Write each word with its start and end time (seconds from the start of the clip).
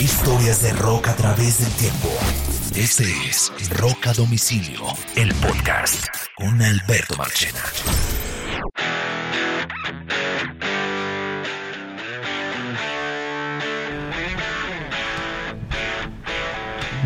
Historias 0.00 0.62
de 0.62 0.72
rock 0.74 1.08
a 1.08 1.16
través 1.16 1.58
del 1.58 1.72
tiempo. 1.72 2.08
Este 2.76 3.02
es 3.28 3.50
Rock 3.80 4.06
a 4.06 4.12
Domicilio, 4.12 4.82
el 5.16 5.34
podcast 5.34 6.06
con 6.36 6.62
Alberto 6.62 7.16
Marchena. 7.16 7.58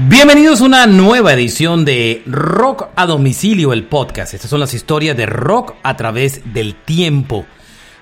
Bienvenidos 0.08 0.60
a 0.60 0.64
una 0.64 0.86
nueva 0.86 1.32
edición 1.32 1.86
de 1.86 2.22
Rock 2.26 2.88
a 2.94 3.06
Domicilio, 3.06 3.72
el 3.72 3.84
podcast. 3.84 4.34
Estas 4.34 4.50
son 4.50 4.60
las 4.60 4.74
historias 4.74 5.16
de 5.16 5.24
rock 5.24 5.76
a 5.82 5.96
través 5.96 6.52
del 6.52 6.74
tiempo. 6.74 7.46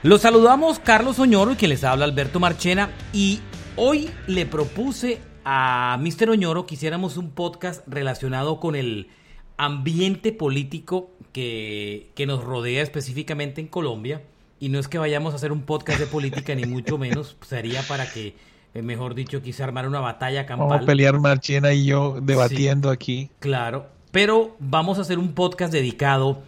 Los 0.03 0.23
saludamos 0.23 0.81
Carlos 0.81 1.21
Oñoro 1.21 1.53
y 1.53 1.57
quien 1.57 1.69
les 1.69 1.85
habla 1.85 2.07
Alberto 2.07 2.41
Marchena 2.41 2.91
y 3.13 3.41
Hoy 3.83 4.11
le 4.27 4.45
propuse 4.45 5.21
a 5.43 5.99
Mr. 5.99 6.29
Oñoro 6.29 6.67
que 6.67 6.75
hiciéramos 6.75 7.17
un 7.17 7.31
podcast 7.31 7.83
relacionado 7.89 8.61
con 8.61 8.77
el 8.77 9.09
ambiente 9.57 10.33
político 10.33 11.13
que, 11.33 12.11
que, 12.15 12.27
nos 12.27 12.45
rodea 12.45 12.83
específicamente 12.83 13.63
en 13.63 13.69
Colombia. 13.69 14.23
Y 14.59 14.69
no 14.69 14.79
es 14.79 14.87
que 14.87 14.99
vayamos 14.99 15.33
a 15.33 15.37
hacer 15.37 15.51
un 15.51 15.63
podcast 15.63 15.99
de 15.99 16.05
política, 16.05 16.55
ni 16.55 16.67
mucho 16.67 16.99
menos. 16.99 17.39
Sería 17.49 17.81
para 17.85 18.05
que, 18.05 18.37
eh, 18.75 18.83
mejor 18.83 19.15
dicho, 19.15 19.41
quise 19.41 19.63
armar 19.63 19.89
una 19.89 20.01
batalla 20.01 20.45
campal. 20.45 20.69
Vamos 20.69 20.83
a 20.83 20.87
pelear 20.87 21.19
Marchena 21.19 21.73
y 21.73 21.87
yo 21.87 22.19
debatiendo 22.21 22.91
aquí. 22.91 23.31
Claro, 23.39 23.87
pero 24.11 24.57
vamos 24.59 24.99
a 24.99 25.01
hacer 25.01 25.19
un 25.19 25.33
podcast 25.33 25.73
dedicado 25.73 26.43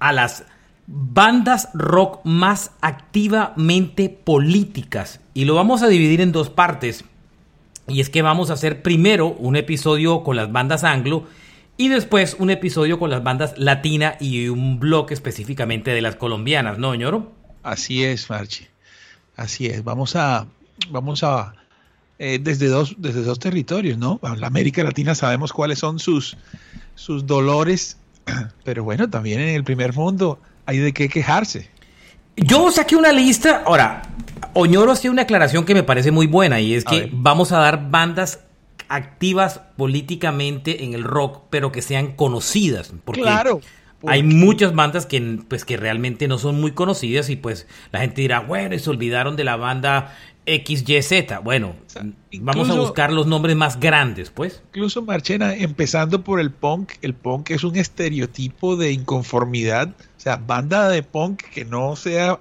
a 0.00 0.12
las 0.12 0.44
bandas 0.90 1.68
rock 1.74 2.20
más 2.24 2.72
activamente 2.80 4.08
políticas. 4.08 5.20
Y 5.34 5.44
lo 5.44 5.54
vamos 5.54 5.82
a 5.82 5.88
dividir 5.88 6.22
en 6.22 6.32
dos 6.32 6.48
partes. 6.48 7.04
Y 7.86 8.00
es 8.00 8.08
que 8.08 8.22
vamos 8.22 8.50
a 8.50 8.54
hacer 8.54 8.82
primero 8.82 9.28
un 9.28 9.56
episodio 9.56 10.24
con 10.24 10.36
las 10.36 10.50
bandas 10.50 10.84
anglo 10.84 11.26
y 11.76 11.88
después 11.88 12.36
un 12.38 12.50
episodio 12.50 12.98
con 12.98 13.10
las 13.10 13.22
bandas 13.22 13.54
latina 13.58 14.16
y 14.18 14.48
un 14.48 14.80
bloque 14.80 15.14
específicamente 15.14 15.90
de 15.92 16.00
las 16.00 16.16
colombianas, 16.16 16.78
¿no, 16.78 16.94
ñoro? 16.94 17.32
Así 17.62 18.02
es, 18.02 18.28
Marche. 18.30 18.68
Así 19.36 19.66
es. 19.66 19.84
Vamos 19.84 20.16
a, 20.16 20.46
vamos 20.90 21.22
a, 21.22 21.54
eh, 22.18 22.38
desde 22.42 22.66
dos, 22.68 22.96
desde 22.98 23.22
dos 23.22 23.38
territorios, 23.38 23.98
¿no? 23.98 24.20
La 24.38 24.46
América 24.46 24.82
Latina 24.82 25.14
sabemos 25.14 25.52
cuáles 25.52 25.78
son 25.78 25.98
sus, 25.98 26.36
sus 26.94 27.26
dolores, 27.26 27.98
pero 28.64 28.84
bueno, 28.84 29.08
también 29.08 29.40
en 29.40 29.54
el 29.54 29.64
primer 29.64 29.94
mundo 29.94 30.40
hay 30.68 30.78
de 30.78 30.92
qué 30.92 31.08
quejarse. 31.08 31.70
Yo 32.36 32.70
saqué 32.70 32.94
una 32.94 33.10
lista, 33.10 33.62
ahora, 33.64 34.02
Oñoro 34.52 34.92
hacía 34.92 35.10
una 35.10 35.22
aclaración 35.22 35.64
que 35.64 35.72
me 35.72 35.82
parece 35.82 36.10
muy 36.10 36.26
buena 36.26 36.60
y 36.60 36.74
es 36.74 36.84
que 36.84 37.08
vamos 37.10 37.52
a 37.52 37.58
dar 37.58 37.90
bandas 37.90 38.44
activas 38.90 39.62
políticamente 39.78 40.84
en 40.84 40.92
el 40.92 41.04
rock, 41.04 41.44
pero 41.48 41.72
que 41.72 41.80
sean 41.80 42.12
conocidas. 42.12 42.92
Porque 43.06 43.22
claro. 43.22 43.62
Hay 44.06 44.22
muchas 44.22 44.74
bandas 44.74 45.06
que, 45.06 45.40
pues, 45.48 45.64
que 45.64 45.78
realmente 45.78 46.28
no 46.28 46.36
son 46.38 46.60
muy 46.60 46.72
conocidas 46.72 47.30
y 47.30 47.36
pues 47.36 47.66
la 47.90 48.00
gente 48.00 48.20
dirá, 48.20 48.40
bueno, 48.40 48.74
y 48.74 48.78
se 48.78 48.90
olvidaron 48.90 49.34
de 49.34 49.44
la 49.44 49.56
banda 49.56 50.14
XYZ. 50.48 51.42
Bueno, 51.44 51.76
vamos 52.40 52.70
a 52.70 52.74
buscar 52.74 53.12
los 53.12 53.26
nombres 53.26 53.54
más 53.56 53.78
grandes, 53.78 54.30
pues. 54.30 54.62
Incluso 54.68 55.02
Marchena, 55.02 55.54
empezando 55.54 56.24
por 56.24 56.40
el 56.40 56.50
punk, 56.50 56.92
el 57.02 57.14
punk 57.14 57.50
es 57.50 57.64
un 57.64 57.76
estereotipo 57.76 58.76
de 58.76 58.92
inconformidad. 58.92 59.88
O 59.88 60.20
sea, 60.20 60.36
banda 60.36 60.88
de 60.88 61.02
punk 61.02 61.42
que 61.42 61.64
no 61.64 61.94
sea 61.96 62.38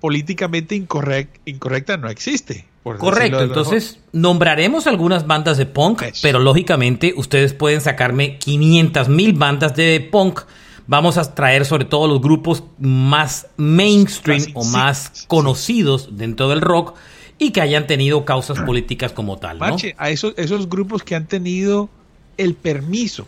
políticamente 0.00 0.74
incorrecta 0.76 1.96
no 1.96 2.08
existe. 2.08 2.66
Correcto, 2.82 3.42
entonces 3.42 3.98
nombraremos 4.12 4.86
algunas 4.86 5.26
bandas 5.26 5.56
de 5.58 5.66
punk, 5.66 6.04
pero 6.22 6.38
lógicamente 6.38 7.14
ustedes 7.16 7.52
pueden 7.52 7.80
sacarme 7.80 8.38
500 8.38 9.08
mil 9.08 9.32
bandas 9.32 9.74
de 9.74 10.08
punk. 10.12 10.42
Vamos 10.86 11.18
a 11.18 11.34
traer 11.34 11.64
sobre 11.64 11.84
todo 11.84 12.06
los 12.06 12.20
grupos 12.20 12.62
más 12.78 13.48
mainstream 13.56 14.44
o 14.54 14.64
más 14.64 15.24
conocidos 15.26 16.16
dentro 16.16 16.48
del 16.48 16.60
rock 16.60 16.94
y 17.38 17.50
que 17.50 17.60
hayan 17.60 17.86
tenido 17.86 18.24
causas 18.24 18.60
políticas 18.60 19.12
como 19.12 19.38
tal. 19.38 19.58
¿no? 19.58 19.76
a 19.98 20.10
esos, 20.10 20.34
esos 20.36 20.68
grupos 20.68 21.02
que 21.02 21.14
han 21.14 21.26
tenido 21.26 21.88
el 22.36 22.54
permiso 22.54 23.26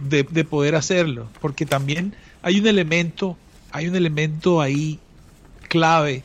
de, 0.00 0.22
de, 0.22 0.44
poder 0.44 0.74
hacerlo, 0.74 1.28
porque 1.40 1.66
también 1.66 2.14
hay 2.42 2.60
un 2.60 2.66
elemento, 2.66 3.36
hay 3.72 3.88
un 3.88 3.96
elemento 3.96 4.60
ahí 4.60 4.98
clave 5.68 6.22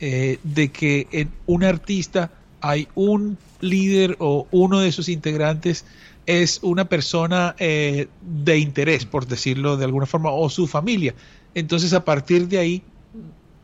eh, 0.00 0.38
de 0.44 0.68
que 0.70 1.08
en 1.10 1.30
un 1.46 1.64
artista 1.64 2.30
hay 2.60 2.86
un 2.94 3.36
líder 3.60 4.16
o 4.20 4.46
uno 4.52 4.78
de 4.78 4.92
sus 4.92 5.08
integrantes 5.08 5.84
es 6.26 6.60
una 6.62 6.84
persona 6.84 7.56
eh, 7.58 8.08
de 8.20 8.58
interés, 8.58 9.06
por 9.06 9.26
decirlo 9.26 9.76
de 9.76 9.86
alguna 9.86 10.06
forma, 10.06 10.30
o 10.30 10.48
su 10.50 10.66
familia. 10.66 11.14
Entonces 11.54 11.94
a 11.94 12.04
partir 12.04 12.48
de 12.48 12.58
ahí, 12.58 12.82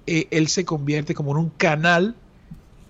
eh, 0.06 0.26
él 0.30 0.48
se 0.48 0.64
convierte 0.64 1.14
como 1.14 1.32
en 1.32 1.36
un 1.36 1.50
canal 1.50 2.16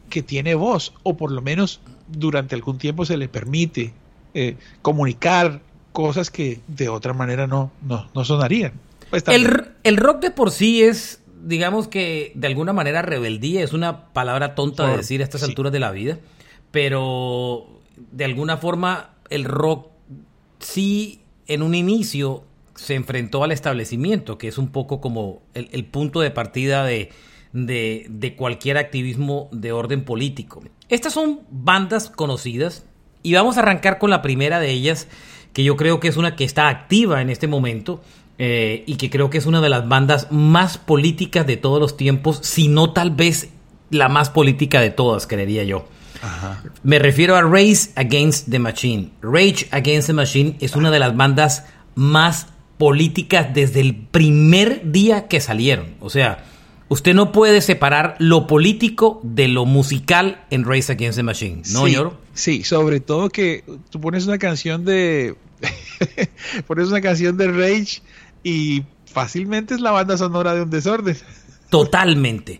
que 0.09 0.23
tiene 0.23 0.55
voz, 0.55 0.93
o 1.03 1.17
por 1.17 1.31
lo 1.31 1.43
menos 1.43 1.81
durante 2.09 2.55
algún 2.55 2.79
tiempo 2.79 3.05
se 3.05 3.17
le 3.17 3.29
permite 3.29 3.93
eh, 4.35 4.57
comunicar 4.83 5.61
cosas 5.93 6.31
que 6.31 6.61
de 6.67 6.89
otra 6.89 7.13
manera 7.13 7.47
no, 7.47 7.71
no, 7.83 8.09
no 8.15 8.25
sonarían. 8.25 8.73
Pues 9.11 9.25
el, 9.29 9.69
el, 9.85 9.97
rock 9.97 10.21
de 10.21 10.31
por 10.31 10.51
sí 10.51 10.83
es, 10.83 11.21
digamos 11.45 11.89
que 11.89 12.33
de 12.35 12.47
alguna 12.49 12.73
manera 12.73 13.03
rebeldía, 13.03 13.63
es 13.63 13.73
una 13.73 14.13
palabra 14.13 14.55
tonta 14.55 14.89
de 14.89 14.97
decir 14.97 15.21
a 15.21 15.25
estas 15.25 15.43
alturas 15.45 15.73
de 15.73 15.79
la 15.79 15.93
vida, 15.93 16.19
pero 16.71 17.67
de 18.11 18.25
alguna 18.25 18.57
forma 18.57 19.11
el 19.31 19.45
rock 19.45 19.89
sí 20.59 21.21
en 21.47 21.63
un 21.63 21.75
inicio 21.75 22.43
se 22.75 22.97
enfrentó 22.97 23.45
al 23.45 23.53
establecimiento, 23.53 24.37
que 24.37 24.49
es 24.49 24.59
un 24.59 24.69
poco 24.69 25.01
como 25.01 25.43
el, 25.55 25.69
el 25.71 25.85
punto 25.85 26.21
de 26.21 26.33
partida 26.33 26.85
de, 26.85 27.11
de, 27.55 28.07
de, 28.11 28.37
cualquier 28.37 28.77
activismo 28.77 29.49
de 29.53 29.73
orden 29.73 30.05
político. 30.05 30.63
Estas 30.91 31.15
son 31.15 31.41
bandas 31.51 32.11
conocidas 32.11 32.85
y 33.23 33.33
vamos 33.33 33.57
a 33.57 33.61
arrancar 33.61 33.99
con 33.99 34.11
la 34.11 34.21
primera 34.21 34.61
de 34.61 34.71
ellas, 34.71 35.09
que 35.55 35.65
yo 35.65 35.77
creo 35.77 36.01
que 36.01 36.09
es 36.09 36.19
una 36.19 36.37
que 36.37 36.45
está 36.45 36.69
activa 36.69 37.23
en 37.23 37.31
este 37.31 37.47
momento 37.47 38.03
eh, 38.39 38.83
y 38.87 38.97
que 38.97 39.09
creo 39.09 39.31
que 39.31 39.39
es 39.39 39.47
una 39.47 39.61
de 39.61 39.69
las 39.69 39.89
bandas 39.89 40.27
más 40.31 40.77
políticas 40.77 41.47
de 41.47 41.57
todos 41.57 41.81
los 41.81 41.97
tiempos, 41.97 42.41
si 42.43 42.69
no 42.69 42.93
tal 42.93 43.13
vez 43.13 43.51
la 43.91 44.09
más 44.09 44.31
política 44.31 44.81
de 44.81 44.91
todas, 44.91 45.27
creería 45.27 45.63
yo. 45.63 45.87
Ajá. 46.21 46.63
Me 46.83 46.99
refiero 46.99 47.37
a 47.37 47.43
Race 47.43 47.91
Against 47.95 48.51
the 48.51 48.59
Machine. 48.59 49.11
Rage 49.23 49.69
Against 49.71 50.09
the 50.09 50.13
Machine 50.13 50.57
es 50.61 50.75
una 50.75 50.91
de 50.91 50.99
las 50.99 51.17
bandas 51.17 51.67
más 51.95 52.49
políticas 52.79 53.55
desde 53.55 53.81
el 53.81 53.95
primer 53.95 54.91
día 54.91 55.29
que 55.29 55.41
salieron. 55.41 55.95
O 56.01 56.11
sea, 56.11 56.45
usted 56.89 57.15
no 57.15 57.33
puede 57.33 57.61
separar 57.61 58.17
lo 58.19 58.47
político 58.47 59.21
de 59.23 59.49
lo 59.49 59.67
musical 59.67 60.45
en 60.51 60.65
Race 60.65 60.93
Against 60.93 61.17
the 61.17 61.23
Machine, 61.23 61.63
¿no, 61.73 61.87
sí? 61.87 61.97
Sí, 62.35 62.65
sobre 62.65 63.01
todo 63.01 63.31
que 63.31 63.65
tú 63.91 64.01
pones 64.01 64.27
una 64.27 64.39
canción 64.39 64.85
de. 64.85 65.37
pones 66.67 66.89
una 66.89 67.01
canción 67.01 67.37
de 67.37 67.49
Rage 67.49 68.03
y 68.43 68.83
fácilmente 69.07 69.75
es 69.75 69.81
la 69.81 69.93
banda 69.93 70.19
sonora 70.19 70.55
de 70.55 70.63
un 70.63 70.71
desorden. 70.71 71.17
Totalmente. 71.71 72.59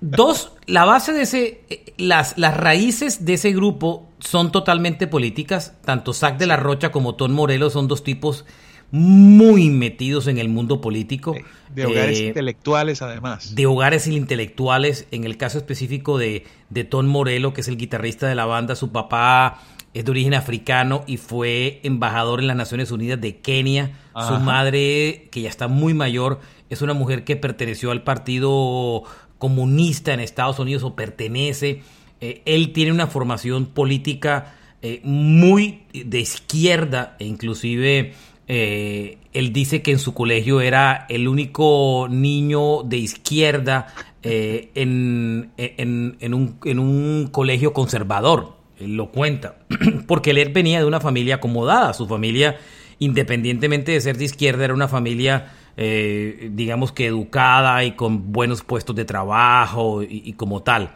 Dos, 0.00 0.52
la 0.66 0.84
base 0.84 1.12
de 1.12 1.22
ese, 1.22 1.84
las, 1.98 2.38
las 2.38 2.56
raíces 2.56 3.24
de 3.24 3.34
ese 3.34 3.52
grupo 3.52 4.08
son 4.20 4.52
totalmente 4.52 5.06
políticas. 5.06 5.74
Tanto 5.84 6.14
Zack 6.14 6.38
de 6.38 6.46
la 6.46 6.56
Rocha 6.56 6.92
como 6.92 7.14
Tom 7.14 7.32
Morello 7.32 7.68
son 7.68 7.88
dos 7.88 8.02
tipos 8.02 8.46
muy 8.92 9.70
metidos 9.70 10.26
en 10.28 10.38
el 10.38 10.48
mundo 10.48 10.80
político. 10.80 11.34
De 11.74 11.86
hogares 11.86 12.20
eh, 12.20 12.26
intelectuales, 12.28 13.02
además. 13.02 13.54
De 13.54 13.66
hogares 13.66 14.06
intelectuales. 14.06 15.06
En 15.10 15.24
el 15.24 15.38
caso 15.38 15.58
específico 15.58 16.18
de, 16.18 16.44
de 16.68 16.84
Tom 16.84 17.06
Morello, 17.06 17.54
que 17.54 17.62
es 17.62 17.68
el 17.68 17.78
guitarrista 17.78 18.28
de 18.28 18.34
la 18.34 18.44
banda, 18.44 18.76
su 18.76 18.92
papá 18.92 19.62
es 19.94 20.04
de 20.04 20.10
origen 20.10 20.34
africano 20.34 21.04
y 21.06 21.16
fue 21.16 21.80
embajador 21.82 22.40
en 22.40 22.46
las 22.46 22.56
Naciones 22.56 22.90
Unidas 22.90 23.20
de 23.20 23.38
Kenia. 23.38 23.98
Ajá. 24.12 24.36
Su 24.36 24.44
madre, 24.44 25.28
que 25.30 25.40
ya 25.40 25.48
está 25.48 25.68
muy 25.68 25.94
mayor, 25.94 26.40
es 26.68 26.82
una 26.82 26.92
mujer 26.92 27.24
que 27.24 27.36
perteneció 27.36 27.90
al 27.90 28.02
Partido 28.02 29.04
Comunista 29.38 30.12
en 30.12 30.20
Estados 30.20 30.58
Unidos 30.58 30.82
o 30.82 30.94
pertenece. 30.94 31.82
Eh, 32.20 32.42
él 32.44 32.72
tiene 32.74 32.92
una 32.92 33.06
formación 33.06 33.66
política 33.66 34.54
eh, 34.82 35.00
muy 35.02 35.82
de 35.92 36.20
izquierda 36.20 37.16
e 37.18 37.24
inclusive 37.24 38.14
eh, 38.48 39.18
él 39.32 39.52
dice 39.52 39.82
que 39.82 39.92
en 39.92 39.98
su 39.98 40.14
colegio 40.14 40.60
era 40.60 41.06
el 41.08 41.28
único 41.28 42.08
niño 42.10 42.82
de 42.82 42.98
izquierda 42.98 43.86
eh, 44.22 44.70
en, 44.74 45.52
en, 45.56 46.16
en, 46.20 46.34
un, 46.34 46.58
en 46.64 46.78
un 46.78 47.28
colegio 47.30 47.72
conservador 47.72 48.62
él 48.82 48.96
lo 48.96 49.10
cuenta, 49.10 49.56
porque 50.06 50.30
él 50.30 50.48
venía 50.50 50.80
de 50.80 50.86
una 50.86 51.00
familia 51.00 51.36
acomodada, 51.36 51.92
su 51.94 52.06
familia, 52.06 52.58
independientemente 52.98 53.92
de 53.92 54.00
ser 54.00 54.16
de 54.16 54.24
izquierda, 54.24 54.64
era 54.64 54.74
una 54.74 54.88
familia, 54.88 55.52
eh, 55.76 56.50
digamos 56.52 56.92
que 56.92 57.06
educada 57.06 57.84
y 57.84 57.92
con 57.92 58.32
buenos 58.32 58.62
puestos 58.62 58.96
de 58.96 59.04
trabajo 59.04 60.02
y, 60.02 60.32
como 60.34 60.62
tal. 60.62 60.94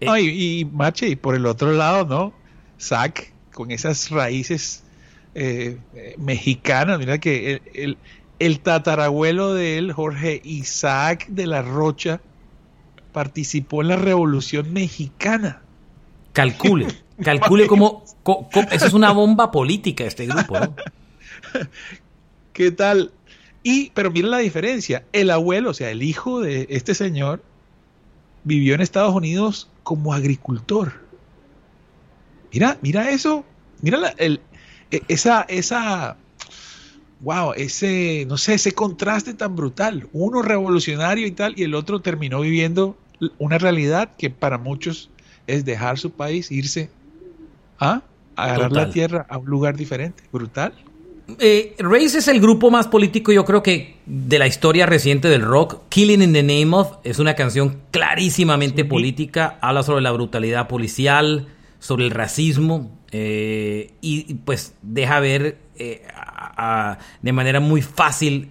y, 0.00 0.66
y 0.66 1.16
por 1.16 1.34
el 1.34 1.46
otro 1.46 1.72
lado, 1.72 2.06
¿no? 2.06 2.32
Zack, 2.80 3.32
con 3.52 3.70
esas 3.70 4.10
raíces 4.10 4.81
mexicanas, 6.18 6.98
mira 6.98 7.18
que 7.18 7.62
el, 7.74 7.96
el 8.38 8.60
tatarabuelo 8.60 9.54
de 9.54 9.78
él, 9.78 9.92
Jorge 9.92 10.40
Isaac 10.44 11.26
de 11.28 11.46
la 11.46 11.62
Rocha, 11.62 12.20
participó 13.12 13.82
en 13.82 13.88
la 13.88 13.96
Revolución 13.96 14.72
Mexicana. 14.72 15.62
Calcule, 16.32 16.88
calcule 17.22 17.66
cómo, 17.66 18.04
eso 18.70 18.86
es 18.86 18.94
una 18.94 19.12
bomba 19.12 19.50
política 19.50 20.04
este 20.04 20.26
grupo, 20.26 20.58
¿no? 20.58 20.74
¿Qué 22.52 22.70
tal? 22.70 23.12
Y, 23.62 23.90
pero 23.90 24.10
mira 24.10 24.28
la 24.28 24.38
diferencia, 24.38 25.04
el 25.12 25.30
abuelo, 25.30 25.70
o 25.70 25.74
sea, 25.74 25.90
el 25.90 26.02
hijo 26.02 26.40
de 26.40 26.66
este 26.70 26.94
señor, 26.94 27.42
vivió 28.44 28.74
en 28.74 28.80
Estados 28.80 29.14
Unidos 29.14 29.68
como 29.82 30.14
agricultor. 30.14 30.94
Mira, 32.52 32.78
mira 32.82 33.10
eso, 33.10 33.44
mira 33.82 34.14
el, 34.18 34.40
esa, 35.08 35.42
esa 35.42 36.16
wow, 37.22 37.52
ese, 37.56 38.26
no 38.28 38.36
sé, 38.36 38.54
ese 38.54 38.72
contraste 38.72 39.34
tan 39.34 39.56
brutal. 39.56 40.08
Uno 40.12 40.42
revolucionario 40.42 41.26
y 41.26 41.30
tal, 41.30 41.54
y 41.56 41.62
el 41.62 41.74
otro 41.74 42.00
terminó 42.00 42.40
viviendo 42.40 42.96
una 43.38 43.58
realidad 43.58 44.10
que 44.18 44.30
para 44.30 44.58
muchos 44.58 45.08
es 45.46 45.64
dejar 45.64 45.98
su 45.98 46.10
país, 46.10 46.50
irse 46.50 46.90
a 47.78 48.02
agarrar 48.36 48.72
la 48.72 48.90
tierra 48.90 49.26
a 49.28 49.38
un 49.38 49.46
lugar 49.46 49.76
diferente. 49.76 50.22
Brutal. 50.32 50.72
Eh, 51.38 51.76
Race 51.78 52.18
es 52.18 52.26
el 52.26 52.40
grupo 52.40 52.70
más 52.70 52.88
político, 52.88 53.32
yo 53.32 53.44
creo 53.44 53.62
que 53.62 53.96
de 54.06 54.38
la 54.40 54.48
historia 54.48 54.86
reciente 54.86 55.28
del 55.28 55.42
rock. 55.42 55.82
Killing 55.88 56.22
in 56.22 56.32
the 56.32 56.42
Name 56.42 56.76
of 56.76 56.96
es 57.04 57.20
una 57.20 57.34
canción 57.34 57.80
clarísimamente 57.92 58.84
política, 58.84 59.58
habla 59.60 59.84
sobre 59.84 60.02
la 60.02 60.10
brutalidad 60.10 60.66
policial, 60.66 61.46
sobre 61.78 62.04
el 62.04 62.10
racismo 62.10 62.90
eh, 63.12 63.92
y, 64.00 64.34
pues 64.34 64.74
deja 64.80 65.20
ver 65.20 65.58
eh, 65.76 66.02
de 67.20 67.32
manera 67.32 67.60
muy 67.60 67.82
fácil 67.82 68.50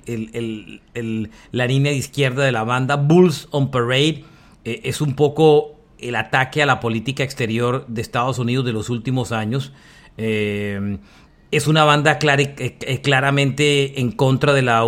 la 1.52 1.66
línea 1.66 1.92
de 1.92 1.98
izquierda 1.98 2.44
de 2.44 2.52
la 2.52 2.64
banda. 2.64 2.96
Bulls 2.96 3.48
on 3.52 3.72
Parade 3.72 4.24
eh, 4.64 4.82
es 4.84 5.02
un 5.02 5.16
poco 5.16 5.76
el 5.98 6.16
ataque 6.16 6.62
a 6.62 6.66
la 6.66 6.80
política 6.80 7.24
exterior 7.24 7.86
de 7.88 8.02
Estados 8.02 8.38
Unidos 8.40 8.66
de 8.66 8.74
los 8.74 8.90
últimos 8.90 9.32
años. 9.32 9.74
Eh, 10.18 11.00
es 11.50 11.68
una 11.68 11.84
banda 11.84 12.20
eh, 12.22 13.02
claramente 13.02 14.00
en 14.00 14.12
contra 14.12 14.54
de 14.54 14.62
la... 14.62 14.86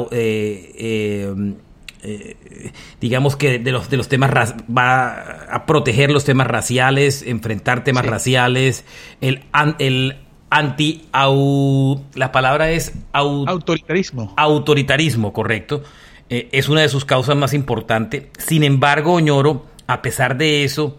digamos 3.00 3.36
que 3.36 3.60
de 3.60 3.72
los, 3.72 3.90
de 3.90 3.98
los 3.98 4.10
temas 4.10 4.32
va 4.32 5.46
a 5.50 5.66
proteger 5.66 6.12
los 6.12 6.26
temas 6.26 6.48
raciales, 6.48 7.24
enfrentar 7.26 7.84
temas 7.84 8.06
raciales, 8.06 8.84
el, 9.22 9.44
el 9.80 10.18
anti 10.54 11.08
la 11.12 12.32
palabra 12.32 12.72
es 12.72 12.94
autoritarismo. 13.12 14.34
Autoritarismo, 14.38 15.34
correcto. 15.34 15.84
Eh, 16.30 16.50
es 16.52 16.70
una 16.70 16.82
de 16.82 16.90
sus 16.90 17.06
causas 17.06 17.36
más 17.36 17.54
importantes. 17.54 18.26
Sin 18.38 18.64
embargo, 18.64 19.14
Oñoro, 19.14 19.66
a 19.88 20.02
pesar 20.02 20.38
de 20.38 20.64
eso, 20.64 20.98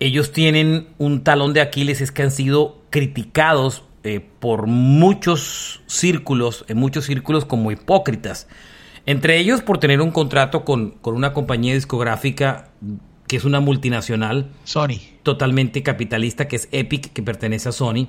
ellos 0.00 0.32
tienen 0.32 0.88
un 0.98 1.22
talón 1.22 1.52
de 1.52 1.60
Aquiles, 1.60 2.00
es 2.00 2.12
que 2.12 2.22
han 2.22 2.30
sido 2.30 2.82
criticados 2.90 3.84
eh, 4.04 4.20
por 4.40 4.66
muchos 4.66 5.80
círculos, 5.86 6.64
en 6.68 6.78
muchos 6.78 7.06
círculos 7.06 7.44
como 7.44 7.70
hipócritas. 7.70 8.48
Entre 9.08 9.38
ellos 9.38 9.62
por 9.62 9.78
tener 9.78 10.02
un 10.02 10.10
contrato 10.10 10.66
con, 10.66 10.90
con 10.90 11.14
una 11.14 11.32
compañía 11.32 11.72
discográfica 11.72 12.68
que 13.26 13.36
es 13.36 13.44
una 13.44 13.60
multinacional. 13.60 14.50
Sony. 14.64 15.00
Totalmente 15.22 15.82
capitalista, 15.82 16.46
que 16.46 16.56
es 16.56 16.68
Epic, 16.72 17.12
que 17.14 17.22
pertenece 17.22 17.70
a 17.70 17.72
Sony 17.72 18.08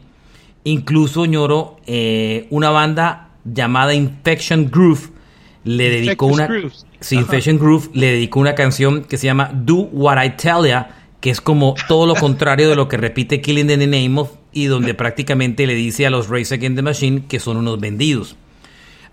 Incluso 0.65 1.25
Ñoro, 1.25 1.77
eh, 1.87 2.47
una 2.49 2.69
banda 2.69 3.29
llamada 3.45 3.93
Infection 3.93 4.69
Groove 4.69 5.11
le 5.63 5.89
dedicó 5.89 6.25
una 6.25 6.49
Infection 7.11 7.57
Groove 7.57 7.89
le 7.93 8.07
dedicó 8.07 8.41
una 8.41 8.55
canción 8.55 9.03
que 9.05 9.17
se 9.17 9.25
llama 9.25 9.51
Do 9.53 9.75
What 9.75 10.21
I 10.21 10.31
Tell 10.31 10.67
Ya, 10.67 10.97
que 11.21 11.29
es 11.29 11.39
como 11.39 11.75
todo 11.87 12.07
lo 12.07 12.15
contrario 12.15 12.69
de 12.69 12.75
lo 12.75 12.89
que 12.89 12.97
repite 12.97 13.39
Killing 13.39 13.69
in 13.69 13.79
the 13.79 13.87
Name 13.87 14.19
of 14.19 14.31
y 14.51 14.65
donde 14.65 14.93
prácticamente 14.93 15.65
le 15.65 15.75
dice 15.75 16.05
a 16.05 16.09
los 16.09 16.27
Race 16.27 16.53
Against 16.53 16.75
the 16.75 16.81
Machine 16.81 17.23
que 17.27 17.39
son 17.39 17.55
unos 17.55 17.79
vendidos. 17.79 18.35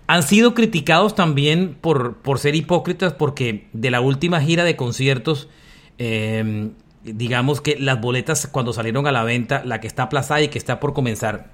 Han 0.07 0.23
sido 0.23 0.53
criticados 0.53 1.15
también 1.15 1.77
por, 1.79 2.17
por 2.17 2.39
ser 2.39 2.55
hipócritas 2.55 3.13
porque 3.13 3.67
de 3.73 3.91
la 3.91 4.01
última 4.01 4.41
gira 4.41 4.63
de 4.63 4.75
conciertos 4.75 5.49
eh, 5.97 6.71
digamos 7.13 7.61
que 7.61 7.77
las 7.79 7.99
boletas 8.01 8.47
cuando 8.47 8.73
salieron 8.73 9.07
a 9.07 9.11
la 9.11 9.23
venta, 9.23 9.63
la 9.65 9.79
que 9.79 9.87
está 9.87 10.03
aplazada 10.03 10.41
y 10.41 10.47
que 10.49 10.57
está 10.57 10.79
por 10.79 10.93
comenzar, 10.93 11.51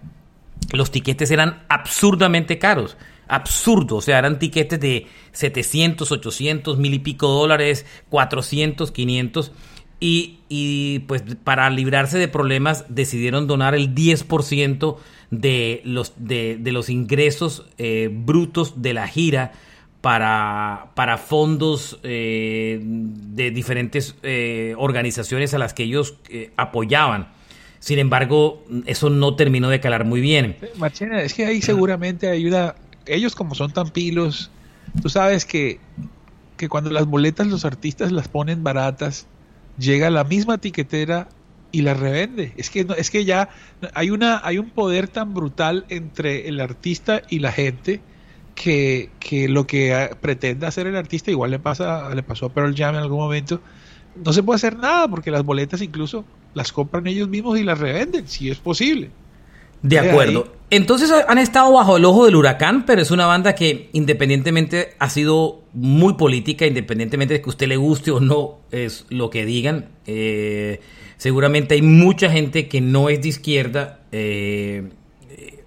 los 0.72 0.92
tiquetes 0.92 1.32
eran 1.32 1.64
absurdamente 1.70 2.58
caros. 2.58 2.98
Absurdo, 3.28 3.98
o 3.98 4.02
sea, 4.02 4.20
eran 4.20 4.40
tiquetes 4.40 4.80
de 4.80 5.08
700, 5.32 6.12
800, 6.12 6.78
mil 6.78 6.94
y 6.94 7.00
pico 7.00 7.28
dólares, 7.28 7.86
400, 8.10 8.92
500. 8.92 9.52
Y, 10.00 10.40
y 10.50 11.00
pues 11.00 11.24
para 11.44 11.70
librarse 11.70 12.18
de 12.18 12.28
problemas 12.28 12.86
decidieron 12.90 13.48
donar 13.48 13.76
el 13.76 13.96
10% 13.96 14.98
de 15.40 15.82
los, 15.84 16.14
de, 16.18 16.58
de 16.60 16.72
los 16.72 16.90
ingresos 16.90 17.66
eh, 17.78 18.10
brutos 18.12 18.82
de 18.82 18.94
la 18.94 19.08
gira 19.08 19.52
para, 20.02 20.92
para 20.96 21.18
fondos 21.18 21.98
eh, 22.04 22.80
de 22.84 23.52
diferentes 23.52 24.16
eh, 24.22 24.76
organizaciones 24.78 25.54
a 25.54 25.58
las 25.58 25.74
que 25.74 25.84
ellos 25.84 26.16
eh, 26.30 26.52
apoyaban. 26.58 27.30
Sin 27.80 28.00
embargo, 28.00 28.64
eso 28.86 29.10
no 29.10 29.36
terminó 29.36 29.70
de 29.70 29.80
calar 29.80 30.06
muy 30.06 30.22
bien. 30.22 30.58
Marchena, 30.76 31.22
es 31.22 31.34
que 31.34 31.46
ahí 31.46 31.62
seguramente 31.62 32.30
ayuda, 32.30 32.76
ellos 33.06 33.36
como 33.36 33.56
son 33.56 33.72
tan 33.72 33.90
pilos, 33.90 34.52
tú 35.02 35.10
sabes 35.10 35.46
que, 35.46 35.80
que 36.58 36.70
cuando 36.70 36.90
las 36.92 37.06
boletas 37.06 37.48
los 37.48 37.66
artistas 37.66 38.12
las 38.12 38.28
ponen 38.28 38.64
baratas, 38.64 39.28
llega 39.78 40.10
la 40.10 40.24
misma 40.24 40.60
tiquetera 40.60 41.28
y 41.74 41.82
las 41.82 42.00
revende. 42.00 42.54
Es 42.56 42.70
que 42.70 42.86
es 42.98 43.10
que 43.10 43.26
ya 43.26 43.50
hay 43.94 44.12
una 44.12 44.40
hay 44.46 44.60
un 44.60 44.70
poder 44.70 45.10
tan 45.10 45.34
brutal 45.34 45.86
entre 45.90 46.48
el 46.48 46.62
artista 46.62 47.24
y 47.30 47.40
la 47.40 47.52
gente 47.52 48.00
que, 48.56 49.10
lo 49.50 49.66
que 49.66 50.12
pretende 50.22 50.68
hacer 50.68 50.86
el 50.86 50.96
artista 50.96 51.32
igual 51.32 51.50
le 51.52 51.60
pasa 51.60 52.14
le 52.14 52.22
pasó 52.22 52.46
a 52.46 52.54
Pearl 52.54 52.76
Jam 52.76 52.94
en 52.96 53.02
algún 53.02 53.18
momento 53.18 53.60
no 54.24 54.32
se 54.32 54.44
puede 54.44 54.58
hacer 54.58 54.78
nada 54.78 55.08
porque 55.08 55.32
las 55.32 55.44
boletas 55.44 55.82
incluso 55.82 56.24
las 56.54 56.72
compran 56.72 57.08
ellos 57.08 57.28
mismos 57.28 57.58
y 57.58 57.64
las 57.64 57.80
revenden 57.80 58.28
si 58.28 58.52
es 58.52 58.60
posible 58.60 59.10
de 59.84 60.00
acuerdo 60.00 60.52
entonces 60.72 61.12
han 61.28 61.38
estado 61.38 61.72
bajo 61.72 61.98
el 61.98 62.06
ojo 62.06 62.26
del 62.26 62.36
huracán 62.36 62.86
pero 62.86 63.02
es 63.02 63.12
una 63.12 63.28
banda 63.28 63.54
que 63.54 63.90
independientemente 63.94 64.96
ha 64.98 65.10
sido 65.10 65.62
muy 65.74 66.16
política 66.16 66.66
independientemente 66.66 67.36
de 67.36 67.42
que 67.42 67.50
usted 67.50 67.68
le 67.68 67.78
guste 67.78 68.10
o 68.10 68.20
no 68.20 68.60
es 68.72 69.06
lo 69.10 69.30
que 69.30 69.46
digan 69.46 69.90
eh, 70.08 70.82
seguramente 71.18 71.76
hay 71.76 71.84
mucha 71.84 72.32
gente 72.32 72.68
que 72.68 72.82
no 72.82 73.10
es 73.10 73.22
de 73.22 73.30
izquierda 73.30 74.00
eh, 74.12 74.90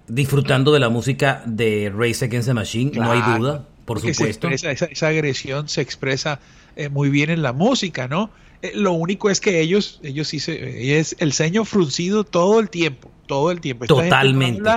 disfrutando 0.07 0.71
de 0.71 0.79
la 0.79 0.89
música 0.89 1.43
de 1.45 1.91
Race 1.95 2.23
Against 2.23 2.47
the 2.47 2.53
Machine, 2.53 2.91
no 2.95 3.11
hay 3.11 3.37
duda, 3.37 3.65
por 3.85 3.99
supuesto. 3.99 4.49
esa, 4.49 5.07
agresión 5.07 5.67
se 5.67 5.81
expresa 5.81 6.39
eh, 6.75 6.89
muy 6.89 7.09
bien 7.09 7.29
en 7.29 7.41
la 7.41 7.53
música, 7.53 8.07
¿no? 8.07 8.29
Eh, 8.61 8.71
lo 8.75 8.93
único 8.93 9.29
es 9.29 9.39
que 9.39 9.61
ellos, 9.61 9.99
ellos 10.03 10.27
sí 10.27 10.39
se, 10.39 10.97
es 10.99 11.15
el 11.19 11.33
ceño 11.33 11.65
fruncido 11.65 12.23
todo 12.23 12.59
el 12.59 12.69
tiempo, 12.69 13.11
todo 13.27 13.51
el 13.51 13.61
tiempo. 13.61 13.85
Totalmente. 13.85 14.69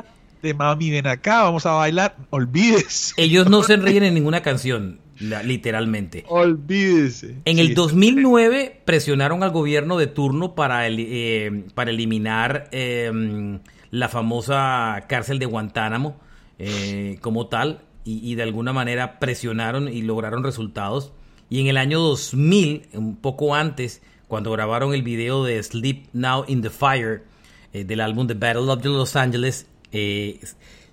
de 0.43 0.55
mami, 0.55 0.91
ven 0.91 1.07
acá, 1.07 1.43
vamos 1.43 1.67
a 1.67 1.73
bailar, 1.73 2.17
olvídese. 2.31 3.15
Ellos 3.17 3.49
no 3.49 3.63
se 3.63 3.77
ríen 3.77 4.05
en 4.05 4.15
ninguna 4.15 4.43
canción, 4.43 5.01
literalmente. 5.19 6.25
Olvídese. 6.29 7.37
En 7.45 7.59
el 7.59 7.75
2009 7.75 8.83
presionaron 8.85 9.43
al 9.43 9.51
gobierno 9.51 9.99
de 9.99 10.07
turno 10.07 10.55
para, 10.55 10.87
el, 10.87 10.97
eh, 10.99 11.65
para 11.75 11.91
eliminar 11.91 12.69
em, 12.73 13.61
la 13.91 14.09
famosa 14.09 15.05
cárcel 15.09 15.39
de 15.39 15.47
Guantánamo 15.47 16.21
eh, 16.59 17.17
como 17.21 17.47
tal 17.47 17.81
y, 18.05 18.35
de 18.35 18.43
alguna 18.43 18.73
manera 18.73 19.19
presionaron 19.19 19.89
y 19.89 20.03
lograron 20.03 20.43
resultados. 20.43 21.13
Y 21.51 21.61
en 21.61 21.67
el 21.67 21.77
año 21.77 22.01
2000, 22.01 22.89
un 22.95 23.17
poco 23.17 23.55
antes, 23.55 24.01
cuando 24.29 24.51
grabaron 24.53 24.95
el 24.95 25.03
video 25.03 25.45
de 25.45 25.63
Sleep 25.63 26.07
Now 26.13 26.45
in 26.49 26.63
the 26.63 26.71
Fire 26.71 27.25
eh, 27.73 27.85
del 27.85 28.01
álbum 28.01 28.27
The 28.27 28.35
Battle 28.35 28.71
of 28.71 28.81
the 28.81 28.89
Los 28.89 29.17
Angeles, 29.17 29.67
eh, 29.93 30.41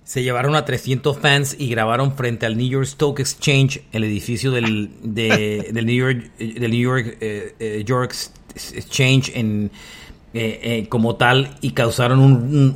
se 0.04 0.22
llevaron 0.22 0.56
a 0.56 0.64
300 0.64 1.18
fans 1.18 1.56
y 1.58 1.68
grabaron 1.68 2.16
frente 2.16 2.44
al 2.44 2.56
New 2.56 2.68
York 2.68 2.86
Stock 2.86 3.20
Exchange, 3.20 3.82
el 3.92 4.04
edificio 4.04 4.50
del, 4.50 4.90
del 5.02 5.86
New 5.86 5.94
York, 5.94 6.36
del 6.38 6.70
New 6.70 6.80
York, 6.80 7.18
Exchange 8.74 9.30
eh, 10.34 10.60
eh, 10.62 10.88
como 10.90 11.16
tal 11.16 11.56
y 11.62 11.70
causaron 11.70 12.20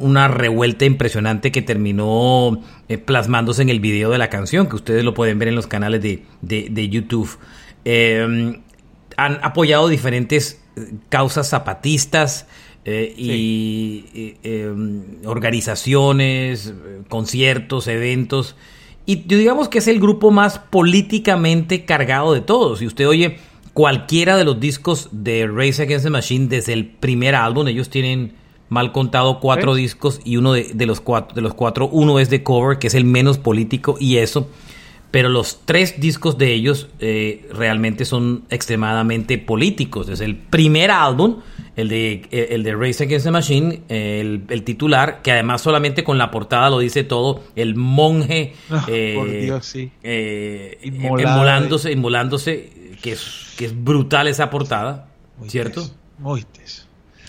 una 0.00 0.26
revuelta 0.26 0.86
impresionante 0.86 1.52
que 1.52 1.60
terminó 1.60 2.62
eh, 2.88 2.96
plasmándose 2.96 3.60
en 3.60 3.68
el 3.68 3.78
video 3.78 4.10
de 4.10 4.16
la 4.16 4.30
canción, 4.30 4.68
que 4.68 4.76
ustedes 4.76 5.04
lo 5.04 5.12
pueden 5.12 5.38
ver 5.38 5.48
en 5.48 5.54
los 5.54 5.66
canales 5.66 6.00
de, 6.00 6.88
YouTube. 6.88 7.28
Han 7.84 9.38
apoyado 9.42 9.88
diferentes 9.88 10.60
causas 11.08 11.48
zapatistas 11.48 12.46
eh, 12.84 13.14
y, 13.16 14.36
em, 14.42 15.24
organizaciones, 15.24 16.72
conciertos, 17.08 17.86
eventos. 17.86 18.56
Y 19.06 19.16
digamos 19.16 19.68
que 19.68 19.78
es 19.78 19.88
el 19.88 20.00
grupo 20.00 20.30
más 20.30 20.58
políticamente 20.58 21.84
cargado 21.84 22.34
de 22.34 22.40
todos. 22.40 22.80
Si 22.80 22.86
usted 22.86 23.06
oye 23.06 23.38
cualquiera 23.72 24.36
de 24.36 24.44
los 24.44 24.60
discos 24.60 25.08
de 25.12 25.46
Race 25.46 25.80
Against 25.82 26.04
the 26.04 26.10
Machine 26.10 26.46
desde 26.48 26.72
el 26.72 26.86
primer 26.86 27.34
álbum, 27.34 27.68
ellos 27.68 27.88
tienen 27.88 28.34
mal 28.68 28.92
contado 28.92 29.38
cuatro 29.40 29.74
discos 29.74 30.20
y 30.24 30.36
uno 30.36 30.52
de, 30.52 30.86
los 30.86 31.00
cuatro, 31.00 31.34
de 31.34 31.42
los 31.42 31.54
cuatro, 31.54 31.88
uno 31.88 32.18
es 32.18 32.30
de 32.30 32.42
cover, 32.42 32.78
que 32.78 32.86
es 32.86 32.94
el 32.94 33.04
menos 33.04 33.38
político 33.38 33.96
y 34.00 34.16
eso. 34.16 34.48
Pero 35.12 35.28
los 35.28 35.60
tres 35.64 36.00
discos 36.00 36.36
de 36.38 36.52
ellos 36.52 36.88
eh, 36.98 37.48
realmente 37.52 38.04
son 38.04 38.42
extremadamente 38.50 39.38
políticos. 39.38 40.08
Desde 40.08 40.24
el 40.24 40.34
primer 40.34 40.90
álbum, 40.90 41.42
el 41.76 41.88
de, 41.88 42.26
el 42.32 42.64
de 42.64 42.74
Race 42.74 43.04
Against 43.04 43.26
the 43.26 43.30
Machine, 43.30 43.82
el, 43.88 44.62
titular, 44.64 45.22
que 45.22 45.30
además 45.30 45.60
solamente 45.60 46.02
con 46.02 46.18
la 46.18 46.32
portada 46.32 46.68
lo 46.70 46.80
dice 46.80 47.04
todo, 47.04 47.44
el 47.54 47.76
monje 47.76 48.54
ah, 48.70 48.84
eh, 48.88 49.60
eh, 50.02 50.78
inmolándose, 50.82 51.92
inmolándose, 51.92 52.96
que 53.00 53.12
es, 53.12 53.54
que 53.56 53.66
es 53.66 53.84
brutal 53.84 54.26
esa 54.26 54.50
portada, 54.50 55.08
¿cierto? 55.46 55.88
muy 56.18 56.44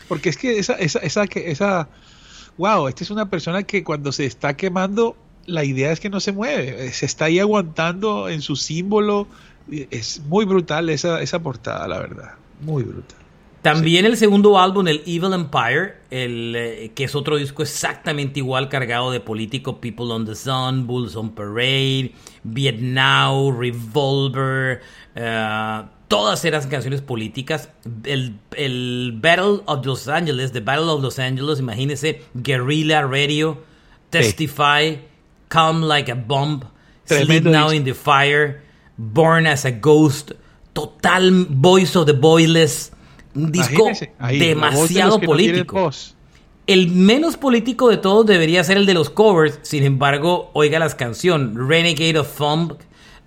porque 0.07 0.29
es 0.29 0.37
que 0.37 0.59
esa, 0.59 0.73
esa, 0.73 0.99
esa, 0.99 1.23
esa, 1.23 1.89
wow, 2.57 2.87
esta 2.87 3.03
es 3.03 3.09
una 3.09 3.29
persona 3.29 3.63
que 3.63 3.83
cuando 3.83 4.11
se 4.11 4.25
está 4.25 4.55
quemando, 4.55 5.15
la 5.45 5.63
idea 5.63 5.91
es 5.91 5.99
que 5.99 6.09
no 6.09 6.19
se 6.19 6.31
mueve, 6.31 6.91
se 6.91 7.05
está 7.05 7.25
ahí 7.25 7.39
aguantando 7.39 8.29
en 8.29 8.41
su 8.41 8.55
símbolo. 8.55 9.27
Es 9.69 10.21
muy 10.27 10.45
brutal 10.45 10.89
esa, 10.89 11.21
esa 11.21 11.39
portada, 11.39 11.87
la 11.87 11.99
verdad, 11.99 12.31
muy 12.61 12.83
brutal. 12.83 13.23
También 13.63 14.05
el 14.05 14.17
segundo 14.17 14.59
álbum, 14.59 14.89
el 14.89 15.01
Evil 15.05 15.31
Empire, 15.31 15.93
el, 16.11 16.53
eh, 16.53 16.91
que 16.93 17.05
es 17.05 17.15
otro 17.15 17.37
disco 17.37 17.63
exactamente 17.63 18.41
igual, 18.41 18.67
cargado 18.67 19.09
de 19.09 19.21
político, 19.21 19.79
People 19.79 20.11
on 20.11 20.25
the 20.25 20.35
Sun, 20.35 20.85
Bulls 20.85 21.15
on 21.15 21.33
Parade, 21.33 22.11
Vietnam, 22.43 23.57
Revolver, 23.57 24.81
uh, 25.15 25.87
todas 26.09 26.43
eran 26.43 26.67
canciones 26.67 27.01
políticas. 27.01 27.69
El, 28.03 28.35
el, 28.57 29.17
Battle 29.21 29.61
of 29.65 29.85
Los 29.85 30.09
Angeles, 30.09 30.51
The 30.51 30.59
Battle 30.59 30.89
of 30.89 31.01
Los 31.01 31.17
Angeles, 31.17 31.59
imagínese, 31.59 32.21
Guerrilla 32.33 33.03
Radio, 33.03 33.63
Testify, 34.09 34.99
Come 35.53 35.85
Like 35.85 36.09
a 36.09 36.15
Bomb, 36.15 36.63
Sleep 37.05 37.43
Now 37.43 37.69
in 37.69 37.83
the 37.83 37.93
Fire, 37.93 38.63
Born 38.97 39.45
as 39.45 39.65
a 39.65 39.71
Ghost, 39.71 40.31
Total 40.73 41.45
Voice 41.47 41.95
of 41.95 42.07
the 42.07 42.13
Boyless, 42.13 42.91
un 43.35 43.51
disco 43.51 43.91
demasiado 44.19 45.19
político. 45.19 45.91
el 46.65 46.87
menos 46.89 47.37
político 47.37 47.89
de 47.89 47.97
todos 47.97 48.25
debería 48.25 48.63
ser 48.63 48.77
el 48.77 48.87
de 48.87 48.95
los 48.95 49.11
covers, 49.11 49.59
sin 49.61 49.83
embargo, 49.83 50.49
oiga 50.53 50.79
las 50.79 50.95
canciones, 50.95 51.53
Renegade 51.53 52.17
of 52.17 52.35
Thumb, 52.35 52.75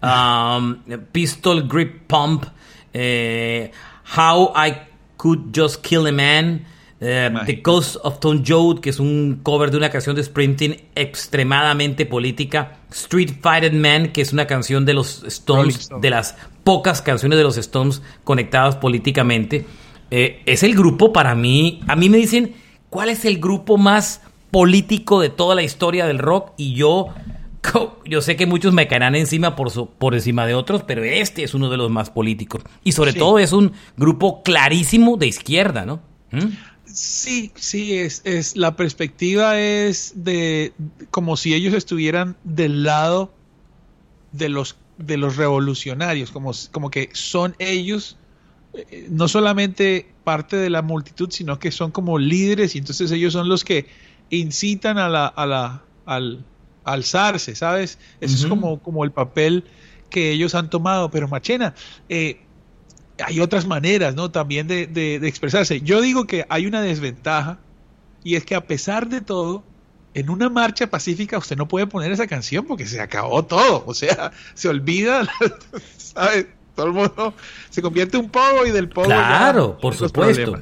um, 0.02 0.82
Pistol 1.12 1.62
Grip 1.68 2.08
Pump, 2.08 2.46
eh, 2.92 3.70
How 4.16 4.52
I 4.56 4.78
Could 5.16 5.52
Just 5.54 5.80
Kill 5.82 6.08
a 6.08 6.12
Man, 6.12 6.66
eh, 7.00 7.30
The 7.44 7.56
Ghost 7.56 7.96
of 8.02 8.20
Tom 8.20 8.42
Joad, 8.46 8.80
que 8.80 8.90
es 8.90 8.98
un 8.98 9.40
cover 9.42 9.70
de 9.70 9.76
una 9.76 9.90
canción 9.90 10.16
de 10.16 10.22
Sprinting 10.22 10.76
extremadamente 10.94 12.06
política, 12.06 12.78
Street 12.90 13.32
Fighter 13.40 13.72
Man, 13.72 14.12
que 14.12 14.22
es 14.22 14.32
una 14.32 14.46
canción 14.46 14.84
de 14.84 14.94
los 14.94 15.22
Stones, 15.24 15.90
de 16.00 16.10
las 16.10 16.36
pocas 16.64 17.02
canciones 17.02 17.36
de 17.36 17.44
los 17.44 17.56
Stones 17.58 18.02
conectadas 18.24 18.76
políticamente. 18.76 19.66
Eh, 20.10 20.42
es 20.46 20.62
el 20.62 20.74
grupo 20.74 21.12
para 21.12 21.34
mí, 21.34 21.80
a 21.86 21.96
mí 21.96 22.08
me 22.08 22.16
dicen, 22.16 22.54
¿cuál 22.88 23.10
es 23.10 23.24
el 23.24 23.38
grupo 23.38 23.76
más 23.76 24.22
político 24.50 25.20
de 25.20 25.28
toda 25.28 25.54
la 25.54 25.62
historia 25.62 26.06
del 26.06 26.18
rock? 26.18 26.52
Y 26.56 26.74
yo 26.74 27.12
yo 28.04 28.20
sé 28.20 28.36
que 28.36 28.46
muchos 28.46 28.72
me 28.72 28.86
caerán 28.86 29.14
encima 29.14 29.56
por, 29.56 29.88
por 29.90 30.14
encima 30.14 30.46
de 30.46 30.54
otros, 30.54 30.82
pero 30.82 31.04
este 31.04 31.42
es 31.42 31.54
uno 31.54 31.68
de 31.68 31.76
los 31.76 31.90
más 31.90 32.10
políticos. 32.10 32.62
Y 32.84 32.92
sobre 32.92 33.12
todo 33.12 33.38
es 33.38 33.52
un 33.52 33.72
grupo 33.96 34.42
clarísimo 34.42 35.16
de 35.16 35.26
izquierda, 35.26 35.84
¿no? 35.84 36.00
¿Mm? 36.30 36.46
Sí, 36.86 37.52
sí, 37.56 37.98
es, 37.98 38.22
es, 38.24 38.56
la 38.56 38.76
perspectiva 38.76 39.60
es 39.60 40.12
de 40.16 40.72
como 41.10 41.36
si 41.36 41.54
ellos 41.54 41.74
estuvieran 41.74 42.36
del 42.44 42.84
lado 42.84 43.34
de 44.32 44.48
los, 44.48 44.76
de 44.98 45.16
los 45.16 45.36
revolucionarios, 45.36 46.30
como, 46.30 46.52
como 46.72 46.90
que 46.90 47.10
son 47.12 47.54
ellos 47.58 48.16
eh, 48.74 49.08
no 49.10 49.28
solamente 49.28 50.12
parte 50.24 50.56
de 50.56 50.70
la 50.70 50.82
multitud, 50.82 51.30
sino 51.30 51.58
que 51.58 51.70
son 51.70 51.90
como 51.90 52.18
líderes 52.18 52.74
y 52.74 52.78
entonces 52.78 53.10
ellos 53.10 53.32
son 53.32 53.48
los 53.48 53.64
que 53.64 53.86
incitan 54.30 54.98
a 54.98 55.08
la, 55.08 55.26
a 55.26 55.46
la, 55.46 55.82
al, 56.04 56.44
alzarse, 56.86 57.54
¿sabes? 57.54 57.98
Eso 58.20 58.36
es 58.36 58.46
como, 58.46 58.80
como 58.80 59.04
el 59.04 59.10
papel 59.10 59.64
que 60.08 60.30
ellos 60.30 60.54
han 60.54 60.70
tomado. 60.70 61.10
Pero 61.10 61.28
Machena, 61.28 61.74
eh, 62.08 62.40
hay 63.24 63.40
otras 63.40 63.66
maneras, 63.66 64.14
¿no? 64.14 64.30
También 64.30 64.66
de, 64.66 64.86
de, 64.86 65.16
expresarse. 65.26 65.80
Yo 65.80 66.00
digo 66.00 66.26
que 66.26 66.46
hay 66.48 66.66
una 66.66 66.82
desventaja 66.82 67.58
y 68.22 68.36
es 68.36 68.44
que 68.44 68.54
a 68.54 68.66
pesar 68.66 69.08
de 69.08 69.20
todo, 69.20 69.62
en 70.14 70.30
una 70.30 70.48
marcha 70.48 70.88
pacífica 70.88 71.38
usted 71.38 71.56
no 71.56 71.68
puede 71.68 71.86
poner 71.86 72.12
esa 72.12 72.26
canción 72.26 72.64
porque 72.66 72.86
se 72.86 73.00
acabó 73.00 73.44
todo. 73.44 73.84
O 73.86 73.94
sea, 73.94 74.32
se 74.54 74.68
olvida, 74.68 75.26
¿sabes? 75.96 76.46
Todo 76.74 76.86
el 76.86 76.92
mundo 76.92 77.34
se 77.70 77.80
convierte 77.80 78.18
un 78.18 78.28
poco 78.28 78.66
y 78.66 78.70
del 78.70 78.88
poco. 78.88 79.06
Claro, 79.06 79.78
por 79.78 79.94
supuesto. 79.94 80.58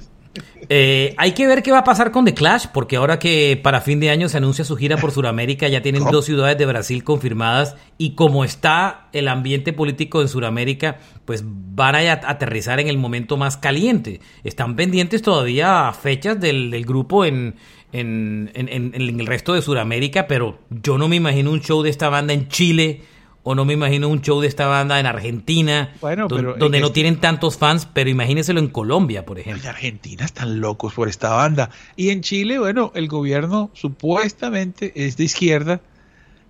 Eh, 0.69 1.14
hay 1.19 1.33
que 1.33 1.47
ver 1.47 1.62
qué 1.62 1.71
va 1.71 1.79
a 1.79 1.85
pasar 1.85 2.11
con 2.11 2.25
The 2.25 2.35
Clash, 2.35 2.67
porque 2.73 2.97
ahora 2.97 3.19
que 3.19 3.61
para 3.62 3.81
fin 3.81 4.00
de 4.00 4.11
año 4.11 4.29
se 4.29 4.38
anuncia 4.38 4.64
su 4.64 4.76
gira 4.76 4.97
por 4.97 5.12
Sudamérica, 5.12 5.69
ya 5.69 5.83
tienen 5.83 6.05
dos 6.11 6.25
ciudades 6.25 6.59
de 6.59 6.67
Brasil 6.67 7.05
confirmadas 7.05 7.76
y 7.99 8.14
como 8.14 8.45
está 8.45 9.09
el 9.12 9.29
ambiente 9.29 9.73
político 9.73 10.23
en 10.23 10.29
Sudamérica, 10.29 10.99
pues 11.25 11.45
van 11.45 11.95
a 11.95 12.12
aterrizar 12.12 12.81
en 12.81 12.88
el 12.88 12.99
momento 12.99 13.37
más 13.37 13.57
caliente. 13.57 14.21
Están 14.43 14.76
pendientes 14.76 15.23
todavía 15.23 15.93
fechas 15.93 16.41
del, 16.41 16.85
grupo 16.85 17.25
en, 17.25 17.57
en, 17.93 18.50
el 18.55 19.26
resto 19.26 19.55
de 19.55 19.62
Sudamérica, 19.62 20.26
pero 20.26 20.59
yo 20.71 20.99
no 20.99 21.09
me 21.09 21.17
imagino 21.17 21.50
un 21.50 21.61
show 21.61 21.83
de 21.83 21.91
esta 21.91 22.09
banda 22.09 22.33
en 22.33 22.49
Chile 22.49 23.03
o 23.46 23.54
no 23.54 23.66
me 23.66 23.74
imagino 23.74 24.08
un 24.08 24.22
show 24.22 24.40
de 24.40 24.48
esta 24.48 24.66
banda 24.66 24.98
en 24.98 25.04
Argentina, 25.04 25.94
donde 26.28 26.80
no 26.80 26.92
tienen 26.92 27.20
tantos 27.20 27.58
fans, 27.58 27.86
pero 27.92 28.08
imagínenselo 28.08 28.58
en 28.58 28.68
Colombia, 28.68 29.26
por 29.26 29.38
ejemplo. 29.38 29.62
En 29.62 29.68
Argentina 29.68 30.24
están 30.24 30.60
locos 30.60 30.94
por 30.94 31.08
esta 31.08 31.28
banda. 31.28 31.68
Y 31.94 32.08
en 32.08 32.22
Chile, 32.22 32.58
bueno, 32.58 32.90
el 32.94 33.06
gobierno 33.06 33.70
supuestamente 33.74 34.92
es 34.96 35.18
de 35.18 35.24
izquierda. 35.24 35.80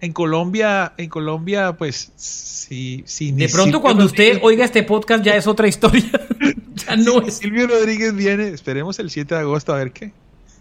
En 0.00 0.12
Colombia, 0.12 0.92
en 0.96 1.08
Colombia, 1.08 1.72
pues, 1.76 2.12
sí, 2.14 3.02
sí. 3.06 3.32
De 3.32 3.48
pronto, 3.48 3.80
cuando 3.80 4.04
usted 4.04 4.38
oiga 4.42 4.64
este 4.64 4.84
podcast, 4.84 5.24
ya 5.24 5.34
es 5.34 5.48
otra 5.48 5.66
historia. 5.66 6.10
ya 6.74 6.96
no 6.96 7.22
es. 7.22 7.38
Silvio 7.38 7.66
Rodríguez 7.66 8.14
viene, 8.14 8.48
esperemos 8.48 9.00
el 9.00 9.10
7 9.10 9.34
de 9.34 9.40
agosto 9.40 9.72
a 9.74 9.78
ver 9.78 9.90
qué. 9.90 10.12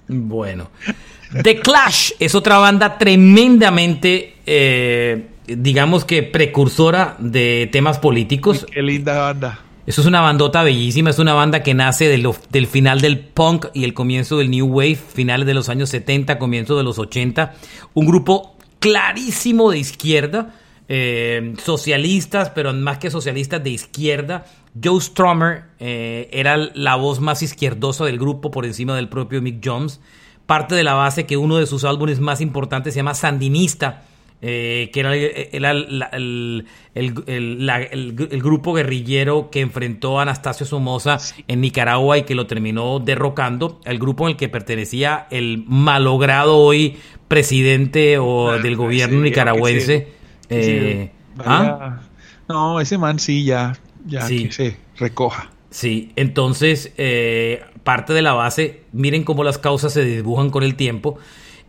Bueno. 0.08 0.72
The 1.44 1.60
Clash 1.60 2.12
es 2.20 2.34
otra 2.36 2.58
banda 2.58 2.98
tremendamente 2.98 4.36
eh, 4.46 5.28
digamos 5.48 6.06
que 6.06 6.24
precursora 6.24 7.16
de 7.20 7.70
temas 7.72 8.00
políticos. 8.00 8.66
qué 8.72 8.82
linda 8.82 9.20
banda. 9.20 9.60
Eso 9.86 10.00
es 10.00 10.08
una 10.08 10.22
bandota 10.22 10.64
bellísima, 10.64 11.10
es 11.10 11.20
una 11.20 11.34
banda 11.34 11.62
que 11.62 11.74
nace 11.74 12.08
del 12.08 12.68
final 12.68 13.02
del 13.02 13.20
punk 13.20 13.66
y 13.74 13.84
el 13.84 13.94
comienzo 13.94 14.38
del 14.38 14.50
New 14.50 14.66
Wave, 14.66 14.96
finales 14.96 15.46
de 15.46 15.54
los 15.54 15.68
años 15.68 15.90
70, 15.90 16.40
comienzo 16.40 16.78
de 16.78 16.84
los 16.84 17.00
80. 17.00 17.54
Un 17.94 18.06
grupo 18.06 18.56
clarísimo 18.80 19.72
de 19.72 19.80
izquierda, 19.80 20.56
eh, 20.88 21.54
socialistas, 21.62 22.50
pero 22.52 22.74
más 22.74 22.98
que 22.98 23.12
socialistas 23.12 23.62
de 23.62 23.72
izquierda. 23.72 24.46
Joe 24.82 25.02
Strummer 25.02 25.66
eh, 25.80 26.30
era 26.32 26.56
la 26.56 26.96
voz 26.96 27.20
más 27.20 27.42
izquierdosa 27.42 28.06
del 28.06 28.18
grupo 28.18 28.52
por 28.52 28.66
encima 28.66 28.96
del 28.96 29.10
propio 29.10 29.42
Mick 29.42 29.60
Jones. 29.64 30.00
Parte 30.46 30.76
de 30.76 30.84
la 30.84 30.94
base 30.94 31.26
que 31.26 31.36
uno 31.36 31.58
de 31.58 31.68
sus 31.68 31.84
álbumes 31.84 32.22
más 32.22 32.40
importantes 32.40 32.94
se 32.94 33.02
llama 33.02 33.16
Sandinista 33.16 34.04
eh, 34.46 34.90
que 34.92 35.00
era, 35.00 35.16
el, 35.16 36.66
grupo 38.42 38.74
guerrillero 38.74 39.50
que 39.50 39.62
enfrentó 39.62 40.20
a 40.20 40.24
Anastasio 40.24 40.66
Somoza 40.66 41.18
en 41.48 41.62
Nicaragua 41.62 42.18
y 42.18 42.24
que 42.24 42.36
lo 42.36 42.46
terminó 42.46 43.00
derrocando, 43.00 43.80
el 43.86 44.00
grupo 44.00 44.26
en 44.26 44.32
el 44.32 44.38
que 44.38 44.50
pertenecía 44.50 45.28
el 45.32 45.64
malogrado 45.66 46.58
hoy 46.58 46.98
presidente 47.30 48.18
o 48.18 48.52
ah, 48.52 48.58
del 48.58 48.76
gobierno 48.76 49.22
nicaragüense. 49.22 50.10
Eh, 50.50 51.10
¿ah? 51.40 52.02
No, 52.50 52.82
ese 52.82 52.98
man 52.98 53.20
sí 53.20 53.46
ya, 53.46 53.78
ya 54.06 54.28
que 54.28 54.52
se 54.52 54.76
recoja. 54.98 55.52
Sí, 55.70 56.12
entonces 56.18 56.92
eh, 56.98 57.64
parte 57.86 58.12
de 58.12 58.22
la 58.22 58.34
base, 58.34 58.82
miren 58.92 59.24
cómo 59.24 59.46
las 59.46 59.58
causas 59.58 59.94
se 59.94 60.04
dibujan 60.04 60.50
con 60.50 60.64
el 60.64 60.76
tiempo. 60.76 61.18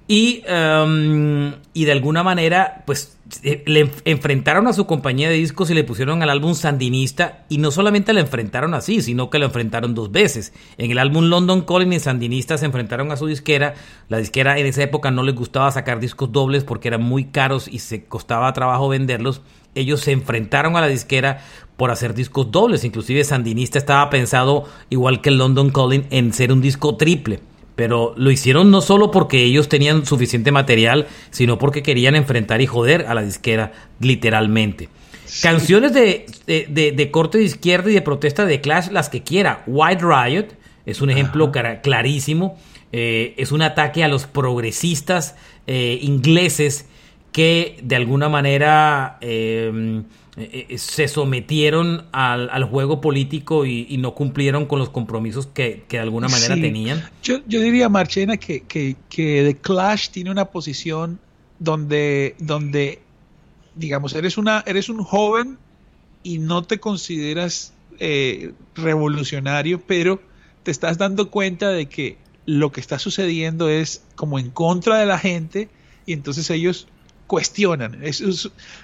Y, 0.07 0.43
em, 0.47 1.55
y 1.73 1.87
de 1.87 1.93
alguna 1.93 2.23
manera, 2.23 2.83
pues 2.87 3.17
eh, 3.43 3.63
le 3.67 3.91
enfrentaron 4.05 4.67
a 4.67 4.75
su 4.75 4.87
compañía 4.87 5.31
de 5.31 5.37
discos 5.37 5.71
y 5.71 5.75
le 5.75 5.83
pusieron 5.83 6.23
al 6.23 6.29
álbum 6.29 6.55
Sandinista. 6.55 7.45
Y 7.49 7.57
no 7.57 7.71
solamente 7.71 8.13
le 8.13 8.21
enfrentaron 8.21 8.75
así, 8.75 9.01
sino 9.01 9.31
que 9.31 9.39
lo 9.39 9.47
enfrentaron 9.47 9.95
dos 9.95 10.13
veces. 10.13 10.53
En 10.77 10.91
el 10.91 10.99
álbum 10.99 11.25
London 11.25 11.63
Calling 11.63 11.93
y 11.95 12.01
Sandinista 12.01 12.59
se 12.59 12.67
enfrentaron 12.67 13.11
a 13.13 13.17
su 13.17 13.27
disquera. 13.27 13.75
La 14.09 14.19
disquera 14.19 14.59
en 14.59 14.67
esa 14.67 14.83
época 14.83 15.11
no 15.11 15.23
les 15.23 15.35
gustaba 15.35 15.71
sacar 15.71 16.01
discos 16.01 16.31
dobles 16.31 16.65
porque 16.65 16.89
eran 16.89 17.03
muy 17.03 17.25
caros 17.27 17.67
y 17.67 17.79
se 17.79 18.05
costaba 18.05 18.53
trabajo 18.53 18.89
venderlos. 18.89 19.41
Ellos 19.75 20.01
se 20.03 20.13
enfrentaron 20.13 20.77
a 20.77 20.83
la 20.83 20.87
disquera 20.89 21.41
por 21.79 21.91
hacer 21.91 22.13
discos 22.13 22.51
dobles. 22.53 22.85
Inclusive 22.85 23.25
Sandinista 23.25 23.79
estaba 23.79 24.11
pensado, 24.11 24.69
igual 24.91 25.23
que 25.23 25.31
el 25.31 25.39
London 25.39 25.71
Calling, 25.71 26.07
en 26.11 26.35
ser 26.35 26.53
un 26.53 26.61
disco 26.61 26.97
triple 26.97 27.41
pero 27.76 28.14
lo 28.16 28.31
hicieron 28.31 28.71
no 28.71 28.81
solo 28.81 29.11
porque 29.11 29.43
ellos 29.43 29.69
tenían 29.69 30.07
suficiente 30.07 30.52
material, 30.52 31.07
sino 31.31 31.59
porque 31.59 31.83
querían 31.83 32.14
enfrentar 32.14 32.61
y 32.61 32.66
joder 32.66 33.07
a 33.07 33.14
la 33.14 33.23
disquera, 33.23 33.73
literalmente. 34.00 34.88
Canciones 35.43 35.93
de, 35.93 36.26
de, 36.47 37.11
corte 37.11 37.38
de 37.38 37.45
izquierda 37.45 37.90
y 37.90 37.95
de 37.95 38.02
protesta 38.02 38.45
de 38.45 38.61
Clash, 38.61 38.90
las 38.90 39.09
que 39.09 39.23
quiera. 39.23 39.64
White 39.66 40.04
Riot 40.04 40.47
es 40.87 41.00
un 41.00 41.11
ejemplo 41.11 41.50
clarísimo. 41.83 42.57
Eh, 42.93 43.35
es 43.38 43.50
un 43.50 43.62
ataque 43.62 44.04
a 44.04 44.09
los 44.09 44.26
progresistas 44.26 45.35
eh, 45.66 45.99
ingleses 46.02 46.87
que 47.35 47.81
de 47.83 47.97
alguna 47.97 48.29
manera 48.29 49.19
eh, 49.21 50.05
eh, 50.37 50.67
eh, 50.69 50.79
se 50.79 51.09
sometieron 51.09 52.07
al, 52.12 52.62
juego 52.62 53.00
político 53.00 53.67
y, 53.67 53.97
no 53.99 54.14
cumplieron 54.14 54.67
con 54.67 54.79
los 54.79 54.91
compromisos 54.91 55.49
que, 55.49 55.83
de 55.88 55.99
alguna 55.99 56.29
manera 56.29 56.55
tenían. 56.55 57.03
Yo, 57.25 57.41
diría, 57.49 57.88
Marchena, 57.88 58.37
que, 58.37 58.62
que, 58.62 58.97
The 59.09 59.57
Clash 59.61 60.11
tiene 60.11 60.31
una 60.31 60.45
posición 60.45 61.19
donde, 61.59 62.37
donde 62.38 63.00
digamos, 63.75 64.14
eres, 64.14 64.38
una, 64.38 64.62
eres 64.64 64.88
un 64.88 65.03
joven 65.03 65.59
y 66.23 66.38
no 66.38 66.62
te 66.62 66.79
consideras 66.79 67.73
eh, 67.99 68.53
revolucionario, 68.76 69.81
pero 69.85 70.23
te 70.62 70.71
estás 70.71 70.99
dando 70.99 71.33
cuenta 71.33 71.71
de 71.71 71.87
que 71.87 72.17
lo 72.47 72.71
que 72.71 72.81
está 72.81 73.00
sucediendo 73.00 73.69
es 73.69 74.05
como 74.14 74.38
en 74.38 74.50
contra 74.50 75.00
de 75.00 75.07
la 75.07 75.19
gente 75.19 75.69
y 76.07 76.12
entonces 76.12 76.49
ellos 76.50 76.87
cuestionan. 77.26 78.02
Es, 78.02 78.21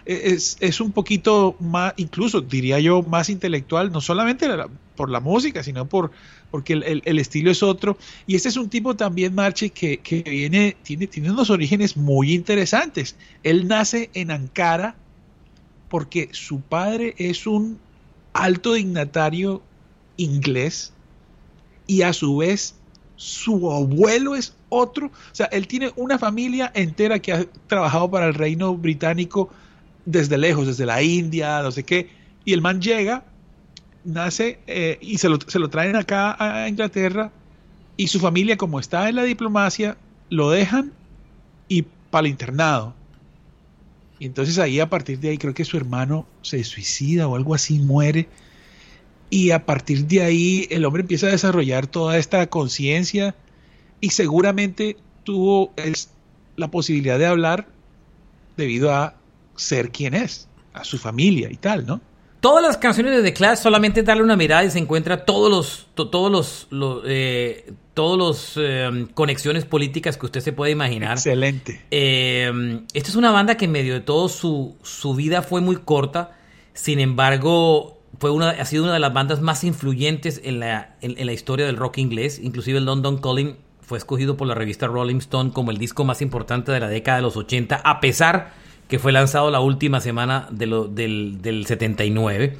es, 0.06 0.56
es, 0.60 0.80
un 0.80 0.92
poquito 0.92 1.56
más, 1.60 1.94
incluso 1.96 2.40
diría 2.40 2.80
yo, 2.80 3.02
más 3.02 3.28
intelectual, 3.28 3.92
no 3.92 4.00
solamente 4.00 4.48
por 4.96 5.10
la 5.10 5.20
música, 5.20 5.62
sino 5.62 5.86
por 5.86 6.10
porque 6.50 6.72
el, 6.72 7.02
el, 7.04 7.18
estilo 7.18 7.50
es 7.50 7.62
otro. 7.62 7.96
Y 8.26 8.34
este 8.34 8.48
es 8.48 8.56
un 8.56 8.68
tipo 8.68 8.96
también, 8.96 9.34
Marche, 9.34 9.70
que, 9.70 9.98
que, 9.98 10.22
viene, 10.22 10.76
tiene, 10.82 11.06
tiene 11.06 11.30
unos 11.30 11.50
orígenes 11.50 11.96
muy 11.96 12.32
interesantes. 12.34 13.16
Él 13.42 13.68
nace 13.68 14.10
en 14.14 14.30
Ankara 14.30 14.96
porque 15.88 16.28
su 16.32 16.60
padre 16.60 17.14
es 17.18 17.46
un 17.46 17.78
alto 18.32 18.74
dignatario 18.74 19.62
inglés 20.16 20.92
y 21.86 22.02
a 22.02 22.12
su 22.12 22.38
vez 22.38 22.74
su 23.16 23.70
abuelo 23.70 24.34
es 24.34 24.54
otro, 24.70 25.08
o 25.08 25.34
sea, 25.34 25.46
él 25.46 25.66
tiene 25.66 25.92
una 25.96 26.18
familia 26.18 26.72
entera 26.74 27.18
que 27.18 27.32
ha 27.32 27.44
trabajado 27.66 28.10
para 28.10 28.26
el 28.26 28.34
reino 28.34 28.74
británico 28.74 29.50
desde 30.06 30.38
lejos, 30.38 30.66
desde 30.66 30.86
la 30.86 31.02
India, 31.02 31.62
no 31.62 31.70
sé 31.70 31.84
qué, 31.84 32.08
y 32.44 32.54
el 32.54 32.62
man 32.62 32.80
llega, 32.80 33.24
nace 34.04 34.60
eh, 34.66 34.98
y 35.02 35.18
se 35.18 35.28
lo, 35.28 35.38
se 35.46 35.58
lo 35.58 35.68
traen 35.68 35.96
acá 35.96 36.36
a 36.38 36.68
Inglaterra 36.68 37.30
y 38.00 38.08
su 38.08 38.18
familia, 38.18 38.56
como 38.56 38.80
está 38.80 39.10
en 39.10 39.16
la 39.16 39.24
diplomacia, 39.24 39.98
lo 40.30 40.50
dejan 40.50 40.92
y 41.68 41.82
para 42.10 42.26
el 42.26 42.30
internado. 42.30 42.94
Y 44.18 44.26
entonces 44.26 44.58
ahí 44.58 44.80
a 44.80 44.88
partir 44.88 45.18
de 45.18 45.30
ahí 45.30 45.38
creo 45.38 45.54
que 45.54 45.64
su 45.64 45.76
hermano 45.76 46.26
se 46.42 46.64
suicida 46.64 47.28
o 47.28 47.36
algo 47.36 47.54
así, 47.54 47.78
muere. 47.78 48.28
Y 49.28 49.50
a 49.50 49.66
partir 49.66 50.06
de 50.06 50.22
ahí 50.22 50.66
el 50.70 50.84
hombre 50.84 51.02
empieza 51.02 51.26
a 51.26 51.30
desarrollar 51.30 51.86
toda 51.86 52.18
esta 52.18 52.46
conciencia 52.48 53.34
y 54.00 54.10
seguramente 54.10 54.96
tuvo 55.24 55.72
la 56.56 56.70
posibilidad 56.70 57.18
de 57.18 57.26
hablar 57.26 57.66
debido 58.56 58.92
a 58.92 59.14
ser 59.56 59.90
quien 59.90 60.14
es, 60.14 60.48
a 60.72 60.84
su 60.84 60.98
familia 60.98 61.50
y 61.50 61.56
tal, 61.56 61.86
¿no? 61.86 62.00
Todas 62.40 62.62
las 62.62 62.78
canciones 62.78 63.14
de 63.14 63.22
The 63.22 63.34
Clash 63.34 63.58
solamente 63.58 64.02
darle 64.02 64.22
una 64.22 64.34
mirada 64.34 64.64
y 64.64 64.70
se 64.70 64.78
encuentra 64.78 65.26
todos 65.26 65.50
los 65.50 65.88
todos 65.94 66.32
los, 66.32 67.02
eh, 67.06 67.74
todos 67.92 68.18
los 68.18 68.54
em, 68.56 69.08
conexiones 69.08 69.66
políticas 69.66 70.16
que 70.16 70.24
usted 70.24 70.40
se 70.40 70.52
puede 70.54 70.72
imaginar. 70.72 71.18
Excelente. 71.18 71.82
Em, 71.90 72.86
esta 72.94 73.10
es 73.10 73.16
una 73.16 73.30
banda 73.30 73.58
que 73.58 73.66
en 73.66 73.72
medio 73.72 73.92
de 73.92 74.00
todo 74.00 74.30
su, 74.30 74.74
su 74.82 75.14
vida 75.14 75.42
fue 75.42 75.60
muy 75.60 75.76
corta, 75.76 76.38
sin 76.72 76.98
embargo 76.98 78.00
fue 78.18 78.30
una, 78.30 78.50
ha 78.50 78.64
sido 78.64 78.84
una 78.84 78.94
de 78.94 79.00
las 79.00 79.12
bandas 79.12 79.42
más 79.42 79.62
influyentes 79.62 80.40
en 80.42 80.60
la, 80.60 80.96
en, 81.02 81.26
la 81.26 81.32
historia 81.32 81.66
del 81.66 81.76
rock 81.76 81.98
inglés. 81.98 82.40
Inclusive 82.42 82.78
el 82.78 82.86
London 82.86 83.18
Calling 83.18 83.56
fue 83.90 83.98
escogido 83.98 84.36
por 84.36 84.46
la 84.46 84.54
revista 84.54 84.86
Rolling 84.86 85.16
Stone 85.16 85.50
como 85.50 85.72
el 85.72 85.76
disco 85.76 86.04
más 86.04 86.22
importante 86.22 86.70
de 86.70 86.78
la 86.78 86.86
década 86.86 87.16
de 87.16 87.22
los 87.22 87.36
80, 87.36 87.74
a 87.74 88.00
pesar 88.00 88.52
que 88.86 89.00
fue 89.00 89.10
lanzado 89.10 89.50
la 89.50 89.58
última 89.58 89.98
semana 90.00 90.46
del, 90.52 90.94
del 90.94 91.66
79. 91.66 92.56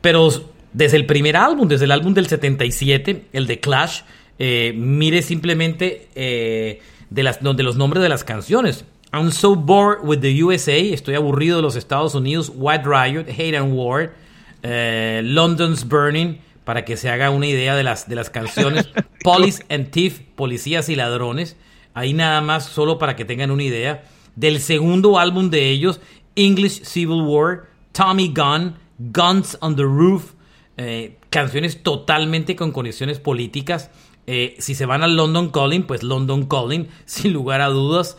Pero 0.00 0.28
desde 0.72 0.96
el 0.96 1.04
primer 1.04 1.36
álbum, 1.36 1.66
desde 1.66 1.86
el 1.86 1.90
álbum 1.90 2.14
del 2.14 2.28
77, 2.28 3.24
el 3.32 3.48
de 3.48 3.58
Clash, 3.58 4.02
eh, 4.38 4.72
mire 4.76 5.22
simplemente 5.22 6.10
eh, 6.14 6.80
de 7.10 7.24
los 7.24 7.76
nombres 7.76 8.00
de 8.00 8.08
las 8.08 8.22
canciones. 8.22 8.84
I'm 9.12 9.32
so 9.32 9.56
bored 9.56 9.98
with 10.04 10.20
the 10.20 10.44
USA, 10.44 10.78
estoy 10.78 11.16
aburrido 11.16 11.56
de 11.56 11.62
los 11.62 11.74
Estados 11.74 12.14
Unidos, 12.14 12.52
White 12.54 12.84
Riot, 12.84 13.24
Hate 13.30 13.56
and 13.56 13.72
War, 13.72 14.14
eh, 14.62 15.22
London's 15.24 15.88
Burning, 15.88 16.38
para 16.68 16.84
que 16.84 16.98
se 16.98 17.08
haga 17.08 17.30
una 17.30 17.46
idea 17.46 17.74
de 17.74 17.82
las, 17.82 18.10
de 18.10 18.14
las 18.14 18.28
canciones. 18.28 18.90
Police 19.24 19.64
and 19.70 19.90
Thief, 19.90 20.20
Policías 20.36 20.90
y 20.90 20.96
Ladrones. 20.96 21.56
Ahí 21.94 22.12
nada 22.12 22.42
más, 22.42 22.66
solo 22.66 22.98
para 22.98 23.16
que 23.16 23.24
tengan 23.24 23.50
una 23.50 23.62
idea. 23.62 24.04
Del 24.36 24.60
segundo 24.60 25.18
álbum 25.18 25.48
de 25.48 25.70
ellos, 25.70 25.98
English 26.34 26.84
Civil 26.84 27.22
War, 27.22 27.70
Tommy 27.92 28.34
Gunn, 28.36 28.74
Guns 28.98 29.56
on 29.62 29.76
the 29.76 29.82
Roof. 29.82 30.32
Eh, 30.76 31.16
canciones 31.30 31.82
totalmente 31.82 32.54
con 32.54 32.70
conexiones 32.70 33.18
políticas. 33.18 33.90
Eh, 34.26 34.54
si 34.58 34.74
se 34.74 34.84
van 34.84 35.02
al 35.02 35.16
London 35.16 35.48
Calling, 35.48 35.84
pues 35.84 36.02
London 36.02 36.44
Calling, 36.44 36.88
sin 37.06 37.32
lugar 37.32 37.62
a 37.62 37.68
dudas. 37.68 38.18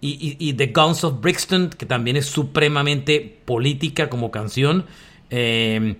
Y, 0.00 0.52
The 0.54 0.66
Guns 0.74 1.04
of 1.04 1.20
Brixton, 1.20 1.70
que 1.70 1.86
también 1.86 2.16
es 2.16 2.26
supremamente 2.26 3.20
política 3.44 4.08
como 4.08 4.32
canción. 4.32 4.86
Eh, 5.30 5.94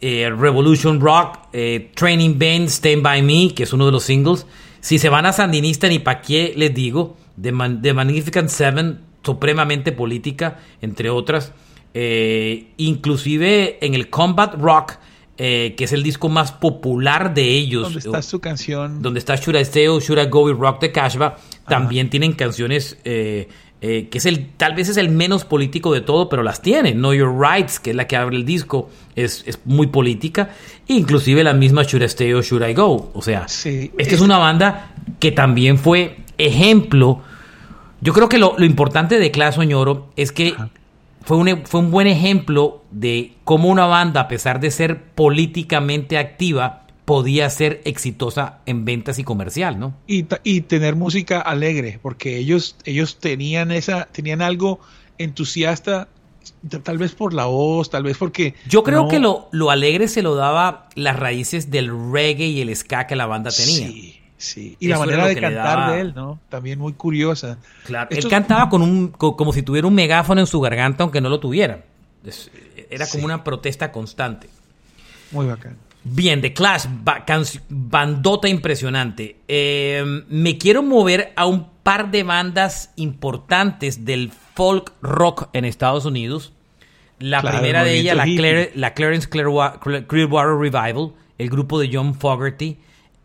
eh, 0.00 0.30
Revolution 0.30 1.00
Rock, 1.00 1.48
eh, 1.52 1.90
Training 1.94 2.38
Band, 2.38 2.68
Stand 2.68 3.02
By 3.02 3.22
Me, 3.22 3.54
que 3.54 3.64
es 3.64 3.72
uno 3.72 3.86
de 3.86 3.92
los 3.92 4.04
singles. 4.04 4.46
Si 4.80 4.98
se 4.98 5.08
van 5.08 5.26
a 5.26 5.32
Sandinista, 5.32 5.88
ni 5.88 5.98
pa' 5.98 6.20
qué 6.20 6.54
les 6.56 6.74
digo. 6.74 7.16
The, 7.40 7.52
Magnificent 7.52 8.48
Seven, 8.48 9.00
supremamente 9.22 9.92
política, 9.92 10.58
entre 10.80 11.10
otras. 11.10 11.52
inclusive 12.76 13.78
en 13.84 13.94
el 13.94 14.10
Combat 14.10 14.54
Rock, 14.54 14.98
que 15.36 15.76
es 15.78 15.92
el 15.92 16.02
disco 16.02 16.28
más 16.28 16.52
popular 16.52 17.34
de 17.34 17.42
ellos. 17.42 17.84
¿Dónde 17.84 17.98
está 17.98 18.22
su 18.22 18.40
canción? 18.40 19.02
Donde 19.02 19.18
está 19.18 19.36
Should 19.36 19.58
I 19.58 19.62
Stay 19.62 19.88
or 19.88 20.02
Should 20.02 20.22
I 20.22 20.28
Go 20.28 20.44
with 20.44 20.58
Rock 20.58 20.80
the 20.80 20.92
Cashba 20.92 21.36
también 21.68 22.10
tienen 22.10 22.32
canciones 22.32 22.96
eh, 23.04 23.48
eh, 23.82 24.08
que 24.10 24.18
es 24.18 24.24
el 24.24 24.48
tal 24.56 24.74
vez 24.74 24.88
es 24.88 24.96
el 24.96 25.10
menos 25.10 25.44
político 25.44 25.92
de 25.92 26.00
todo, 26.00 26.28
pero 26.30 26.42
las 26.42 26.62
tiene. 26.62 26.92
Know 26.92 27.12
Your 27.12 27.38
Rights, 27.38 27.78
que 27.78 27.90
es 27.90 27.96
la 27.96 28.06
que 28.06 28.16
abre 28.16 28.36
el 28.36 28.46
disco, 28.46 28.88
es, 29.14 29.44
muy 29.66 29.88
política. 29.88 30.50
Inclusive 30.88 31.44
la 31.44 31.52
misma 31.52 31.82
Should 31.82 32.02
I 32.02 32.06
Stay 32.06 32.32
or 32.32 32.42
Should 32.42 32.66
I 32.66 32.72
Go. 32.72 33.10
O 33.12 33.20
sea, 33.20 33.44
esta 33.46 34.14
es 34.14 34.20
una 34.20 34.38
banda 34.38 34.94
que 35.20 35.30
también 35.30 35.78
fue 35.78 36.16
ejemplo. 36.38 37.20
Yo 38.00 38.14
creo 38.14 38.28
que 38.28 38.38
lo, 38.38 38.56
importante 38.64 39.18
de 39.18 39.30
Clash 39.30 39.58
Oñoro 39.58 40.08
es 40.16 40.32
que 40.32 40.54
fue 41.22 41.36
un, 41.36 41.62
fue 41.66 41.80
un 41.80 41.90
buen 41.90 42.06
ejemplo 42.06 42.82
de 42.90 43.34
cómo 43.44 43.68
una 43.68 43.84
banda, 43.84 44.22
a 44.22 44.28
pesar 44.28 44.58
de 44.58 44.70
ser 44.70 45.02
políticamente 45.02 46.16
activa, 46.16 46.85
podía 47.06 47.48
ser 47.48 47.80
exitosa 47.84 48.58
en 48.66 48.84
ventas 48.84 49.18
y 49.18 49.24
comercial, 49.24 49.78
¿no? 49.78 49.94
Y, 50.08 50.26
y 50.42 50.62
tener 50.62 50.96
música 50.96 51.40
alegre, 51.40 52.00
porque 52.02 52.36
ellos, 52.36 52.76
ellos 52.84 53.18
tenían 53.18 53.70
esa, 53.70 54.06
tenían 54.06 54.42
algo 54.42 54.80
entusiasta, 55.16 56.08
tal 56.82 56.98
vez 56.98 57.14
por 57.14 57.32
la 57.32 57.44
voz, 57.46 57.90
tal 57.90 58.02
vez 58.02 58.18
porque... 58.18 58.54
Yo 58.68 58.82
creo 58.82 59.06
que 59.06 59.20
lo, 59.20 59.48
lo 59.52 59.70
alegre 59.70 60.08
se 60.08 60.20
lo 60.20 60.34
daba 60.34 60.88
las 60.96 61.16
raíces 61.16 61.70
del 61.70 61.90
reggae 62.12 62.46
y 62.48 62.60
el 62.60 62.74
ska 62.74 63.06
que 63.06 63.14
la 63.14 63.26
banda 63.26 63.52
tenía. 63.52 63.86
Sí, 63.86 64.20
sí. 64.36 64.76
Y 64.80 64.88
la 64.88 64.98
manera 64.98 65.28
de 65.28 65.40
cantar 65.40 65.92
de 65.92 66.00
él, 66.00 66.12
¿no? 66.12 66.40
También 66.48 66.80
muy 66.80 66.94
curiosa. 66.94 67.58
Claro, 67.84 68.10
él 68.10 68.26
cantaba 68.26 68.68
con 68.68 68.82
un, 68.82 69.08
como 69.10 69.52
si 69.52 69.62
tuviera 69.62 69.86
un 69.86 69.94
megáfono 69.94 70.40
en 70.40 70.48
su 70.48 70.60
garganta, 70.60 71.04
aunque 71.04 71.20
no 71.20 71.28
lo 71.28 71.38
tuviera. 71.38 71.84
era 72.90 73.06
como 73.06 73.26
una 73.26 73.44
protesta 73.44 73.92
constante. 73.92 74.48
Muy 75.30 75.46
bacán. 75.46 75.85
Bien, 76.08 76.40
The 76.40 76.52
Clash, 76.52 76.86
bandota 77.68 78.48
impresionante. 78.48 79.38
Eh, 79.48 80.04
me 80.28 80.56
quiero 80.56 80.84
mover 80.84 81.32
a 81.34 81.46
un 81.46 81.68
par 81.82 82.12
de 82.12 82.22
bandas 82.22 82.92
importantes 82.94 84.04
del 84.04 84.30
folk 84.30 84.92
rock 85.02 85.48
en 85.52 85.64
Estados 85.64 86.04
Unidos. 86.04 86.52
La 87.18 87.42
primera 87.42 87.82
de 87.82 87.98
ellas, 87.98 88.16
la, 88.76 88.94
Clarence 88.94 89.28
Clearwater 89.28 90.56
Revival, 90.56 91.12
el 91.38 91.50
grupo 91.50 91.80
de 91.80 91.90
John 91.92 92.14
Fogerty. 92.14 92.78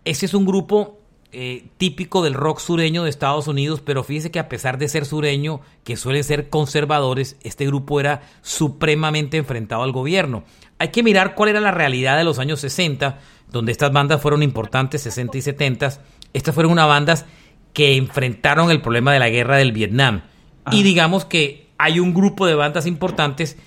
Ese 0.04 0.26
es 0.26 0.34
un 0.34 0.46
grupo 0.46 0.98
eh, 1.34 1.67
típico 1.78 2.24
del 2.24 2.34
rock 2.34 2.60
sureño 2.60 3.04
de 3.04 3.12
Estados 3.12 3.48
Unidos, 3.48 3.82
pero 3.86 4.04
fíjese 4.04 4.32
que 4.32 4.39
a 4.39 4.50
pesar 4.50 4.80
de 4.80 4.89
ser 4.89 5.06
sureño, 5.06 5.62
que 5.84 5.98
suelen 5.98 6.24
ser 6.24 6.50
conservadores, 6.50 7.38
este 7.44 7.67
grupo 7.67 8.00
era 8.00 8.24
supremamente 8.41 9.38
enfrentado 9.38 9.84
al 9.84 9.91
gobierno. 9.91 10.44
Hay 10.82 10.89
que 10.89 11.04
mirar 11.04 11.36
cuál 11.36 11.50
era 11.50 11.60
la 11.60 11.70
realidad 11.70 12.17
de 12.17 12.24
los 12.24 12.39
años 12.39 12.60
60, 12.62 13.20
donde 13.52 13.72
estas 13.72 13.91
bandas 13.91 14.20
fueron 14.20 14.41
importantes, 14.41 15.04
60 15.04 15.38
y 15.38 15.41
70. 15.44 16.02
Estas 16.34 16.56
fueron 16.56 16.72
unas 16.72 16.88
bandas 16.88 17.26
que 17.72 17.98
enfrentaron 17.98 18.72
el 18.72 18.82
problema 18.82 19.13
de 19.13 19.20
la 19.20 19.30
guerra 19.30 19.58
del 19.58 19.74
Vietnam. 19.74 20.24
Y 20.72 20.80
ah. 20.80 20.84
digamos 20.84 21.24
que 21.24 21.67
hay 21.78 22.00
un 22.00 22.15
grupo 22.15 22.48
de 22.48 22.56
bandas 22.56 22.88
importantes 22.88 23.58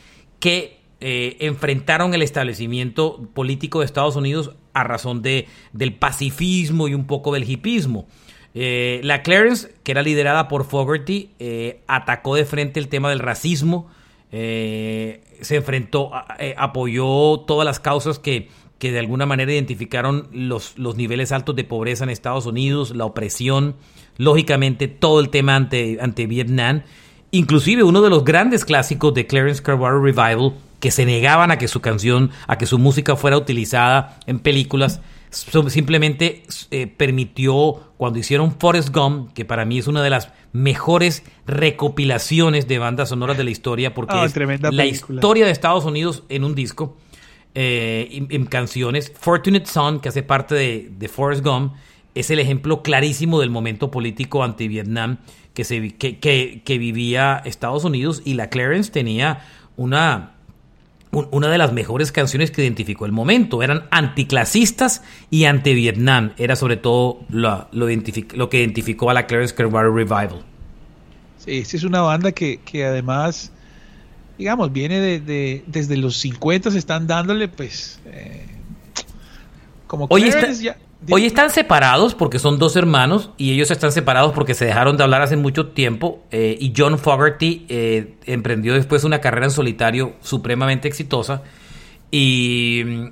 que 0.41 0.81
eh, 1.01 1.37
enfrentaron 1.39 2.15
el 2.15 2.23
establecimiento 2.23 3.29
político 3.33 3.79
de 3.79 3.87
Estados 3.87 4.17
Unidos 4.17 4.51
a 4.73 4.83
razón 4.83 5.23
de, 5.23 5.47
del 5.73 5.95
pacifismo 5.95 6.89
y 6.89 6.95
un 6.95 7.07
poco 7.07 7.33
del 7.33 7.49
hipismo. 7.49 8.09
Eh, 8.55 9.01
la 9.05 9.23
Clarence, 9.23 9.73
que 9.85 9.93
era 9.93 10.03
liderada 10.03 10.49
por 10.49 10.65
Fogerty, 10.65 11.31
eh, 11.39 11.81
atacó 11.87 12.35
de 12.35 12.45
frente 12.45 12.81
el 12.81 12.89
tema 12.89 13.11
del 13.11 13.21
racismo, 13.21 13.89
se 14.35 15.57
enfrentó, 15.57 16.11
apoyó 16.57 17.41
todas 17.41 17.65
las 17.65 17.79
causas 17.79 18.19
que, 18.19 18.49
que 18.79 18.93
de 18.93 18.99
alguna 18.99 19.27
manera 19.27 19.53
identificaron 19.53 20.29
los, 20.33 20.77
los 20.79 20.97
niveles 20.97 21.33
altos 21.33 21.57
de 21.57 21.65
pobreza 21.65 22.05
en 22.05 22.11
Estados 22.11 22.47
Unidos, 22.47 22.95
la 22.95 23.05
opresión, 23.05 23.77
lógicamente 24.17 24.89
todo 24.89 25.21
el 25.21 25.31
tema 25.31 25.57
ante, 25.57 25.99
ante 26.01 26.27
Vietnam. 26.27 26.83
Inclusive 27.31 27.83
uno 27.83 28.03
de 28.03 28.11
los 28.11 28.25
grandes 28.25 28.65
clásicos 28.65 29.15
de 29.15 29.27
Clarence 29.27 29.63
Clearwater 29.63 30.01
Revival, 30.01 30.55
que 30.81 30.91
se 30.91 31.07
negaban 31.07 31.51
a 31.51 31.59
que 31.59 31.67
su 31.67 31.81
canción, 31.81 32.31
a 32.47 32.59
que 32.59 32.67
su 32.67 32.79
música 32.79 33.17
fuera 33.17 33.39
utilizada 33.39 34.19
en 34.27 34.39
películas, 34.39 35.01
simplemente 35.69 36.45
eh, 36.71 36.87
permitió 36.87 37.93
cuando 37.97 38.19
hicieron 38.19 38.59
Forrest 38.59 38.95
Gump, 38.95 39.33
que 39.33 39.45
para 39.45 39.65
mí 39.65 39.79
es 39.79 39.87
una 39.87 40.03
de 40.03 40.11
las 40.11 40.31
mejores 40.53 41.25
recopilaciones 41.47 42.69
de 42.69 42.79
bandas 42.79 43.09
sonoras 43.09 43.37
de 43.37 43.45
la 43.45 43.51
historia, 43.51 43.95
porque 43.95 44.15
ah, 44.17 44.25
es 44.25 44.35
la 44.73 44.87
historia 44.87 45.47
de 45.47 45.53
Estados 45.53 45.85
Unidos 45.85 46.25
en 46.29 46.45
un 46.45 46.55
disco, 46.55 46.97
eh, 47.55 48.27
en, 48.31 48.47
canciones. 48.47 49.13
Fortunate 49.19 49.67
Son, 49.67 50.01
que 50.01 50.09
hace 50.09 50.23
parte 50.23 50.55
de, 50.55 50.91
de 50.97 51.09
Forrest 51.09 51.45
Gump, 51.45 51.75
es 52.15 52.31
el 52.31 52.39
ejemplo 52.39 52.83
clarísimo 52.83 53.41
del 53.41 53.51
momento 53.51 53.91
político 53.91 54.45
anti-Vietnam 54.45 55.19
que, 55.55 55.65
se, 55.65 55.95
que, 55.97 56.19
que, 56.19 56.79
vivía 56.79 57.41
Estados 57.45 57.85
Unidos 57.85 58.23
y 58.25 58.35
la 58.35 58.51
Clarence 58.51 58.91
tenía 58.91 59.45
una, 59.77 60.34
una 61.31 61.49
de 61.49 61.59
las 61.59 61.73
mejores 61.73 62.13
canciones 62.13 62.51
que 62.51 62.63
identificó 62.63 63.07
el 63.07 63.13
momento. 63.13 63.63
Eran 63.63 63.85
anticlasistas 63.91 65.03
y 65.31 65.45
anti-Vietnam. 65.45 66.33
Era 66.37 66.57
sobre 66.57 66.77
todo 66.77 67.21
lo, 67.29 67.69
lo, 67.73 67.89
lo, 67.89 68.51
que 68.51 68.59
identificó 68.59 69.11
a 69.11 69.15
la 69.15 69.27
Clarence 69.27 69.55
Clearwater 69.55 69.91
Revival. 69.91 70.45
Sí, 71.39 71.59
es 71.59 71.85
una 71.85 72.01
banda 72.01 72.33
que, 72.33 72.59
que 72.65 72.85
además, 72.85 73.53
digamos, 74.39 74.73
viene 74.73 75.01
de, 75.01 75.65
desde 75.67 75.97
los 75.97 76.17
50 76.17 76.71
se 76.71 76.79
están 76.79 77.07
dándole, 77.07 77.49
pues, 77.49 78.01
eh, 78.07 78.47
como 79.87 80.09
Clarence 80.09 80.63
ya 80.63 80.77
Hoy 81.11 81.27
están 81.27 81.51
separados 81.51 82.15
porque 82.15 82.39
son 82.39 82.59
dos 82.59 82.77
hermanos 82.77 83.31
y 83.37 83.53
ellos 83.53 83.71
están 83.71 83.93
separados 83.93 84.33
porque 84.33 84.55
se 84.55 84.65
dejaron 84.65 84.97
de 84.97 85.03
hablar 85.03 85.23
hace 85.23 85.37
mucho 85.37 85.69
tiempo 85.69 86.23
eh, 86.31 86.57
y 86.59 86.73
John 86.77 86.99
Fogerty 86.99 87.67
eh, 87.69 88.15
emprendió 88.27 88.75
después 88.75 89.05
una 89.05 89.21
carrera 89.21 89.47
en 89.47 89.53
solitario 89.53 90.15
supremamente 90.21 90.89
exitosa 90.89 91.43
y, 92.11 93.11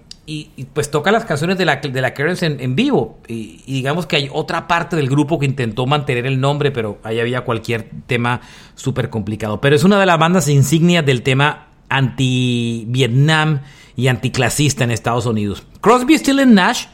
pues 0.72 0.90
toca 0.90 1.10
las 1.10 1.24
canciones 1.24 1.58
de 1.58 1.64
la, 1.64 1.76
de 1.76 2.00
la 2.00 2.14
en, 2.16 2.76
vivo. 2.76 3.18
Y, 3.26 3.62
digamos 3.66 4.06
que 4.06 4.16
hay 4.16 4.30
otra 4.32 4.68
parte 4.68 4.96
del 4.96 5.10
grupo 5.10 5.38
que 5.38 5.46
intentó 5.46 5.86
mantener 5.86 6.26
el 6.26 6.40
nombre 6.40 6.70
pero 6.70 6.98
ahí 7.02 7.20
había 7.20 7.42
cualquier 7.42 7.90
tema 8.06 8.40
súper 8.74 9.10
complicado 9.10 9.60
pero 9.60 9.76
es 9.76 9.84
una 9.84 9.98
de 9.98 10.06
las 10.06 10.18
bandas 10.18 10.48
insignias 10.48 11.04
del 11.04 11.22
tema 11.22 11.66
anti-Vietnam 11.88 13.60
y 13.96 14.06
anticlasista 14.06 14.84
en 14.84 14.92
Estados 14.92 15.26
Unidos. 15.26 15.64
Crosby, 15.80 16.16
Still 16.16 16.54
Nash 16.54 16.86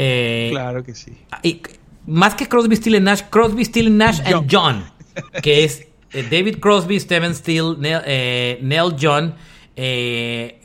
eh, 0.00 0.48
claro 0.52 0.84
que 0.84 0.94
sí. 0.94 1.12
Y 1.42 1.60
más 2.06 2.36
que 2.36 2.46
Crosby, 2.46 2.76
Steele 2.76 3.00
Nash, 3.00 3.22
Crosby, 3.28 3.64
Steele 3.64 3.90
Nash 3.90 4.20
and 4.24 4.48
John, 4.48 4.84
que 5.42 5.64
es 5.64 5.88
eh, 6.12 6.24
David 6.30 6.58
Crosby, 6.60 7.00
Steven 7.00 7.34
Steele, 7.34 7.74
Neil, 7.78 8.00
eh, 8.06 8.96
John, 8.98 9.34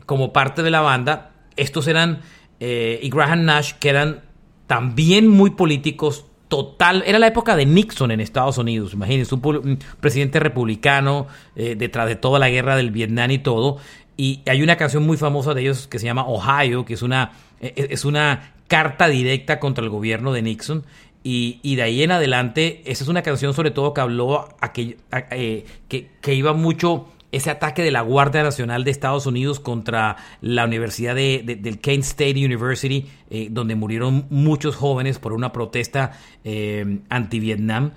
como 0.06 0.32
parte 0.32 0.62
de 0.62 0.69
la 0.69 0.82
banda. 0.82 1.32
Estos 1.56 1.88
eran, 1.88 2.22
y 2.60 3.10
Graham 3.10 3.46
Nash, 3.46 3.74
que 3.80 3.89
eran 3.89 4.22
también 4.67 5.28
muy 5.28 5.52
políticos, 5.52 6.28
total. 6.48 7.04
Era 7.08 7.17
la 7.17 7.28
época 7.28 7.56
de 7.56 7.65
Nixon 7.65 8.12
en 8.12 8.19
Estados 8.19 8.60
Unidos. 8.60 8.93
Imagínense, 8.93 9.34
un, 9.34 9.80
presidente 10.00 10.39
republicano 10.39 11.26
detrás 11.56 12.08
de 12.08 12.15
toda 12.15 12.38
la 12.38 12.50
guerra 12.50 12.76
del 12.76 12.91
Vietnam 12.91 13.32
y 13.32 13.39
todo. 13.39 13.78
Y 14.15 14.41
hay 14.46 14.62
una 14.62 14.78
canción 14.78 15.04
muy 15.04 15.17
famosa 15.17 15.56
de 15.56 15.62
ellos 15.62 15.88
que 15.88 15.98
se 15.98 16.06
llama 16.06 16.26
Ohio, 16.28 16.86
que 16.86 16.93
es 16.93 17.02
una, 17.02 17.32
es 17.60 18.06
una 18.06 18.53
carta 18.67 19.08
directa 19.08 19.60
contra 19.60 19.84
el 19.84 19.89
gobierno 19.89 20.34
de 20.34 20.41
Nixon. 20.41 20.84
Y, 21.26 21.76
de 21.76 21.82
ahí 21.82 22.04
en 22.04 22.12
adelante, 22.12 22.82
esa 22.86 23.06
es 23.06 23.08
una 23.08 23.21
canción 23.21 23.54
sobre 23.54 23.71
todo 23.71 23.93
que 23.93 24.02
habló 24.02 24.49
a 24.60 24.73
que, 24.73 24.97
eh, 25.32 25.65
que, 25.88 26.34
iba 26.34 26.52
mucho 26.52 27.08
ese 27.32 27.49
ataque 27.49 27.82
de 27.82 27.91
la 27.91 28.02
Guardia 28.02 28.43
Nacional 28.43 28.84
de 28.84 28.91
Estados 28.91 29.26
Unidos 29.26 29.62
contra 29.62 30.17
la 30.41 30.65
Universidad 30.65 31.15
de, 31.15 31.60
del 31.62 31.80
Kent 31.80 32.04
State 32.04 32.45
University, 32.45 33.08
eh, 33.30 33.47
donde 33.49 33.76
murieron 33.76 34.28
muchos 34.30 34.76
jóvenes 34.76 35.17
por 35.17 35.32
una 35.32 35.54
protesta 35.54 36.12
eh, 36.43 36.99
anti-Vietnam. 37.08 37.91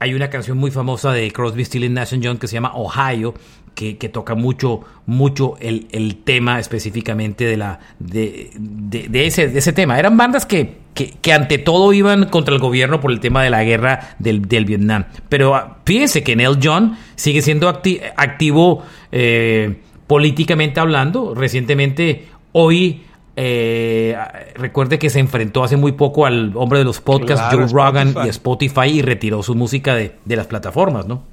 Hay 0.00 0.14
una 0.14 0.28
canción 0.28 0.58
muy 0.58 0.72
famosa 0.72 1.12
de 1.12 1.30
Crosby, 1.30 1.64
Stills 1.64 1.88
Nash 1.88 2.18
Young 2.18 2.40
que 2.40 2.48
se 2.48 2.54
llama 2.54 2.72
Ohio, 2.74 3.34
que, 3.74 3.94
toca 4.08 4.34
mucho, 4.34 4.82
mucho 5.06 5.56
el, 5.60 6.16
tema 6.24 6.60
específicamente 6.60 7.44
de, 7.44 7.56
la, 7.56 7.80
de, 7.98 8.50
de, 8.54 9.26
ese, 9.26 9.48
de 9.48 9.58
ese 9.58 9.72
tema. 9.72 9.98
Eran 9.98 10.16
bandas 10.16 10.46
que, 10.46 10.76
que, 10.94 11.32
ante 11.32 11.58
todo 11.58 11.92
iban 11.92 12.26
contra 12.26 12.54
el 12.54 12.60
gobierno 12.60 13.00
por 13.00 13.10
el 13.10 13.20
tema 13.20 13.42
de 13.42 13.50
la 13.50 13.64
guerra 13.64 14.14
del, 14.18 14.42
del 14.42 14.64
Vietnam. 14.64 15.06
Pero 15.28 15.54
ah, 15.54 15.78
fíjense 15.84 16.22
que 16.22 16.36
Neil 16.36 16.58
John 16.62 16.96
sigue 17.16 17.42
siendo 17.42 17.68
activo 17.68 18.82
eh, 19.10 19.76
políticamente 20.06 20.80
hablando. 20.80 21.34
Recientemente, 21.34 22.26
hoy 22.52 23.02
eh, 23.36 24.16
recuerde 24.54 24.98
que 24.98 25.08
se 25.08 25.18
enfrentó 25.18 25.64
hace 25.64 25.76
muy 25.76 25.92
poco 25.92 26.26
al 26.26 26.52
hombre 26.54 26.78
de 26.80 26.84
los 26.84 27.00
podcasts, 27.00 27.46
Joe 27.50 27.66
Rogan 27.66 28.14
y 28.24 28.28
Spotify 28.28 28.88
y 28.88 29.02
retiró 29.02 29.42
su 29.42 29.54
música 29.54 29.94
de, 29.94 30.16
de 30.24 30.36
las 30.36 30.46
plataformas, 30.46 31.06
¿no? 31.06 31.31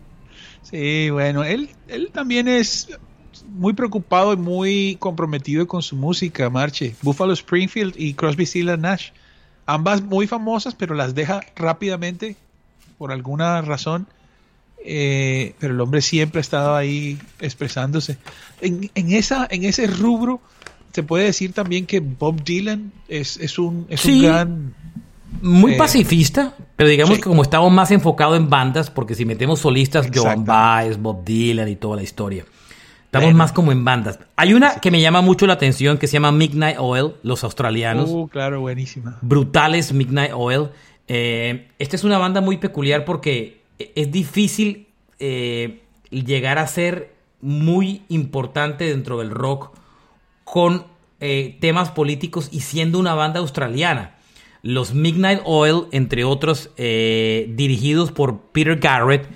Sí, 0.70 1.10
bueno, 1.10 1.44
él, 1.44 1.70
él 1.88 2.10
también 2.14 2.48
es 2.48 2.90
muy 3.48 3.74
preocupado 3.74 4.34
y 4.34 4.38
muy 4.38 4.98
comprometido 5.00 5.68
con 5.68 5.82
su 5.82 5.96
música, 5.96 6.50
Marche. 6.50 6.96
Buffalo 7.02 7.34
Springfield 7.34 7.96
y 7.98 8.14
Crosby, 8.14 8.46
Stills 8.46 8.80
Nash. 8.80 9.10
Ambas 9.66 10.02
muy 10.02 10.28
famosas, 10.28 10.76
pero 10.76 10.96
las 10.96 11.16
deja 11.16 11.42
rápidamente 11.56 12.36
por 12.98 13.12
alguna 13.12 13.62
razón. 13.62 14.08
Eh, 14.86 15.56
pero 15.60 15.74
el 15.74 15.82
hombre 15.82 16.02
siempre 16.02 16.40
ha 16.40 16.42
estado 16.42 16.76
ahí 16.76 17.20
expresándose. 17.40 18.18
En, 18.62 18.90
en, 18.96 19.12
esa, 19.12 19.48
en 19.50 19.66
ese 19.66 19.88
rubro, 19.88 20.42
se 20.94 21.04
puede 21.04 21.26
decir 21.26 21.54
también 21.54 21.86
que 21.86 22.00
Bob 22.00 22.44
Dylan 22.44 22.92
es, 23.08 23.38
es, 23.38 23.60
un, 23.60 23.86
es 23.90 24.06
un 24.06 24.22
gran 24.22 24.74
muy 25.42 25.74
eh, 25.74 25.78
pacifista, 25.78 26.54
pero 26.76 26.90
digamos 26.90 27.18
que 27.18 27.24
como 27.24 27.42
estamos 27.42 27.72
más 27.72 27.92
enfocados 27.92 28.38
en 28.38 28.50
bandas, 28.50 28.90
porque 28.90 29.16
si 29.16 29.26
metemos 29.26 29.60
solistas, 29.60 30.10
Joan 30.14 30.46
Baez, 30.46 30.98
Bob 30.98 31.24
Dylan 31.24 31.68
y 31.68 31.76
toda 31.76 31.98
la 31.98 32.04
historia. 32.04 32.46
Estamos 33.06 33.34
más 33.34 33.52
como 33.52 33.72
en 33.72 33.84
bandas. 33.84 34.20
Hay 34.36 34.54
una 34.54 34.76
que 34.76 34.92
me 34.92 35.02
llama 35.02 35.22
mucho 35.22 35.48
la 35.48 35.54
atención 35.54 35.98
que 35.98 36.06
se 36.06 36.14
llama 36.14 36.32
Midnight 36.32 36.78
Oil, 36.80 37.14
los 37.24 37.44
australianos. 37.44 38.08
Uh, 38.12 38.28
claro, 38.28 38.62
buenísima. 38.62 39.18
Brutales 39.22 39.94
Midnight 39.94 40.32
Oil. 40.36 40.70
Eh, 41.08 41.70
esta 41.80 41.96
es 41.96 42.04
una 42.04 42.20
banda 42.20 42.40
muy 42.40 42.58
peculiar 42.58 43.06
porque 43.06 43.64
es 43.80 44.12
difícil 44.12 44.90
eh, 45.18 45.82
llegar 46.12 46.60
a 46.60 46.68
ser 46.68 47.16
muy 47.42 48.04
importante 48.10 48.84
dentro 48.84 49.18
del 49.18 49.32
rock 49.32 49.72
con 50.44 50.86
temas 51.60 51.92
políticos 51.92 52.48
y 52.52 52.62
siendo 52.62 52.98
una 53.00 53.14
banda 53.14 53.40
australiana. 53.40 54.19
Los 54.62 54.94
Midnight 54.94 55.42
Oil, 55.46 55.86
entre 55.92 56.24
otros, 56.24 56.72
eh, 56.78 57.52
dirigidos 57.56 58.12
por 58.12 58.40
Peter 58.52 58.78
Garrett, 58.78 59.28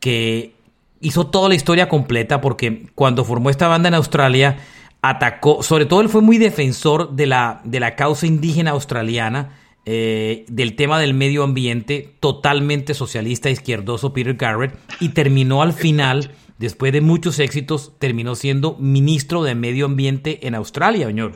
que 0.00 0.54
hizo 1.00 1.26
toda 1.26 1.48
la 1.48 1.54
historia 1.54 1.88
completa 1.88 2.40
porque 2.40 2.86
cuando 2.94 3.24
formó 3.24 3.50
esta 3.50 3.68
banda 3.68 3.88
en 3.88 3.94
Australia, 3.94 4.58
atacó, 5.02 5.62
sobre 5.62 5.84
todo 5.84 6.00
él 6.00 6.08
fue 6.08 6.22
muy 6.22 6.38
defensor 6.38 7.14
de 7.14 7.26
la, 7.26 7.60
de 7.64 7.78
la 7.78 7.94
causa 7.94 8.26
indígena 8.26 8.70
australiana 8.70 9.58
eh, 9.86 10.46
del 10.48 10.76
tema 10.76 10.98
del 10.98 11.12
medio 11.12 11.44
ambiente, 11.44 12.14
totalmente 12.20 12.94
socialista 12.94 13.50
izquierdoso 13.50 14.14
Peter 14.14 14.34
Garrett, 14.34 14.74
y 14.98 15.10
terminó 15.10 15.60
al 15.60 15.74
final, 15.74 16.30
después 16.58 16.90
de 16.94 17.02
muchos 17.02 17.38
éxitos, 17.38 17.92
terminó 17.98 18.34
siendo 18.34 18.78
ministro 18.78 19.42
de 19.42 19.54
medio 19.54 19.84
ambiente 19.84 20.46
en 20.46 20.54
Australia, 20.54 21.06
señor. 21.06 21.32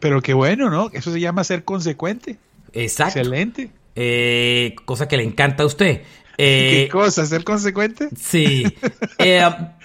Pero 0.00 0.20
qué 0.20 0.34
bueno, 0.34 0.68
¿no? 0.68 0.90
Eso 0.92 1.12
se 1.12 1.20
llama 1.20 1.44
ser 1.44 1.62
consecuente. 1.62 2.38
Exacto. 2.72 3.18
Excelente. 3.18 3.70
Eh, 3.96 4.74
cosa 4.84 5.08
que 5.08 5.16
le 5.16 5.24
encanta 5.24 5.62
a 5.64 5.66
usted. 5.66 6.02
¿Qué 6.36 6.84
Eh, 6.84 6.88
cosa? 6.88 7.26
¿Ser 7.26 7.44
consecuente? 7.44 8.08
Sí. 8.18 8.64
Eh, 9.22 9.42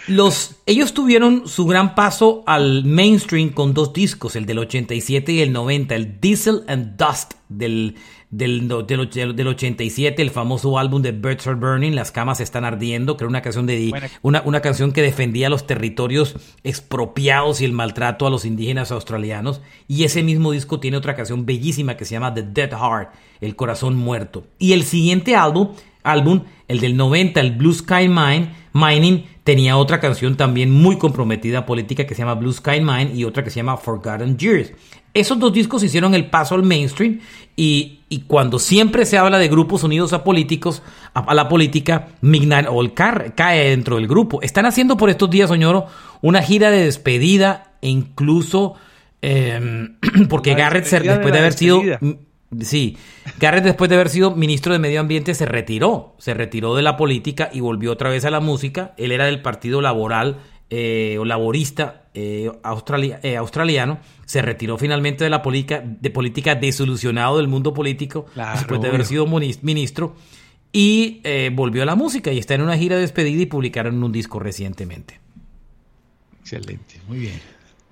los, 0.07 0.55
ellos 0.65 0.93
tuvieron 0.93 1.45
su 1.49 1.65
gran 1.65 1.93
paso 1.93 2.43
al 2.47 2.85
mainstream 2.85 3.49
con 3.49 3.73
dos 3.73 3.91
discos, 3.91 4.37
el 4.37 4.45
del 4.45 4.59
87 4.59 5.33
y 5.33 5.41
el 5.41 5.51
90, 5.51 5.93
el 5.93 6.21
Diesel 6.21 6.63
and 6.69 6.95
Dust 6.95 7.33
del, 7.49 7.95
del, 8.37 8.67
del, 8.67 9.35
del 9.35 9.47
87, 9.47 10.21
el 10.21 10.29
famoso 10.29 10.77
álbum 10.77 11.01
de 11.01 11.13
Birds 11.13 11.47
Are 11.47 11.55
Burning, 11.55 11.93
Las 11.93 12.11
camas 12.11 12.41
están 12.41 12.65
ardiendo, 12.65 13.15
que 13.15 13.23
era 13.23 13.29
una 13.29 13.41
canción, 13.41 13.65
de, 13.65 13.93
una, 14.21 14.41
una 14.43 14.59
canción 14.59 14.91
que 14.91 15.01
defendía 15.01 15.49
los 15.49 15.65
territorios 15.65 16.35
expropiados 16.63 17.61
y 17.61 17.65
el 17.65 17.71
maltrato 17.71 18.27
a 18.27 18.29
los 18.29 18.43
indígenas 18.43 18.91
australianos. 18.91 19.61
Y 19.87 20.03
ese 20.03 20.21
mismo 20.21 20.51
disco 20.51 20.79
tiene 20.81 20.97
otra 20.97 21.15
canción 21.15 21.45
bellísima 21.45 21.95
que 21.95 22.03
se 22.03 22.11
llama 22.11 22.33
The 22.33 22.43
Dead 22.43 22.71
Heart, 22.71 23.13
El 23.39 23.55
corazón 23.55 23.95
muerto. 23.95 24.43
Y 24.59 24.73
el 24.73 24.83
siguiente 24.83 25.35
álbum, 25.35 25.69
álbum 26.03 26.41
el 26.67 26.79
del 26.81 26.97
90, 26.97 27.39
el 27.39 27.51
Blue 27.51 27.73
Sky 27.73 28.09
Mine, 28.09 28.49
Mining, 28.73 29.25
tenía 29.45 29.77
otra 29.77 29.99
canción 30.01 30.35
también 30.35 30.71
muy 30.71 30.97
comprometida 30.97 31.65
política 31.65 32.05
que 32.05 32.15
se 32.15 32.23
llama 32.23 32.33
Blue 32.33 32.51
Sky 32.51 32.81
Mine 32.81 33.11
y 33.13 33.23
otra 33.23 33.43
que 33.43 33.49
se 33.49 33.57
llama 33.57 33.77
Forgotten 33.77 34.37
Years. 34.37 34.73
Esos 35.15 35.39
dos 35.39 35.51
discos 35.53 35.81
hicieron 35.83 36.13
el 36.13 36.29
paso 36.29 36.53
al 36.53 36.61
mainstream 36.63 37.21
y, 37.55 37.99
y 38.09 38.19
cuando 38.27 38.59
siempre 38.59 39.05
se 39.05 39.17
habla 39.17 39.39
de 39.39 39.47
grupos 39.47 39.83
unidos 39.83 40.13
a 40.13 40.23
políticos, 40.23 40.83
a, 41.13 41.21
a 41.21 41.33
la 41.33 41.47
política, 41.49 42.09
Midnight 42.21 42.67
car- 42.93 43.33
cae 43.33 43.69
dentro 43.69 43.95
del 43.95 44.07
grupo. 44.07 44.41
Están 44.41 44.65
haciendo 44.65 44.97
por 44.97 45.09
estos 45.09 45.29
días, 45.29 45.49
Soñoro, 45.49 45.87
una 46.21 46.41
gira 46.43 46.69
de 46.69 46.83
despedida 46.83 47.71
e 47.81 47.89
incluso 47.89 48.75
eh, 49.21 49.87
porque 50.29 50.51
La 50.51 50.57
Garrett, 50.57 50.85
se- 50.85 50.99
de 50.99 51.07
después 51.09 51.33
de 51.33 51.39
haber 51.39 51.53
sido. 51.53 51.81
Sí, 52.61 52.97
Garrett 53.39 53.63
después 53.63 53.89
de 53.89 53.95
haber 53.95 54.07
sido 54.09 54.31
ministro 54.35 54.71
de 54.71 54.79
Medio 54.79 54.99
Ambiente 55.01 55.33
se 55.33 55.45
retiró, 55.45 56.15
se 56.19 56.33
retiró 56.33 56.75
de 56.75 56.83
la 56.83 56.95
política 56.95 57.49
y 57.51 57.59
volvió 57.59 57.91
otra 57.91 58.09
vez 58.09 58.23
a 58.23 58.29
la 58.29 58.39
música. 58.39 58.93
Él 58.97 59.11
era 59.11 59.25
del 59.25 59.41
Partido 59.41 59.81
Laboral 59.81 60.37
eh, 60.69 61.17
o 61.19 61.25
Laborista 61.25 62.03
eh, 62.15 62.51
australia- 62.63 63.19
eh, 63.21 63.35
australiano, 63.37 63.99
se 64.25 64.41
retiró 64.41 64.77
finalmente 64.77 65.23
de 65.23 65.29
la 65.29 65.41
política, 65.41 65.83
de 65.85 66.09
política 66.09 66.55
desilusionado 66.55 67.37
del 67.37 67.47
mundo 67.47 67.73
político 67.73 68.25
Claro, 68.33 68.57
después 68.57 68.81
de 68.81 68.87
haber 68.87 69.01
obvio. 69.01 69.07
sido 69.09 69.27
ministro 69.61 70.15
y 70.71 71.21
eh, 71.23 71.51
volvió 71.53 71.83
a 71.83 71.85
la 71.85 71.95
música 71.95 72.31
y 72.31 72.37
está 72.39 72.53
en 72.55 72.61
una 72.61 72.77
gira 72.77 72.95
de 72.95 73.01
despedida 73.01 73.41
y 73.41 73.45
publicaron 73.45 74.03
un 74.03 74.11
disco 74.11 74.39
recientemente. 74.39 75.19
Excelente, 76.41 76.95
muy 77.07 77.19
bien. 77.19 77.39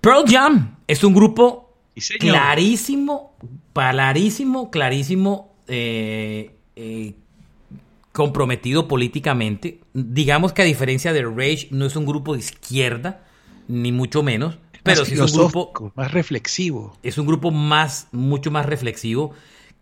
Pearl 0.02 0.26
Jam 0.28 0.76
es 0.88 1.04
un 1.04 1.14
grupo 1.14 1.76
clarísimo, 2.20 3.36
clarísimo, 3.74 4.70
clarísimo, 4.72 5.56
eh, 5.68 6.52
eh, 6.76 7.14
comprometido 8.12 8.88
políticamente. 8.88 9.80
Digamos 9.94 10.54
que 10.54 10.62
a 10.62 10.66
diferencia 10.66 11.14
de 11.14 11.24
Rage, 11.24 11.68
no 11.72 11.86
es 11.86 11.96
un 11.96 12.06
grupo 12.06 12.34
de 12.34 12.40
izquierda, 12.40 13.24
ni 13.68 13.92
mucho 13.92 14.24
menos, 14.24 14.58
pero 14.84 15.02
Más 15.02 15.08
sí 15.08 15.14
es 15.14 15.20
un 15.22 15.28
grupo, 15.38 15.92
más 15.96 16.12
reflexivo. 16.12 16.98
es 17.04 17.18
un 17.18 17.26
grupo 17.26 17.52
más, 17.52 18.08
mucho 18.12 18.52
más 18.52 18.66
reflexivo, 18.66 19.32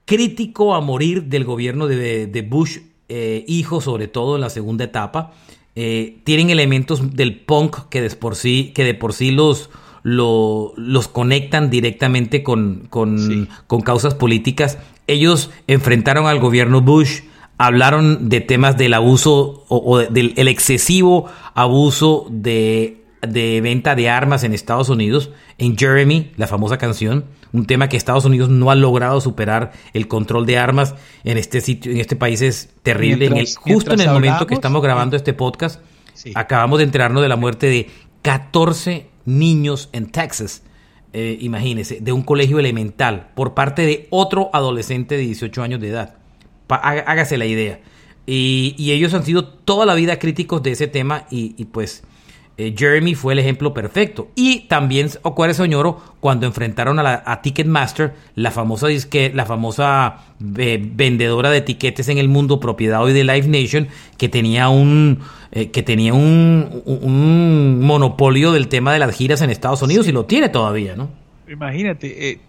crítico 0.05 0.73
a 0.75 0.81
morir 0.81 1.23
del 1.25 1.43
gobierno 1.45 1.87
de, 1.87 2.27
de 2.27 2.41
Bush, 2.41 2.79
eh, 3.09 3.43
hijo 3.47 3.81
sobre 3.81 4.07
todo 4.07 4.35
en 4.35 4.41
la 4.41 4.49
segunda 4.49 4.85
etapa. 4.85 5.33
Eh, 5.75 6.19
tienen 6.23 6.49
elementos 6.49 7.15
del 7.15 7.39
punk 7.39 7.87
que 7.89 8.01
de 8.01 8.09
por 8.11 8.35
sí, 8.35 8.71
que 8.75 8.83
de 8.83 8.93
por 8.93 9.13
sí 9.13 9.31
los, 9.31 9.69
lo- 10.03 10.73
los 10.75 11.07
conectan 11.07 11.69
directamente 11.69 12.43
con, 12.43 12.87
con, 12.89 13.19
Sí. 13.19 13.47
con 13.67 13.81
causas 13.81 14.13
políticas. 14.15 14.77
Ellos 15.07 15.49
enfrentaron 15.67 16.27
al 16.27 16.39
gobierno 16.39 16.81
Bush, 16.81 17.21
hablaron 17.57 18.27
de 18.29 18.41
temas 18.41 18.77
del 18.77 18.93
abuso 18.93 19.65
o, 19.69 19.77
o 19.77 19.97
del 19.99 20.33
el 20.35 20.47
excesivo 20.47 21.27
abuso 21.53 22.25
de, 22.29 23.00
de 23.21 23.61
venta 23.61 23.95
de 23.95 24.09
armas 24.09 24.43
en 24.43 24.53
Estados 24.53 24.89
Unidos, 24.89 25.31
en 25.57 25.77
Jeremy, 25.77 26.31
la 26.37 26.47
famosa 26.47 26.77
canción, 26.77 27.25
un 27.53 27.65
tema 27.67 27.87
que 27.89 27.97
Estados 27.97 28.25
Unidos 28.25 28.49
no 28.49 28.71
ha 28.71 28.75
logrado 28.75 29.21
superar 29.21 29.71
el 29.93 30.07
control 30.07 30.45
de 30.45 30.57
armas 30.57 30.95
en 31.23 31.37
este 31.37 31.61
sitio, 31.61 31.91
en 31.91 31.99
este 31.99 32.15
país 32.15 32.41
es 32.41 32.69
terrible. 32.83 33.27
En 33.27 33.37
el- 33.37 33.47
justo 33.55 33.93
en 33.93 34.01
el 34.01 34.09
momento 34.09 34.47
que 34.47 34.53
estamos 34.55 34.81
grabando 34.81 35.15
este 35.15 35.33
podcast, 35.33 35.81
Sí. 36.13 36.31
acabamos 36.35 36.79
de 36.79 36.83
enterarnos 36.85 37.21
de 37.23 37.29
la 37.29 37.35
muerte 37.35 37.67
de 37.67 37.89
14 38.21 39.07
niños 39.25 39.89
en 39.91 40.07
Texas. 40.11 40.63
Eh, 41.13 41.37
imagínese, 41.41 41.99
de 41.99 42.11
un 42.13 42.21
colegio 42.21 42.57
elemental 42.59 43.31
por 43.35 43.53
parte 43.53 43.81
de 43.85 44.07
otro 44.11 44.49
adolescente 44.53 45.17
de 45.17 45.23
18 45.23 45.61
años 45.61 45.81
de 45.81 45.89
edad. 45.89 46.15
Pa- 46.67 46.77
hágase 46.77 47.37
la 47.37 47.45
idea. 47.45 47.81
Y, 48.25 48.75
y 48.77 48.91
ellos 48.91 49.13
han 49.13 49.25
sido 49.25 49.43
toda 49.45 49.85
la 49.85 49.93
vida 49.93 50.19
críticos 50.19 50.63
de 50.63 50.71
ese 50.71 50.87
tema 50.87 51.25
y, 51.29 51.53
y 51.57 51.65
pues 51.65 52.03
eh, 52.57 52.75
Jeremy 52.77 53.15
fue 53.15 53.33
el 53.33 53.39
ejemplo 53.39 53.73
perfecto. 53.73 54.29
Y 54.35 54.61
también 54.61 55.09
ocurre 55.23 55.53
Soñoro 55.53 56.01
cuando 56.19 56.45
enfrentaron 56.45 56.99
a, 56.99 57.03
la, 57.03 57.23
a 57.25 57.41
Ticketmaster, 57.41 58.13
la 58.35 58.51
famosa, 58.51 58.87
la 59.33 59.45
famosa 59.45 60.17
eh, 60.57 60.79
vendedora 60.81 61.49
de 61.49 61.61
tiquetes 61.61 62.09
en 62.09 62.17
el 62.17 62.27
mundo, 62.27 62.59
propiedad 62.59 63.01
hoy 63.01 63.13
de 63.13 63.23
Live 63.23 63.47
Nation, 63.47 63.87
que 64.17 64.29
tenía 64.29 64.69
un 64.69 65.19
eh, 65.53 65.71
que 65.71 65.83
tenía 65.83 66.13
un, 66.13 67.79
monopolio 67.81 68.51
del 68.51 68.67
tema 68.67 68.93
de 68.93 68.99
las 68.99 69.15
giras 69.15 69.41
en 69.41 69.49
Estados 69.49 69.81
Unidos 69.81 70.07
y 70.07 70.11
lo 70.11 70.25
tiene 70.25 70.49
todavía, 70.49 70.95
¿no? 70.95 71.09
Imagínate, 71.49 72.39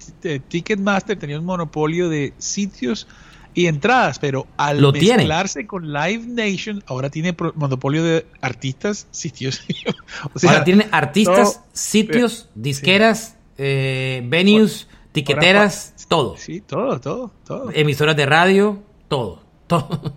Ticketmaster 0.46 1.18
tenía 1.18 1.40
un 1.40 1.44
monopolio 1.44 2.08
de 2.08 2.32
sitios 2.38 3.08
y 3.54 3.66
entradas, 3.66 4.18
pero 4.18 4.46
al 4.56 4.80
Lo 4.80 4.92
tiene. 4.92 5.18
mezclarse 5.18 5.66
con 5.66 5.92
Live 5.92 6.24
Nation, 6.26 6.82
ahora 6.86 7.10
tiene 7.10 7.36
monopolio 7.54 8.02
de 8.02 8.26
artistas, 8.40 9.06
sitios. 9.10 9.62
o 10.34 10.38
sea, 10.38 10.50
Ahora 10.50 10.64
tiene 10.64 10.88
artistas, 10.90 11.60
sitios, 11.72 12.48
disqueras, 12.54 13.36
eh, 13.58 14.22
venues, 14.26 14.88
tiqueteras, 15.12 15.94
todo. 16.08 16.36
Sí, 16.36 16.60
todo, 16.60 17.00
todo, 17.00 17.32
todo. 17.46 17.70
Emisoras 17.72 18.16
de 18.16 18.26
radio, 18.26 18.82
todo. 19.08 19.42
todo. 19.66 20.14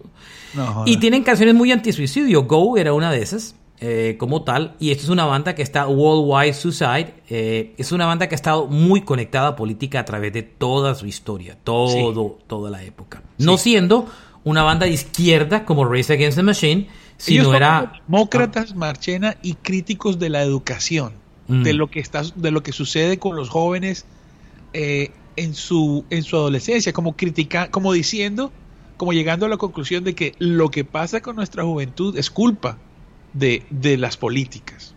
No. 0.54 0.84
Y 0.86 0.98
tienen 0.98 1.24
canciones 1.24 1.54
muy 1.54 1.72
antisuicidio. 1.72 2.44
Go 2.44 2.78
era 2.78 2.94
una 2.94 3.12
de 3.12 3.22
esas, 3.22 3.56
eh, 3.88 4.16
como 4.18 4.44
tal. 4.44 4.76
Y 4.80 4.90
esta 4.92 5.04
es 5.04 5.10
una 5.10 5.26
banda 5.26 5.54
que 5.54 5.62
está 5.62 5.88
Worldwide 5.88 6.54
Suicide. 6.54 7.14
eh, 7.30 7.74
es 7.78 7.92
una 7.92 8.06
banda 8.08 8.28
que 8.28 8.34
ha 8.34 8.38
estado 8.38 8.66
muy 8.68 9.02
conectada 9.02 9.50
a 9.50 9.56
política 9.56 10.00
a 10.00 10.06
través 10.06 10.34
de 10.34 10.42
toda 10.42 10.96
su 10.96 11.06
historia, 11.06 11.56
todo, 11.64 12.40
toda 12.48 12.72
la 12.72 12.84
época. 12.84 13.22
No 13.38 13.58
siendo 13.58 14.08
una 14.44 14.64
banda 14.64 14.86
de 14.88 14.94
izquierda 14.94 15.66
como 15.66 15.86
Race 15.86 16.12
Against 16.12 16.38
the 16.38 16.44
Machine, 16.44 16.88
sino 17.18 17.54
era. 17.54 18.02
demócratas, 18.08 18.76
Marchena, 18.76 19.38
y 19.44 19.54
críticos 19.54 20.18
de 20.18 20.30
la 20.30 20.42
educación, 20.42 21.14
Mm. 21.48 21.62
de 21.62 21.74
lo 21.74 21.92
que 21.92 22.00
está, 22.00 22.24
de 22.36 22.50
lo 22.50 22.64
que 22.64 22.72
sucede 22.72 23.20
con 23.20 23.36
los 23.36 23.50
jóvenes 23.50 24.06
eh, 24.74 25.12
en 25.36 25.54
su 25.54 26.04
en 26.10 26.24
su 26.24 26.36
adolescencia, 26.38 26.92
como 26.92 27.16
critica, 27.16 27.70
como 27.70 27.94
diciendo, 27.94 28.52
como 28.98 29.14
llegando 29.14 29.46
a 29.46 29.50
la 29.50 29.58
conclusión 29.58 30.04
de 30.04 30.16
que 30.16 30.34
lo 30.40 30.70
que 30.72 30.84
pasa 30.86 31.22
con 31.22 31.36
nuestra 31.36 31.64
juventud 31.64 32.18
es 32.18 32.32
culpa 32.32 32.80
de, 33.36 33.64
de 33.70 33.98
las 33.98 34.18
políticas. 34.18 34.96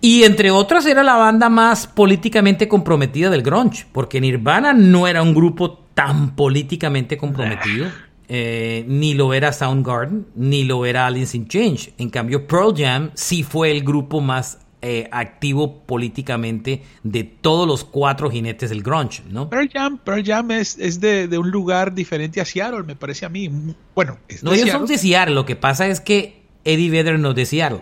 Y 0.00 0.24
entre 0.24 0.50
otras 0.50 0.84
era 0.84 1.02
la 1.02 1.14
banda 1.14 1.48
más 1.48 1.86
políticamente 1.86 2.68
comprometida 2.68 3.30
del 3.30 3.40
grunge, 3.40 3.86
porque 3.90 4.20
Nirvana 4.20 4.74
no 4.74 5.08
era 5.08 5.22
un 5.22 5.32
grupo 5.32 5.78
tan 5.94 6.36
políticamente 6.36 7.16
comprometido, 7.16 7.86
eh, 8.28 8.84
ni 8.86 9.14
lo 9.14 9.32
era 9.32 9.50
Soundgarden, 9.50 10.26
ni 10.34 10.64
lo 10.64 10.84
era 10.84 11.06
Alice 11.06 11.34
in 11.34 11.48
Change. 11.48 11.94
En 11.96 12.10
cambio, 12.10 12.46
Pearl 12.46 12.74
Jam 12.76 13.12
sí 13.14 13.42
fue 13.42 13.70
el 13.70 13.82
grupo 13.82 14.20
más 14.20 14.58
eh, 14.82 15.08
activo 15.10 15.78
políticamente 15.86 16.82
de 17.02 17.24
todos 17.24 17.66
los 17.66 17.84
cuatro 17.84 18.30
jinetes 18.30 18.68
del 18.68 18.82
grunge, 18.82 19.22
¿no? 19.30 19.48
Pearl 19.48 19.70
Jam, 19.72 19.96
Pearl 19.96 20.22
Jam 20.22 20.50
es, 20.50 20.78
es 20.78 21.00
de, 21.00 21.28
de 21.28 21.38
un 21.38 21.50
lugar 21.50 21.94
diferente 21.94 22.42
a 22.42 22.44
Seattle, 22.44 22.82
me 22.82 22.94
parece 22.94 23.24
a 23.24 23.30
mí. 23.30 23.48
Bueno, 23.94 24.18
es 24.28 24.42
de 24.42 24.44
No, 24.44 24.52
ellos 24.52 24.64
Seattle, 24.64 24.80
son 24.80 24.86
de 24.86 24.98
Seattle, 24.98 25.34
lo 25.34 25.46
que 25.46 25.56
pasa 25.56 25.86
es 25.86 26.02
que 26.02 26.43
Eddie 26.64 26.90
Vedder 26.90 27.18
no 27.18 27.34
de 27.34 27.46
Seattle. 27.46 27.80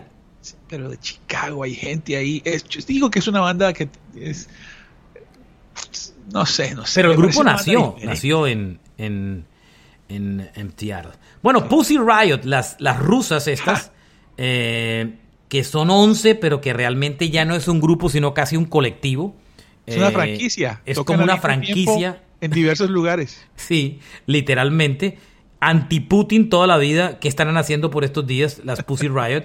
pero 0.69 0.89
de 0.89 0.97
Chicago 0.99 1.63
hay 1.63 1.73
gente 1.75 2.15
ahí. 2.17 2.41
Es, 2.45 2.63
yo 2.65 2.81
digo 2.85 3.09
que 3.09 3.19
es 3.19 3.27
una 3.27 3.39
banda 3.39 3.71
que 3.73 3.89
es 4.15 4.49
no 6.31 6.45
sé, 6.45 6.73
no 6.75 6.85
sé. 6.85 6.99
Pero 6.99 7.11
el 7.11 7.17
grupo 7.17 7.41
una 7.41 7.53
nació, 7.53 7.95
nació 8.03 8.47
en, 8.47 8.79
en, 8.97 9.45
en, 10.09 10.49
en 10.55 10.73
Seattle. 10.75 11.11
Bueno, 11.41 11.67
Pussy 11.67 11.97
Riot, 11.97 12.41
las, 12.43 12.75
las 12.79 12.97
rusas 12.99 13.47
estas, 13.47 13.91
eh, 14.37 15.15
que 15.49 15.63
son 15.63 15.89
11, 15.89 16.35
pero 16.35 16.61
que 16.61 16.73
realmente 16.73 17.29
ya 17.29 17.45
no 17.45 17.55
es 17.55 17.67
un 17.67 17.79
grupo, 17.79 18.09
sino 18.09 18.33
casi 18.33 18.55
un 18.57 18.65
colectivo. 18.65 19.35
Es 19.85 19.97
una 19.97 20.07
Eh, 20.09 20.11
franquicia. 20.11 20.81
Es 20.85 20.95
Tocan 20.95 21.17
como 21.17 21.25
una 21.25 21.37
franquicia. 21.37 22.23
en 22.41 22.51
diversos 22.51 22.89
lugares. 22.89 23.45
Sí, 23.55 23.99
literalmente. 24.25 25.17
Anti-Putin 25.69 26.49
toda 26.49 26.67
la 26.67 26.77
vida. 26.77 27.19
¿Qué 27.19 27.27
estarán 27.27 27.57
haciendo 27.57 27.89
por 27.89 28.03
estos 28.03 28.27
días 28.27 28.61
las 28.63 28.83
Pussy 28.83 29.07
Riot? 29.07 29.43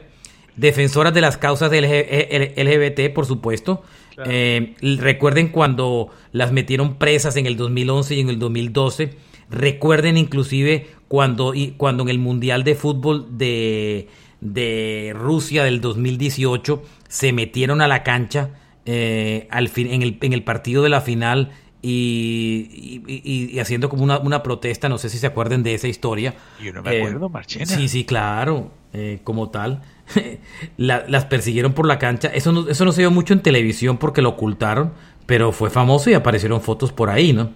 Defensoras 0.56 1.14
de 1.14 1.20
las 1.20 1.36
causas 1.36 1.70
del 1.70 1.84
LGBT, 1.84 3.12
por 3.14 3.26
supuesto. 3.26 3.82
Eh, 4.24 4.74
recuerden 4.98 5.48
cuando 5.48 6.08
las 6.32 6.50
metieron 6.50 6.96
presas 6.96 7.36
en 7.36 7.46
el 7.46 7.56
2011 7.56 8.16
y 8.16 8.20
en 8.20 8.28
el 8.28 8.38
2012. 8.38 9.10
Recuerden 9.50 10.16
inclusive 10.16 10.88
cuando, 11.06 11.54
cuando 11.76 12.02
en 12.02 12.08
el 12.08 12.18
Mundial 12.18 12.64
de 12.64 12.74
Fútbol 12.74 13.38
de, 13.38 14.08
de 14.40 15.12
Rusia 15.14 15.64
del 15.64 15.80
2018 15.80 16.82
se 17.08 17.32
metieron 17.32 17.80
a 17.80 17.88
la 17.88 18.02
cancha 18.02 18.50
eh, 18.90 19.46
al 19.50 19.68
fin, 19.68 19.86
en, 19.92 20.00
el, 20.00 20.16
en 20.22 20.32
el 20.32 20.42
partido 20.42 20.82
de 20.82 20.88
la 20.88 21.02
final 21.02 21.50
y, 21.80 23.02
y, 23.06 23.58
haciendo 23.60 23.88
como 23.88 24.02
una, 24.02 24.18
una, 24.18 24.42
protesta, 24.42 24.88
no 24.88 24.98
sé 24.98 25.08
si 25.08 25.18
se 25.18 25.26
acuerden 25.26 25.62
de 25.62 25.74
esa 25.74 25.86
historia. 25.86 26.34
Yo 26.60 26.72
no 26.72 26.82
me 26.82 26.98
acuerdo, 26.98 27.26
eh, 27.26 27.30
Marchena. 27.30 27.66
Sí, 27.66 27.88
sí, 27.88 28.04
claro, 28.04 28.72
eh, 28.92 29.20
como 29.22 29.50
tal. 29.50 29.82
las 30.76 31.24
persiguieron 31.26 31.74
por 31.74 31.86
la 31.86 31.98
cancha. 31.98 32.28
Eso 32.28 32.50
no, 32.52 32.68
eso 32.68 32.84
no 32.84 32.92
se 32.92 33.02
vio 33.02 33.10
mucho 33.10 33.32
en 33.32 33.42
televisión 33.42 33.96
porque 33.96 34.22
lo 34.22 34.30
ocultaron, 34.30 34.92
pero 35.26 35.52
fue 35.52 35.70
famoso 35.70 36.10
y 36.10 36.14
aparecieron 36.14 36.60
fotos 36.60 36.92
por 36.92 37.10
ahí, 37.10 37.32
¿no? 37.32 37.50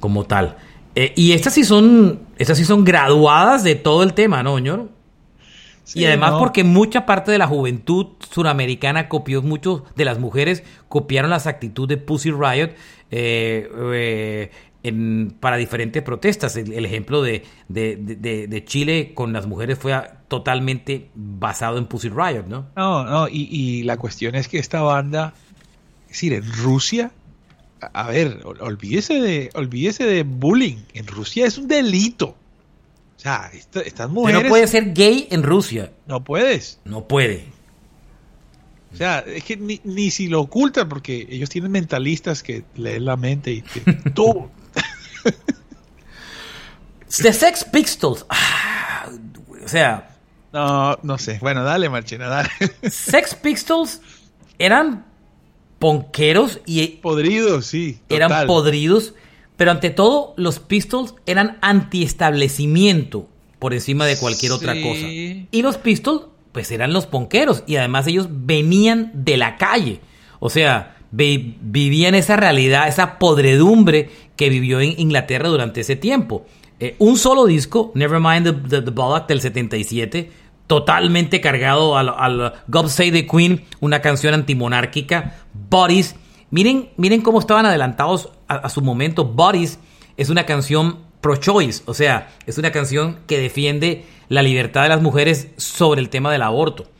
Como 0.00 0.24
tal. 0.24 0.56
Eh, 0.94 1.12
y 1.14 1.32
estas 1.32 1.54
sí 1.54 1.64
son, 1.64 2.20
estas 2.38 2.58
sí 2.58 2.64
son 2.64 2.84
graduadas 2.84 3.62
de 3.62 3.76
todo 3.76 4.02
el 4.02 4.12
tema, 4.14 4.42
¿no, 4.42 4.56
señor? 4.56 4.88
Y 5.94 6.04
además 6.04 6.34
porque 6.38 6.64
mucha 6.64 7.06
parte 7.06 7.32
de 7.32 7.38
la 7.38 7.46
juventud 7.46 8.06
suramericana 8.30 9.08
copió, 9.08 9.42
mucho 9.42 9.84
de 9.96 10.04
las 10.04 10.18
mujeres 10.18 10.62
copiaron 10.88 11.30
las 11.30 11.46
actitudes 11.46 11.98
de 11.98 12.04
Pussy 12.04 12.30
Riot 12.30 12.70
eh, 13.10 13.68
eh, 13.92 14.50
en, 14.82 15.36
para 15.40 15.56
diferentes 15.56 16.02
protestas. 16.02 16.56
El, 16.56 16.84
ejemplo 16.84 17.22
de, 17.22 17.44
de, 17.68 18.64
Chile 18.64 19.12
con 19.14 19.32
las 19.32 19.46
mujeres 19.46 19.78
fue 19.78 20.00
totalmente 20.28 21.08
basado 21.14 21.78
en 21.78 21.86
Pussy 21.86 22.08
Riot, 22.08 22.44
¿no? 22.48 22.66
No, 22.76 23.04
no, 23.04 23.28
y, 23.28 23.48
y 23.50 23.82
la 23.82 23.96
cuestión 23.96 24.34
es 24.34 24.48
que 24.48 24.58
esta 24.58 24.80
banda, 24.80 25.34
es 26.04 26.12
decir, 26.12 26.32
en 26.32 26.50
Rusia, 26.52 27.10
a 27.92 28.06
ver, 28.06 28.40
olvídese 28.60 29.20
de, 29.20 29.50
olvídese 29.54 30.04
de 30.04 30.22
bullying. 30.22 30.78
En 30.94 31.06
Rusia 31.06 31.46
es 31.46 31.58
un 31.58 31.68
delito. 31.68 32.36
O 33.22 33.24
sea, 33.24 33.52
estas 33.84 34.10
mujeres. 34.10 34.42
no 34.42 34.48
puede 34.48 34.66
ser 34.66 34.92
gay 34.92 35.28
en 35.30 35.44
Rusia. 35.44 35.92
No 36.08 36.24
puedes. 36.24 36.80
No 36.84 37.06
puede. 37.06 37.44
O 38.92 38.96
sea, 38.96 39.20
es 39.20 39.44
que 39.44 39.56
ni, 39.56 40.10
si 40.10 40.26
lo 40.26 40.40
ocultan, 40.40 40.88
porque 40.88 41.28
ellos 41.30 41.48
tienen 41.48 41.70
mentalistas 41.70 42.42
que 42.42 42.64
leen 42.74 43.04
la 43.04 43.16
mente 43.16 43.52
y 43.52 43.62
todo. 44.14 44.50
The 47.22 47.32
Sex 47.32 47.64
Pistols. 47.64 48.26
Ah, 48.28 49.08
o 49.64 49.68
sea. 49.68 50.16
No, 50.52 50.98
no 51.04 51.16
sé. 51.16 51.38
Bueno, 51.40 51.62
dale, 51.62 51.88
Marchena, 51.88 52.26
dale. 52.26 52.50
Sex 52.90 53.36
Pistols 53.36 54.00
eran 54.58 55.06
ponqueros 55.78 56.60
y... 56.66 56.88
Podridos, 56.88 57.66
sí. 57.66 58.00
Eran 58.08 58.48
podridos, 58.48 59.14
pero 59.62 59.70
ante 59.70 59.90
todo 59.90 60.34
los 60.36 60.58
Pistols 60.58 61.14
eran 61.24 61.58
antiestablecimiento 61.60 63.28
por 63.60 63.74
encima 63.74 64.06
de 64.06 64.16
cualquier 64.16 64.50
otra 64.50 64.72
cosa. 64.72 65.06
Y 65.06 65.62
los 65.62 65.78
Pistols, 65.78 66.22
pues 66.50 66.72
eran 66.72 66.92
los 66.92 67.06
ponqueros 67.06 67.62
y 67.68 67.76
además 67.76 68.08
ellos 68.08 68.26
venían 68.28 69.12
de 69.14 69.36
la 69.36 69.58
calle. 69.58 70.00
O 70.40 70.50
sea, 70.50 70.96
vivían 71.12 72.16
esa 72.16 72.34
realidad, 72.34 72.88
esa 72.88 73.20
podredumbre 73.20 74.10
que 74.34 74.48
vivió 74.48 74.80
en 74.80 74.98
Inglaterra 74.98 75.48
durante 75.48 75.82
ese 75.82 75.94
tiempo. 75.94 76.44
Eh, 76.80 76.96
un 76.98 77.16
solo 77.16 77.46
disco, 77.46 77.92
Nevermind 77.94 78.68
the, 78.68 78.80
the, 78.80 78.90
the 78.90 79.24
del 79.28 79.40
77, 79.40 80.32
totalmente 80.66 81.40
cargado 81.40 81.96
al, 81.96 82.08
al 82.08 82.54
God 82.66 82.88
Save 82.88 83.12
the 83.12 83.26
Queen, 83.28 83.64
una 83.78 84.02
canción 84.02 84.34
antimonárquica. 84.34 85.36
Bodies, 85.70 86.16
miren, 86.50 86.88
miren 86.96 87.20
cómo 87.20 87.38
estaban 87.38 87.64
adelantados 87.64 88.28
a, 88.56 88.68
su 88.68 88.82
momento. 88.82 89.24
Bodies 89.24 89.78
es 90.16 90.30
una 90.30 90.46
canción 90.46 90.98
pro-choice, 91.20 91.82
o 91.86 91.94
sea, 91.94 92.34
es 92.46 92.58
una 92.58 92.72
canción 92.72 93.18
que 93.26 93.38
defiende 93.38 94.04
la 94.28 94.42
libertad 94.42 94.82
de 94.82 94.88
las 94.88 95.02
mujeres 95.02 95.48
sobre 95.56 96.00
el 96.00 96.08
tema 96.08 96.32
del 96.32 96.42
aborto. 96.42 96.90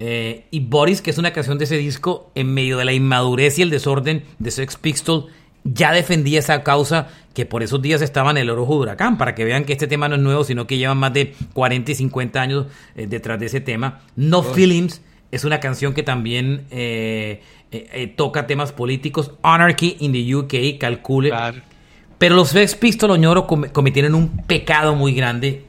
Eh, 0.00 0.46
y 0.50 0.60
Boris, 0.60 1.00
que 1.00 1.10
es 1.10 1.18
una 1.18 1.32
canción 1.32 1.58
de 1.58 1.64
ese 1.64 1.76
disco, 1.76 2.30
en 2.34 2.52
medio 2.52 2.76
de 2.76 2.84
la 2.84 2.92
inmadurez 2.92 3.58
y 3.58 3.62
el 3.62 3.70
desorden 3.70 4.24
de 4.38 4.50
Sex 4.50 4.76
Pistols, 4.76 5.26
ya 5.64 5.92
defendía 5.92 6.40
esa 6.40 6.62
causa 6.62 7.08
que 7.32 7.46
por 7.46 7.62
esos 7.62 7.80
días 7.80 8.02
estaba 8.02 8.30
en 8.30 8.36
el 8.36 8.50
ojo 8.50 8.74
de 8.74 8.80
huracán, 8.80 9.16
para 9.18 9.34
que 9.34 9.44
vean 9.44 9.64
que 9.64 9.72
este 9.72 9.86
tema 9.86 10.08
no 10.08 10.16
es 10.16 10.20
nuevo, 10.20 10.44
sino 10.44 10.66
que 10.66 10.76
llevan 10.76 10.98
más 10.98 11.12
de 11.12 11.34
40 11.52 11.90
y 11.90 11.94
50 11.94 12.40
años 12.40 12.66
eh, 12.94 13.06
detrás 13.06 13.40
de 13.40 13.46
ese 13.46 13.60
tema. 13.60 14.02
No 14.14 14.42
Feelings 14.42 15.00
es 15.30 15.44
una 15.44 15.60
canción 15.60 15.94
que 15.94 16.02
también 16.02 16.66
eh, 16.70 17.42
eh, 17.70 18.12
toca 18.16 18.46
temas 18.46 18.72
políticos. 18.72 19.32
Anarchy 19.42 19.96
in 20.00 20.12
the 20.12 20.34
UK, 20.34 20.78
calcule. 20.78 21.32
Pero 22.18 22.36
los 22.36 22.50
Sex 22.50 22.74
Pistols, 22.74 23.12
Oñoro, 23.12 23.46
cometieron 23.46 24.14
un 24.14 24.44
pecado 24.46 24.94
muy 24.94 25.14
grande 25.14 25.64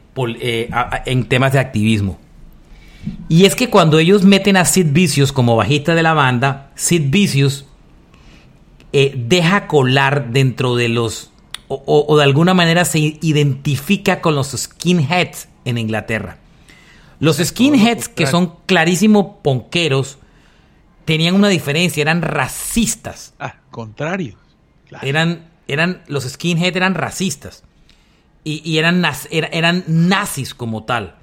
en 1.06 1.26
temas 1.26 1.54
de 1.54 1.60
activismo. 1.60 2.20
Y 3.28 3.46
es 3.46 3.56
que 3.56 3.70
cuando 3.70 4.00
ellos 4.00 4.24
meten 4.24 4.58
a 4.58 4.66
Sid 4.66 4.88
Vicious 4.92 5.32
como 5.32 5.56
bajista 5.56 5.96
de 5.96 6.04
la 6.04 6.14
banda, 6.14 6.72
Sid 6.76 7.10
Vicious 7.10 7.66
eh, 8.94 9.14
deja 9.16 9.68
colar 9.68 10.32
dentro 10.32 10.76
de 10.76 10.90
los, 10.90 11.32
o, 11.68 12.18
de 12.18 12.24
alguna 12.24 12.54
manera 12.54 12.86
se 12.86 13.00
identifica 13.00 14.22
con 14.22 14.36
los 14.36 14.52
skinheads 14.52 15.50
en 15.66 15.78
Inglaterra. 15.78 16.38
Los 17.20 17.38
skinheads, 17.38 18.10
que 18.10 18.28
son 18.28 18.56
clarísimos 18.66 19.38
ponqueros, 19.42 20.18
tenían 21.06 21.36
una 21.36 21.50
diferencia, 21.50 22.02
eran 22.02 22.22
racistas. 22.22 23.34
Ah, 23.40 23.56
contrario. 23.72 24.38
Eran, 25.02 25.50
eran, 25.68 26.04
los 26.08 26.24
skinheads 26.24 26.76
eran 26.76 26.94
racistas. 26.94 27.64
Y, 28.44 28.78
eran, 28.78 29.04
eran 29.32 29.84
nazis 29.88 30.54
como 30.54 30.84
tal. 30.84 31.16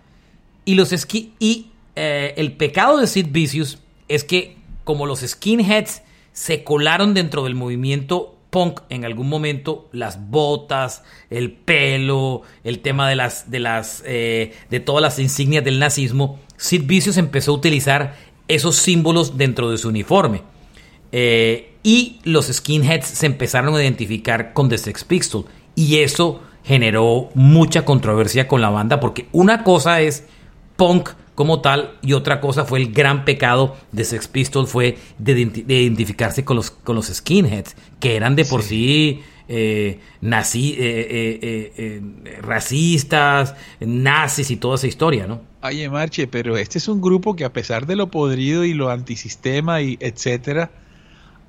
Y 0.65 0.75
los 0.75 0.93
y 1.39 1.71
eh, 1.95 2.35
el 2.37 2.53
pecado 2.53 2.99
de 2.99 3.07
Sid 3.07 3.29
Vicious 3.31 3.79
es 4.09 4.25
que 4.25 4.57
como 4.85 5.07
los 5.07 5.21
skinheads 5.21 6.03
se 6.33 6.65
colaron 6.65 7.15
dentro 7.15 7.45
del 7.45 7.55
movimiento 7.55 8.37
punk 8.53 8.83
en 8.91 9.07
algún 9.07 9.31
momento 9.31 9.89
las 9.93 10.29
botas, 10.29 11.05
el 11.31 11.53
pelo, 11.53 12.43
el 12.65 12.81
tema 12.81 13.09
de 13.09 13.17
las 13.17 13.51
de 13.51 13.61
las 13.61 14.05
eh, 14.07 14.53
de 14.69 14.79
todas 14.79 15.01
las 15.01 15.19
insignias 15.19 15.65
del 15.65 15.79
nazismo. 15.79 16.39
Sid 16.59 16.83
Vicious 16.85 17.17
empezó 17.17 17.53
a 17.53 17.55
utilizar 17.55 18.15
esos 18.49 18.77
símbolos 18.77 19.39
dentro 19.39 19.71
de 19.71 19.79
su 19.79 19.89
uniforme 19.89 20.43
eh, 21.13 21.73
y 21.83 22.21
los 22.25 22.49
skinheads 22.49 23.07
se 23.07 23.25
empezaron 23.25 23.75
a 23.75 23.83
identificar 23.83 24.53
con 24.53 24.69
The 24.69 24.77
Sex 24.77 25.03
Pistols 25.05 25.47
y 25.75 26.01
eso 26.01 26.43
generó 26.63 27.31
mucha 27.33 27.87
controversia 27.87 28.49
con 28.49 28.61
la 28.61 28.69
banda 28.69 29.01
porque 29.01 29.29
una 29.33 29.65
cosa 29.65 30.03
es 30.03 30.27
punk 30.77 31.09
como 31.35 31.61
tal 31.61 31.99
y 32.03 32.13
otra 32.13 32.41
cosa 32.41 32.65
fue 32.65 32.81
el 32.81 32.93
gran 32.93 33.25
pecado 33.25 33.77
de 33.91 34.05
Sex 34.05 34.29
Pistols 34.29 34.71
fue 34.71 34.99
de, 35.19 35.41
identificarse 35.41 36.45
con 36.45 36.57
los, 36.57 36.71
con 36.71 36.97
los 36.97 37.07
skinheads 37.07 37.75
que 38.01 38.17
eran 38.17 38.37
de 38.37 38.45
por 38.45 38.63
sí, 38.63 39.23
eh, 39.49 39.99
nazi, 40.21 40.75
eh, 40.79 41.71
eh, 41.77 42.03
racistas, 42.41 43.55
nazis 43.81 44.51
y 44.51 44.57
toda 44.57 44.77
esa 44.77 44.87
historia, 44.87 45.27
¿no? 45.27 45.41
Oye, 45.63 45.89
Marche, 45.89 46.27
pero 46.27 46.57
este 46.57 46.79
es 46.79 46.89
un 46.89 47.01
grupo 47.01 47.35
que 47.35 47.45
a 47.45 47.53
pesar 47.53 47.87
de 47.87 47.97
lo 47.97 48.11
podrido 48.11 48.65
y 48.65 48.75
lo 48.75 48.91
antisistema 48.91 49.81
y 49.81 49.97
etcétera, 50.01 50.71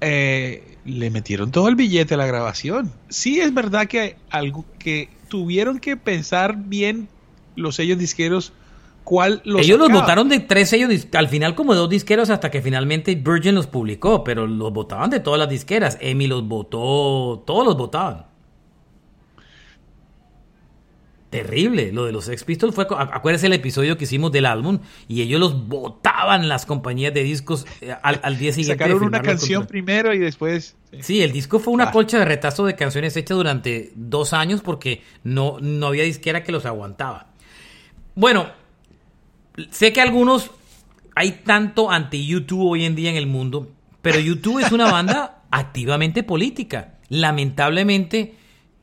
le 0.02 1.10
metieron 1.12 1.52
todo 1.52 1.70
el 1.70 1.76
billete 1.76 2.14
a 2.14 2.18
la 2.18 2.26
grabación. 2.26 2.92
Sí 3.10 3.40
es 3.40 3.54
verdad 3.54 3.88
que 3.88 4.18
algo 4.30 4.66
que 4.80 5.10
tuvieron 5.30 5.80
que 5.80 5.96
pensar 5.96 6.58
bien 6.58 7.08
los 7.56 7.76
sellos 7.78 7.98
disqueros 7.98 8.54
ellos 9.46 9.80
los 9.80 9.92
votaron 9.92 10.30
de 10.30 10.40
tres 10.40 10.70
sellos, 10.70 11.08
al 11.14 11.28
final 11.28 11.56
como 11.56 11.76
dos 11.76 11.90
disqueros 11.90 12.30
hasta 12.30 12.50
que 12.50 12.62
finalmente 12.62 13.16
Virgin 13.16 13.56
los 13.56 13.68
publicó, 13.68 14.24
pero 14.24 14.48
los 14.48 14.72
votaban 14.72 15.10
de 15.10 15.20
todas 15.20 15.40
las 15.40 15.50
disqueras. 15.50 15.98
Emi 16.00 16.28
los 16.28 16.48
votó, 16.48 17.44
todos 17.46 17.66
los 17.66 17.78
votaban. 17.78 18.26
Terrible, 21.30 21.92
lo 21.92 22.06
de 22.06 22.12
los 22.12 22.26
Sex 22.26 22.44
Pistols 22.44 22.76
fue, 22.76 22.86
acuérdense 22.92 23.48
el 23.48 23.54
episodio 23.54 23.98
que 23.98 24.04
hicimos 24.04 24.32
del 24.32 24.46
álbum 24.46 24.78
y 25.08 25.24
ellos 25.24 25.40
los 25.40 25.68
votaban 25.68 26.48
las 26.48 26.68
compañías 26.68 27.12
de 27.12 27.24
discos 27.24 27.66
eh, 27.82 27.96
al, 28.04 28.38
día 28.38 28.54
siguiente. 28.54 28.84
Sacaron 28.84 29.04
una 29.04 29.20
canción 29.24 29.66
primero 29.66 30.14
y 30.14 30.20
después. 30.20 30.76
Sí. 31.02 31.24
el 31.24 31.32
disco 31.32 31.58
fue 31.58 31.74
una 31.74 31.86
ah. 31.86 31.92
colcha 31.92 32.20
de 32.20 32.26
retazo 32.26 32.68
de 32.68 32.76
canciones 32.76 33.18
hechas 33.18 33.36
durante 33.36 33.92
dos 33.96 34.32
años 34.32 34.62
porque 34.62 35.02
no, 35.24 35.58
no 35.60 35.88
había 35.88 36.04
disquera 36.04 36.44
que 36.44 36.52
los 36.52 36.68
aguantaba. 36.68 37.34
Bueno, 38.14 38.52
sé 39.72 39.94
que 39.94 40.02
algunos 40.02 40.52
hay 41.16 41.32
tanto 41.44 41.92
anti-YouTube 41.92 42.62
hoy 42.72 42.86
en 42.86 42.96
día 42.96 43.10
en 43.10 43.16
el 43.18 43.28
mundo, 43.28 43.72
pero 44.02 44.20
YouTube 44.20 44.60
es 44.60 44.72
una 44.72 44.92
banda 44.92 45.44
activamente 45.52 46.24
política. 46.24 46.96
Lamentablemente, 47.10 48.36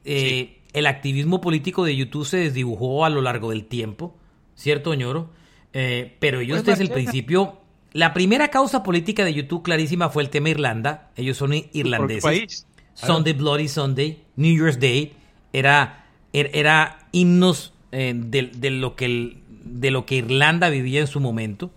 eh, 0.05 0.59
el 0.73 0.87
activismo 0.87 1.41
político 1.41 1.85
de 1.85 1.97
YouTube 1.97 2.25
se 2.27 2.37
desdibujó 2.39 3.05
a 3.05 3.11
lo 3.11 3.21
largo 3.23 3.51
del 3.51 3.65
tiempo, 3.65 4.17
¿cierto, 4.55 4.95
ñoro? 4.95 5.31
Eh, 5.73 6.17
pero 6.21 6.41
ellos 6.41 6.59
Pues, 6.63 6.79
desde 6.79 6.85
el 6.85 6.91
principio, 6.91 7.59
la 7.93 8.13
primera 8.15 8.49
causa 8.49 8.83
política 8.83 9.25
de 9.25 9.35
YouTube 9.35 9.63
clarísima 9.63 10.11
fue 10.11 10.23
el 10.23 10.31
tema 10.31 10.51
Irlanda. 10.51 11.11
Ellos 11.17 11.37
son 11.37 11.53
irlandeses. 11.73 12.23
país. 12.23 12.67
Sunday 12.95 13.33
Bloody 13.33 13.67
Sunday, 13.69 14.23
New 14.37 14.55
Year's 14.57 14.79
Day, 14.79 15.15
era, 15.53 16.05
er- 16.33 16.51
era 16.55 17.09
himnos 17.13 17.73
eh, 17.93 18.13
de, 18.15 18.43
de 18.55 18.71
lo 18.71 18.95
que 18.95 19.07
el- 19.07 19.39
de 19.65 19.91
lo 19.91 20.07
que 20.07 20.17
Irlanda 20.17 20.69
vivía 20.69 21.01
en 21.01 21.07
su 21.07 21.21
momento. 21.21 21.71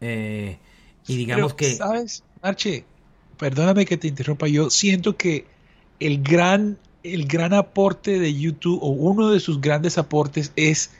Eh, 0.00 0.58
y 1.06 1.16
digamos 1.16 1.54
Pero, 1.54 1.56
que 1.56 1.76
¿Sabes, 1.76 2.22
Marche? 2.42 2.84
Perdóname 3.38 3.86
que 3.86 3.96
te 3.96 4.08
interrumpa. 4.08 4.46
Yo 4.48 4.70
siento 4.70 5.16
que 5.16 5.46
el 5.98 6.22
gran, 6.22 6.78
el 7.02 7.26
gran 7.26 7.54
aporte 7.54 8.18
de 8.18 8.34
YouTube, 8.34 8.78
o 8.82 8.88
uno 8.88 9.30
de 9.30 9.40
sus 9.40 9.60
grandes 9.60 9.98
aportes, 9.98 10.52
es 10.56 10.90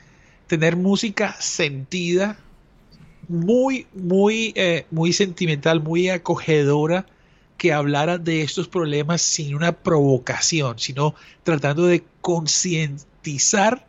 tener 0.47 0.75
música 0.75 1.35
sentida, 1.39 2.37
muy, 3.27 3.87
muy, 3.93 4.53
eh, 4.55 4.85
muy 4.91 5.13
sentimental, 5.13 5.81
muy 5.81 6.09
acogedora, 6.09 7.05
que 7.57 7.73
hablara 7.73 8.17
de 8.17 8.41
estos 8.41 8.67
problemas 8.67 9.21
sin 9.21 9.53
una 9.53 9.71
provocación, 9.71 10.79
sino 10.79 11.13
tratando 11.43 11.85
de 11.85 12.03
concientizar 12.19 13.85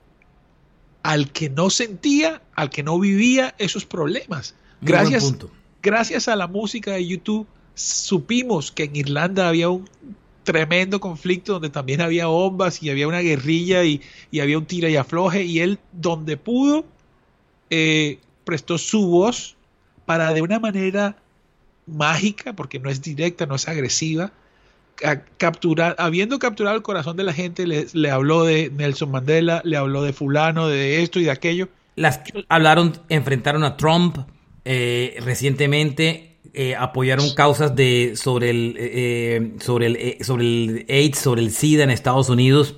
al 1.02 1.30
que 1.32 1.50
no 1.50 1.70
sentía, 1.70 2.42
al 2.54 2.70
que 2.70 2.82
no 2.82 2.98
vivía 2.98 3.54
esos 3.58 3.84
problemas. 3.84 4.54
Gracias, 4.80 5.34
gracias 5.82 6.28
a 6.28 6.36
la 6.36 6.46
música 6.46 6.92
de 6.92 7.06
YouTube 7.06 7.46
supimos 7.74 8.70
que 8.70 8.84
en 8.84 8.96
Irlanda 8.96 9.48
había 9.48 9.68
un 9.68 9.88
tremendo 10.44 11.00
conflicto 11.00 11.54
donde 11.54 11.70
también 11.70 12.00
había 12.00 12.26
bombas 12.26 12.82
y 12.82 12.90
había 12.90 13.08
una 13.08 13.20
guerrilla 13.20 13.84
y, 13.84 14.00
y 14.30 14.40
había 14.40 14.58
un 14.58 14.66
tira 14.66 14.88
y 14.88 14.96
afloje 14.96 15.44
y 15.44 15.60
él 15.60 15.78
donde 15.92 16.36
pudo 16.36 16.84
eh, 17.70 18.18
prestó 18.44 18.76
su 18.76 19.06
voz 19.06 19.56
para 20.04 20.34
de 20.34 20.42
una 20.42 20.58
manera 20.58 21.16
mágica, 21.86 22.52
porque 22.52 22.78
no 22.78 22.90
es 22.90 23.00
directa, 23.00 23.46
no 23.46 23.54
es 23.54 23.68
agresiva, 23.68 24.32
ca- 25.02 25.24
capturar, 25.36 25.94
habiendo 25.98 26.38
capturado 26.38 26.76
el 26.76 26.82
corazón 26.82 27.16
de 27.16 27.24
la 27.24 27.32
gente, 27.32 27.66
le, 27.66 27.86
le 27.92 28.10
habló 28.10 28.44
de 28.44 28.70
Nelson 28.70 29.10
Mandela, 29.10 29.60
le 29.64 29.76
habló 29.76 30.02
de 30.02 30.12
fulano, 30.12 30.68
de 30.68 31.02
esto 31.02 31.20
y 31.20 31.24
de 31.24 31.30
aquello. 31.30 31.68
Las 31.96 32.20
hablaron, 32.48 32.92
enfrentaron 33.10 33.64
a 33.64 33.76
Trump 33.76 34.16
eh, 34.64 35.16
recientemente, 35.20 36.36
eh, 36.54 36.74
apoyaron 36.76 37.34
causas 37.34 37.74
de 37.76 38.12
sobre 38.16 38.50
el 38.50 38.76
eh, 38.78 39.36
eh, 39.36 39.52
sobre 39.60 39.86
el 39.86 40.24
sobre 40.24 40.44
el 40.44 40.86
AIDS, 40.88 41.18
sobre 41.18 41.42
el 41.42 41.50
SIDA 41.50 41.84
en 41.84 41.90
Estados 41.90 42.28
Unidos, 42.30 42.76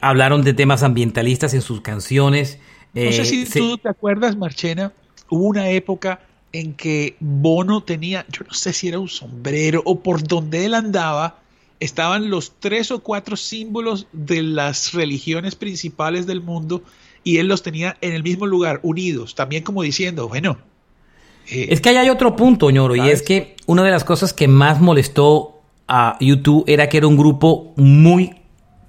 hablaron 0.00 0.42
de 0.42 0.54
temas 0.54 0.82
ambientalistas 0.82 1.54
en 1.54 1.62
sus 1.62 1.80
canciones. 1.80 2.58
No 2.94 3.12
sé 3.12 3.24
si 3.24 3.44
se- 3.46 3.58
tú 3.58 3.76
te 3.78 3.88
acuerdas, 3.88 4.36
Marchena, 4.36 4.92
hubo 5.28 5.44
una 5.48 5.68
época 5.70 6.20
en 6.54 6.72
que 6.72 7.16
Bono 7.18 7.82
tenía, 7.82 8.24
yo 8.30 8.44
no 8.46 8.54
sé 8.54 8.72
si 8.72 8.86
era 8.86 9.00
un 9.00 9.08
sombrero 9.08 9.82
o 9.84 9.98
por 9.98 10.22
donde 10.22 10.64
él 10.64 10.74
andaba, 10.74 11.40
estaban 11.80 12.30
los 12.30 12.52
tres 12.60 12.92
o 12.92 13.00
cuatro 13.00 13.36
símbolos 13.36 14.06
de 14.12 14.42
las 14.44 14.92
religiones 14.92 15.56
principales 15.56 16.26
del 16.26 16.40
mundo 16.40 16.84
y 17.24 17.38
él 17.38 17.48
los 17.48 17.64
tenía 17.64 17.96
en 18.00 18.12
el 18.12 18.22
mismo 18.22 18.46
lugar, 18.46 18.78
unidos, 18.84 19.34
también 19.34 19.64
como 19.64 19.82
diciendo, 19.82 20.28
bueno, 20.28 20.56
eh, 21.50 21.66
Es 21.70 21.80
que 21.80 21.88
ahí 21.88 21.96
hay 21.96 22.08
otro 22.08 22.36
punto, 22.36 22.70
ñoro, 22.70 22.94
y 22.94 23.10
es 23.10 23.22
que 23.22 23.56
una 23.66 23.82
de 23.82 23.90
las 23.90 24.04
cosas 24.04 24.32
que 24.32 24.46
más 24.46 24.80
molestó 24.80 25.60
a 25.88 26.16
YouTube 26.20 26.62
era 26.68 26.88
que 26.88 26.98
era 26.98 27.08
un 27.08 27.16
grupo 27.16 27.72
muy 27.76 28.36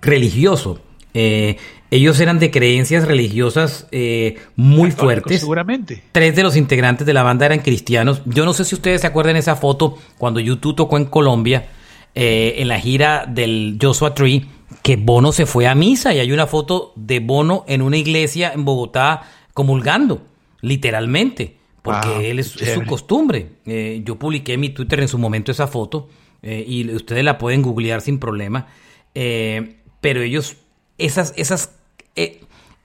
religioso. 0.02 0.80
Eh, 1.18 1.56
ellos 1.92 2.20
eran 2.20 2.40
de 2.40 2.52
creencias 2.52 3.08
religiosas 3.08 3.88
eh, 3.92 4.36
muy 4.58 4.90
católicos, 4.90 5.00
fuertes. 5.00 5.40
Seguramente. 5.40 6.04
Tres 6.12 6.36
de 6.36 6.44
los 6.44 6.58
integrantes 6.58 7.08
de 7.08 7.14
la 7.14 7.24
banda 7.24 7.46
eran 7.46 7.60
cristianos. 7.60 8.22
Yo 8.26 8.44
no 8.44 8.54
sé 8.54 8.66
si 8.66 8.76
ustedes 8.76 9.02
se 9.02 9.08
acuerdan 9.08 9.38
esa 9.38 9.56
foto 9.56 9.98
cuando 10.18 10.42
YouTube 10.42 10.76
tocó 10.76 10.98
en 10.98 11.06
Colombia, 11.06 11.70
eh, 12.16 12.56
en 12.58 12.68
la 12.68 12.80
gira 12.82 13.26
del 13.26 13.80
Joshua 13.82 14.14
Tree, 14.14 14.46
que 14.84 14.98
Bono 14.98 15.32
se 15.32 15.46
fue 15.46 15.68
a 15.68 15.74
misa 15.74 16.14
y 16.14 16.20
hay 16.20 16.34
una 16.34 16.48
foto 16.48 16.92
de 16.98 17.22
Bono 17.22 17.64
en 17.68 17.82
una 17.82 17.96
iglesia 17.96 18.52
en 18.54 18.66
Bogotá 18.66 19.22
comulgando, 19.54 20.22
literalmente, 20.60 21.56
porque 21.82 22.10
Wow, 22.10 22.20
él 22.20 22.40
es, 22.40 22.48
su 22.48 22.84
costumbre. 22.86 23.52
Eh, 23.66 24.02
yo 24.04 24.20
publiqué 24.20 24.54
en 24.54 24.60
mi 24.60 24.70
Twitter 24.70 25.00
en 25.00 25.08
su 25.08 25.18
momento 25.18 25.52
esa 25.52 25.68
foto 25.68 26.10
y 26.44 26.94
ustedes 26.94 27.24
la 27.24 27.40
pueden 27.40 27.64
googlear 27.64 28.02
sin 28.02 28.20
problema. 28.20 28.68
Pero 29.14 30.22
ellos, 30.22 30.58
esas, 30.98 31.34
esas, 31.38 31.72
eh, 32.16 32.42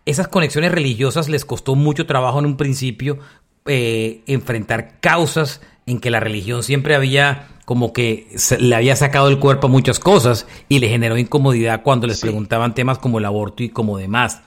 esas 0.07 0.29
conexiones 0.29 0.73
religiosas 0.73 1.29
les 1.29 1.45
costó 1.45 1.75
mucho 1.75 2.07
trabajo 2.07 2.39
en 2.39 2.47
un 2.47 2.57
principio 2.57 3.19
eh, 3.67 4.23
enfrentar 4.27 4.99
causas 5.01 5.61
en 5.87 6.01
que 6.01 6.11
la 6.11 6.21
religión 6.21 6.63
siempre 6.63 6.95
había 6.95 7.49
como 7.65 7.93
que 7.93 8.27
le 8.59 8.75
había 8.75 8.97
sacado 8.97 9.29
el 9.29 9.39
cuerpo 9.39 9.69
a 9.69 9.71
muchas 9.71 10.01
cosas 10.01 10.47
y 10.69 10.81
le 10.81 10.89
generó 10.89 11.17
incomodidad 11.19 11.83
cuando 11.83 12.09
les 12.09 12.17
Sí. 12.19 12.23
preguntaban 12.23 12.75
temas 12.75 12.99
como 12.99 13.19
el 13.19 13.25
aborto 13.25 13.63
y 13.63 13.69
como 13.69 13.97
demás. 13.97 14.41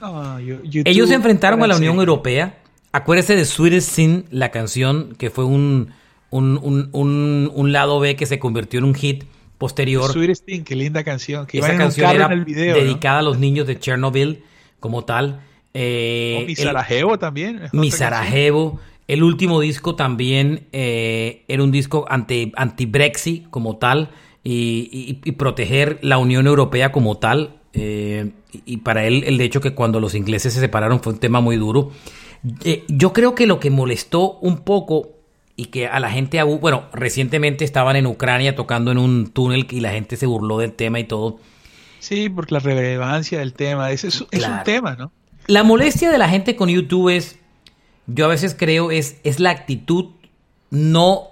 YouTube, 0.44 0.84
Ellos 0.86 1.08
se 1.08 1.16
enfrentaron 1.16 1.64
a 1.64 1.68
la 1.68 1.78
Unión 1.78 1.98
Europea. 2.00 2.58
Acuérdese 2.92 3.36
de 3.38 3.46
Sweetest 3.46 3.90
Sin, 3.90 4.26
la 4.30 4.52
canción 4.52 5.16
que 5.18 5.30
fue 5.30 5.46
un, 5.46 5.92
un, 6.32 6.60
un- 6.62 6.90
un- 6.92 7.52
un 7.56 7.72
lado 7.72 8.00
B 8.02 8.16
que 8.18 8.26
se 8.26 8.40
convirtió 8.40 8.80
en 8.80 8.84
un 8.86 8.94
hit 8.96 9.24
posterior. 9.58 10.12
Sweetest 10.12 10.46
Thing, 10.46 10.62
qué 10.64 10.76
linda 10.76 11.04
canción. 11.04 11.46
Que 11.46 11.60
Esa 11.60 11.76
canción 11.78 12.10
era 12.12 12.26
en 12.26 12.32
el 12.34 12.46
video, 12.46 12.76
¿no? 12.76 12.82
dedicada 12.82 13.20
a 13.20 13.22
los 13.22 13.40
niños 13.40 13.68
de 13.68 13.80
Chernobyl 13.80 14.44
como 14.80 15.04
tal. 15.06 15.42
Eh, 15.74 16.40
O 16.42 16.46
Mi 16.46 16.56
Sarajevo 16.56 17.18
también. 17.18 17.62
mi 17.72 17.92
Sarajevo. 17.92 18.80
El 19.08 19.24
último 19.24 19.60
disco 19.60 19.96
también 19.96 20.68
eh, 20.72 21.44
era 21.48 21.62
un 21.64 21.72
disco 21.72 22.06
anti- 22.10 22.52
anti-Brexit 22.56 23.50
como 23.50 23.78
tal 23.78 24.10
y, 24.44 24.90
y- 24.92 25.30
y 25.30 25.32
proteger 25.34 26.00
la 26.02 26.18
Unión 26.18 26.48
Europea 26.48 26.92
como 26.92 27.18
tal. 27.18 27.58
eh, 27.74 28.32
y, 28.52 28.62
y 28.74 28.78
para 28.78 29.06
él 29.06 29.24
el 29.26 29.42
hecho 29.42 29.60
que 29.62 29.74
cuando 29.74 30.00
los 30.00 30.14
ingleses 30.14 30.54
se 30.54 30.60
separaron 30.60 31.00
fue 31.02 31.14
un 31.14 31.20
tema 31.20 31.42
muy 31.42 31.58
duro. 31.58 31.92
Eh, 32.64 32.84
yo 32.88 33.12
creo 33.14 33.34
que 33.36 33.48
lo 33.48 33.60
que 33.60 33.70
molestó 33.72 34.38
un 34.42 34.58
poco 34.60 35.13
y 35.56 35.66
que 35.66 35.88
a 35.88 36.00
la 36.00 36.10
gente, 36.10 36.42
bueno, 36.44 36.86
recientemente 36.94 37.64
estaban 37.64 37.96
en 37.96 38.08
Ucrania 38.08 38.56
tocando 38.56 38.92
en 38.92 38.98
un 38.98 39.28
túnel 39.32 39.68
y 39.70 39.80
la 39.82 39.92
gente 39.92 40.16
se 40.18 40.26
burló 40.26 40.58
del 40.58 40.74
tema 40.74 41.00
y 41.00 41.04
todo. 41.04 41.40
Sí, 42.00 42.28
porque 42.30 42.56
la 42.56 42.60
relevancia 42.60 43.40
del 43.40 43.54
tema, 43.54 43.92
es, 43.92 44.04
es 44.04 44.24
Claro. 44.32 44.56
un 44.56 44.64
tema, 44.64 44.96
¿no? 44.96 45.12
La 45.48 45.64
molestia 45.64 46.10
de 46.12 46.18
la 46.18 46.28
gente 46.30 46.56
con 46.56 46.70
YouTube 46.70 47.10
es, 47.10 47.38
yo 48.08 48.26
a 48.26 48.30
veces 48.30 48.56
creo, 48.58 48.92
es, 48.92 49.18
es 49.24 49.40
la 49.40 49.52
actitud 49.52 50.08
no, 50.70 51.28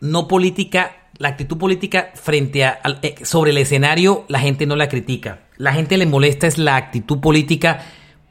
no 0.00 0.26
política, 0.28 0.96
la 1.18 1.28
actitud 1.28 1.58
política 1.58 2.10
frente 2.14 2.64
a, 2.64 2.70
al- 2.70 2.98
eh, 3.02 3.14
sobre 3.22 3.50
el 3.52 3.58
escenario, 3.58 4.24
la 4.28 4.40
gente 4.40 4.66
no 4.66 4.76
la 4.76 4.88
critica. 4.88 5.40
La 5.56 5.72
gente 5.72 5.96
le 5.98 6.06
molesta 6.06 6.46
es 6.46 6.58
la 6.58 6.76
actitud 6.76 7.20
política 7.20 7.84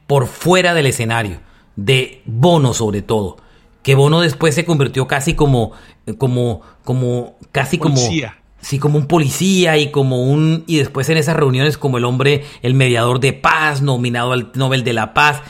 por 0.06 0.26
fuera 0.26 0.74
del 0.74 0.86
escenario, 0.86 1.40
de 1.76 2.20
Bono 2.26 2.74
sobre 2.74 3.02
todo. 3.02 3.36
Que 3.82 3.94
Bono 3.94 4.20
después 4.20 4.54
se 4.54 4.64
convirtió 4.64 5.06
casi 5.06 5.34
como, 5.34 5.72
como, 6.18 6.60
como, 6.84 7.36
casi 7.52 7.78
Policía. 7.78 8.30
como, 8.38 8.58
sí, 8.60 8.78
como 8.78 8.98
un 8.98 9.06
policía 9.06 9.78
y 9.78 9.90
como 9.90 10.22
un, 10.22 10.64
y 10.66 10.76
después 10.78 11.08
en 11.08 11.16
esas 11.16 11.36
reuniones 11.36 11.78
como 11.78 11.96
el 11.98 12.04
hombre, 12.04 12.44
el 12.62 12.74
mediador 12.74 13.20
de 13.20 13.32
paz, 13.32 13.80
nominado 13.82 14.32
al 14.32 14.52
Nobel 14.54 14.84
de 14.84 14.92
la 14.92 15.14
Paz, 15.14 15.42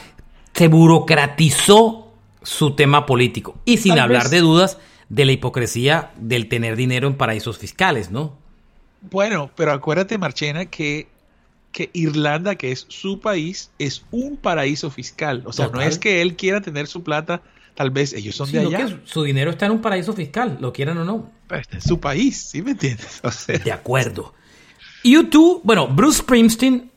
se 0.55 0.69
burocratizó 0.69 2.13
su 2.43 2.75
tema 2.75 3.07
político. 3.07 3.57
Y 3.65 3.79
sin 3.79 3.93
Tal 3.93 4.01
hablar 4.05 4.23
vez- 4.25 4.31
de 4.31 4.41
dudas 4.41 4.79
de 5.09 5.25
la 5.25 5.33
hipocresía 5.33 6.13
del 6.17 6.49
tener 6.49 6.77
dinero 6.77 7.09
en 7.09 7.15
paraísos 7.17 7.59
fiscales, 7.59 8.11
¿no? 8.11 8.39
Bueno, 9.11 9.51
pero 9.57 9.73
acuérdate, 9.73 10.19
Marchena, 10.19 10.67
que, 10.67 11.09
que 11.73 11.91
Irlanda, 11.95 12.55
que 12.55 12.71
es 12.71 12.87
su 12.89 13.19
país, 13.19 13.71
es 13.79 14.05
un 14.13 14.37
paraíso 14.37 14.91
fiscal. 14.91 15.43
O 15.47 15.53
sea, 15.53 15.67
Total. 15.67 15.81
no 15.81 15.87
es 15.89 15.99
que 15.99 16.23
él 16.23 16.37
quiera 16.37 16.61
tener 16.61 16.87
su 16.87 17.03
plata, 17.03 17.43
tal 17.81 17.91
vez 17.91 18.13
ellos 18.13 18.35
son 18.37 18.53
de 18.53 18.59
allá. 18.59 18.77
que 18.87 18.97
su 19.05 19.23
dinero 19.23 19.51
está 19.53 19.65
en 19.65 19.73
un 19.73 19.81
paraíso 19.81 20.13
fiscal, 20.13 20.59
lo 20.61 20.71
quieran 20.71 20.99
o 20.99 21.05
no. 21.07 21.31
pero 21.47 21.63
este 21.63 21.79
es 21.79 21.85
su 21.85 21.99
país, 21.99 22.37
¿sí 22.37 22.61
me 22.61 22.73
entiendes? 22.73 23.21
O 23.25 23.31
sea, 23.31 23.57
De 23.57 23.73
acuerdo. 23.73 24.35
YouTube, 25.03 25.63
bueno, 25.65 25.89
Bruce 25.89 26.19
Springsteen, 26.19 26.91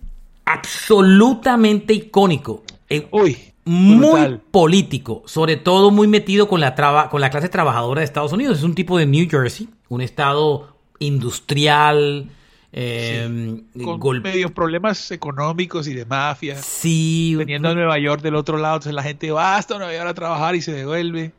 absolutamente 0.44 1.94
icónico. 1.94 2.64
eh, 2.90 3.08
uy, 3.12 3.38
muy 3.64 3.96
brutal. 4.10 4.42
político, 4.52 5.24
sobre 5.26 5.56
todo 5.56 5.90
muy 5.90 6.06
metido 6.10 6.50
con 6.50 6.60
la, 6.60 6.76
traba- 6.76 7.10
con 7.10 7.22
la 7.22 7.30
clase 7.30 7.48
trabajadora 7.48 8.02
de 8.02 8.06
Estados 8.06 8.34
Unidos. 8.34 8.58
Es 8.58 8.64
un 8.66 8.76
tipo 8.76 8.98
de 8.98 9.06
New 9.06 9.26
Jersey, 9.30 9.70
un 9.88 10.02
estado 10.02 10.76
industrial, 11.00 12.30
eh, 12.74 13.62
con 13.84 14.00
gol- 14.00 14.22
medios 14.22 14.52
problemas 14.52 15.12
económicos 15.12 15.88
y 15.88 15.94
de 15.94 16.06
mafia. 16.06 16.58
Sí, 16.62 17.36
Teniendo 17.38 17.70
a 17.70 17.76
Nueva 17.76 18.00
York 18.00 18.22
del 18.22 18.36
otro 18.36 18.58
lado, 18.58 18.76
entonces 18.76 18.94
la 18.96 19.04
gente 19.04 19.32
va 19.32 19.58
hasta 19.58 19.78
Nueva 19.78 19.94
York 19.94 20.08
a 20.10 20.14
trabajar 20.14 20.56
y 20.56 20.62
se 20.62 20.74
devuelve. 20.74 21.32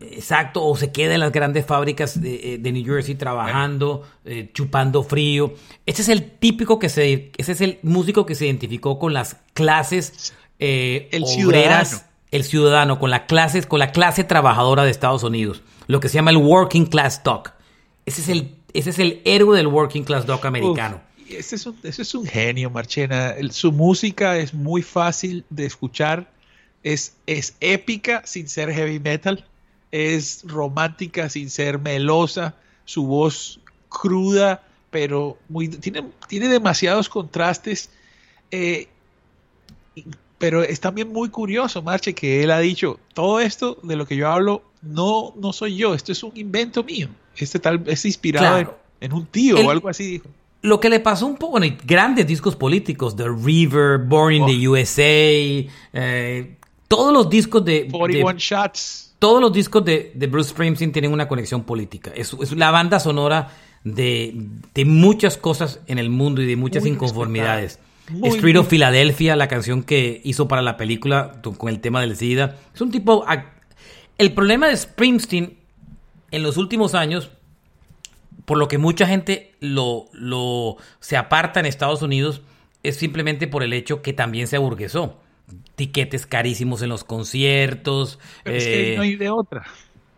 Exacto, 0.00 0.64
o 0.64 0.76
se 0.76 0.90
queda 0.90 1.14
en 1.14 1.20
las 1.20 1.32
grandes 1.32 1.64
fábricas 1.66 2.20
de, 2.20 2.54
eh, 2.54 2.58
New 2.72 2.84
Jersey 2.84 3.14
trabajando, 3.14 4.02
eh, 4.24 4.50
chupando 4.52 5.02
frío. 5.02 5.54
Ese 5.86 6.02
es 6.02 6.08
el 6.08 6.30
típico 6.32 6.78
que 6.78 6.88
se, 6.88 7.30
ese 7.36 7.52
es 7.52 7.60
el 7.60 7.78
músico 7.82 8.26
que 8.26 8.34
se 8.34 8.46
identificó 8.46 8.98
con 8.98 9.12
las 9.12 9.36
clases 9.54 10.34
eh, 10.58 11.08
el 11.12 11.22
obreras, 11.24 11.88
ciudadano. 11.88 12.10
el 12.32 12.44
ciudadano, 12.44 12.98
con 12.98 13.10
la 13.10 13.26
clase, 13.26 13.62
con 13.64 13.78
la 13.78 13.92
clase 13.92 14.24
trabajadora 14.24 14.84
de 14.84 14.90
Estados 14.90 15.22
Unidos, 15.22 15.62
lo 15.86 16.00
que 16.00 16.08
se 16.08 16.14
llama 16.16 16.32
el 16.32 16.38
working 16.38 16.86
class 16.86 17.22
dog. 17.22 17.50
Ese 18.04 18.20
es 18.20 18.28
el, 18.28 18.53
ese 18.74 18.90
es 18.90 18.98
el 18.98 19.22
héroe 19.24 19.56
del 19.56 19.68
working 19.68 20.04
class 20.04 20.26
dog 20.26 20.46
americano. 20.46 21.00
ese, 21.28 21.56
es 21.56 21.66
un, 21.66 21.78
ese 21.82 22.02
es 22.02 22.14
un 22.14 22.26
genio, 22.26 22.68
Marchena. 22.68 23.34
su 23.50 23.72
música 23.72 24.36
es 24.36 24.52
muy 24.52 24.82
fácil 24.82 25.44
de 25.48 25.64
escuchar, 25.64 26.30
es, 26.82 27.14
es 27.26 27.56
épica 27.60 28.22
sin 28.26 28.48
ser 28.48 28.70
heavy 28.70 29.00
metal 29.00 29.44
es 29.94 30.42
romántica 30.44 31.28
sin 31.28 31.50
ser 31.50 31.78
melosa, 31.78 32.56
su 32.84 33.06
voz 33.06 33.60
cruda, 33.88 34.66
pero 34.90 35.38
muy, 35.48 35.68
tiene, 35.68 36.02
tiene 36.26 36.48
demasiados 36.48 37.08
contrastes. 37.08 37.90
Eh, 38.50 38.88
pero 40.36 40.64
es 40.64 40.80
también 40.80 41.12
muy 41.12 41.28
curioso, 41.28 41.80
Marche, 41.80 42.12
que 42.12 42.42
él 42.42 42.50
ha 42.50 42.58
dicho, 42.58 42.98
todo 43.12 43.38
esto 43.38 43.78
de 43.84 43.94
lo 43.94 44.04
que 44.04 44.16
yo 44.16 44.28
hablo 44.28 44.64
no, 44.82 45.32
no 45.36 45.52
soy 45.52 45.76
yo, 45.76 45.94
esto 45.94 46.10
es 46.10 46.24
un 46.24 46.36
invento 46.36 46.82
mío. 46.82 47.08
Este 47.36 47.58
tal 47.58 47.82
es 47.86 48.04
inspirado 48.04 48.76
en, 49.00 49.12
un 49.12 49.26
tío 49.26 49.56
o 49.56 49.70
algo 49.70 49.88
así, 49.88 50.04
dijo. 50.12 50.28
Lo 50.62 50.80
que 50.80 50.88
le 50.88 50.98
pasó 51.00 51.26
un 51.26 51.36
poco, 51.36 51.62
en 51.62 51.76
grandes 51.84 52.26
discos 52.26 52.56
políticos, 52.56 53.14
The 53.16 53.28
River, 53.28 53.98
Born 53.98 54.34
in 54.34 54.46
the. 54.46 54.66
USA, 54.66 55.02
eh, 55.02 56.56
todos 56.88 57.12
los 57.12 57.28
discos 57.28 57.62
de... 57.64 57.86
41 57.90 58.38
Shots 58.38 59.04
todos 59.24 59.40
los 59.40 59.54
discos 59.54 59.82
de, 59.86 60.12
Bruce 60.30 60.50
Springsteen 60.50 60.92
tienen 60.92 61.10
una 61.10 61.26
conexión 61.26 61.64
política. 61.64 62.12
Es, 62.14 62.34
la 62.52 62.70
banda 62.70 63.00
sonora 63.00 63.52
de, 63.82 64.34
muchas 64.84 65.38
cosas 65.38 65.80
en 65.86 65.98
el 65.98 66.10
mundo 66.10 66.42
y 66.42 66.46
de 66.46 66.56
muchas 66.56 66.84
inconformidades. 66.84 67.78
Street 68.22 68.58
of 68.58 68.68
Philadelphia, 68.68 69.34
la 69.34 69.48
canción 69.48 69.82
que 69.82 70.20
hizo 70.24 70.46
para 70.46 70.60
la 70.60 70.76
película 70.76 71.40
con 71.56 71.70
el 71.70 71.80
tema 71.80 72.02
del 72.02 72.16
SIDA. 72.16 72.56
Es 72.74 72.82
un 72.82 72.90
tipo... 72.90 73.24
El 74.18 74.34
problema 74.34 74.68
de 74.68 74.76
Springsteen 74.76 75.56
en 76.34 76.42
los 76.42 76.56
últimos 76.56 76.94
años, 76.94 77.30
por 78.44 78.58
lo 78.58 78.68
que 78.68 78.78
mucha 78.78 79.06
gente 79.06 79.52
lo, 79.60 80.06
lo 80.12 80.76
se 81.00 81.16
aparta 81.16 81.60
en 81.60 81.66
Estados 81.66 82.02
Unidos, 82.02 82.42
es 82.82 82.96
simplemente 82.96 83.46
por 83.46 83.62
el 83.62 83.72
hecho 83.72 84.02
que 84.02 84.12
también 84.12 84.46
se 84.46 84.56
aburguesó 84.56 85.18
tiquetes 85.74 86.26
carísimos 86.26 86.82
en 86.82 86.88
los 86.88 87.04
conciertos. 87.04 88.18
es 88.44 88.64
que 88.64 88.94
no 88.96 89.02
hay 89.02 89.16
de 89.16 89.30
otra. 89.30 89.64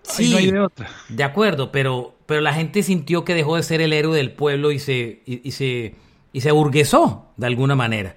Sí, 0.03 0.31
no 0.31 0.37
hay 0.37 0.51
de 0.51 0.61
otra. 0.61 0.89
De 1.09 1.25
acuerdo, 1.25 1.73
pero, 1.73 2.15
pero 2.27 2.41
la 2.41 2.53
gente 2.53 2.83
sintió 2.83 3.25
que 3.25 3.35
dejó 3.35 3.57
de 3.57 3.63
ser 3.63 3.81
el 3.81 3.93
héroe 3.93 4.17
del 4.17 4.33
pueblo 4.33 4.71
y 4.71 4.79
se, 4.79 5.23
y, 5.27 5.51
se, 5.51 5.95
y 6.33 6.41
se 6.41 6.49
aburguesó 6.49 7.27
de 7.37 7.47
alguna 7.47 7.75
manera. 7.75 8.15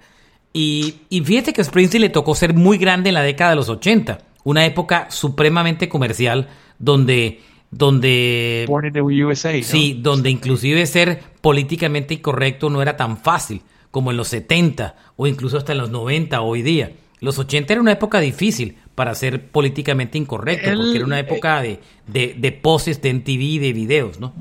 Y, 0.52 0.96
y 1.08 1.20
fíjate 1.22 1.52
que 1.52 1.60
a 1.60 1.64
Springsteen 1.64 2.02
le 2.02 2.08
tocó 2.08 2.34
ser 2.34 2.54
muy 2.54 2.78
grande 2.78 3.10
en 3.10 3.14
la 3.14 3.22
década 3.22 3.50
de 3.50 3.56
los 3.56 3.68
80, 3.68 4.18
una 4.44 4.64
época 4.66 5.10
supremamente 5.10 5.88
comercial 5.88 6.48
donde 6.78 7.40
donde 7.70 8.64
Born 8.66 8.86
in 8.86 8.92
the 8.92 9.02
USA, 9.02 9.62
sí, 9.62 9.98
donde 10.00 10.30
inclusive 10.30 10.84
ser 10.86 11.22
políticamente 11.40 12.14
incorrecto 12.14 12.68
no 12.68 12.82
era 12.82 12.96
tan 12.96 13.16
fácil 13.16 13.62
como 13.90 14.10
en 14.10 14.16
los 14.16 14.28
70 14.28 14.96
o 15.16 15.26
incluso 15.26 15.56
hasta 15.56 15.72
en 15.72 15.78
los 15.78 15.90
90 15.90 16.40
hoy 16.40 16.62
día. 16.62 16.92
Los 17.20 17.38
80 17.38 17.72
era 17.72 17.82
una 17.82 17.92
época 17.92 18.18
difícil 18.20 18.78
para 18.94 19.14
ser 19.14 19.50
políticamente 19.50 20.16
incorrecto, 20.16 20.70
porque 20.74 20.96
era 20.96 21.04
una 21.04 21.18
eh, 21.18 21.22
época 21.22 21.60
de, 21.60 21.80
de, 22.06 22.34
de 22.36 22.52
poses 22.52 23.02
de 23.02 23.12
MTV, 23.12 23.60
de 23.60 23.72
videos, 23.72 24.20
¿no? 24.20 24.32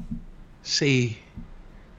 Sí. 0.62 1.18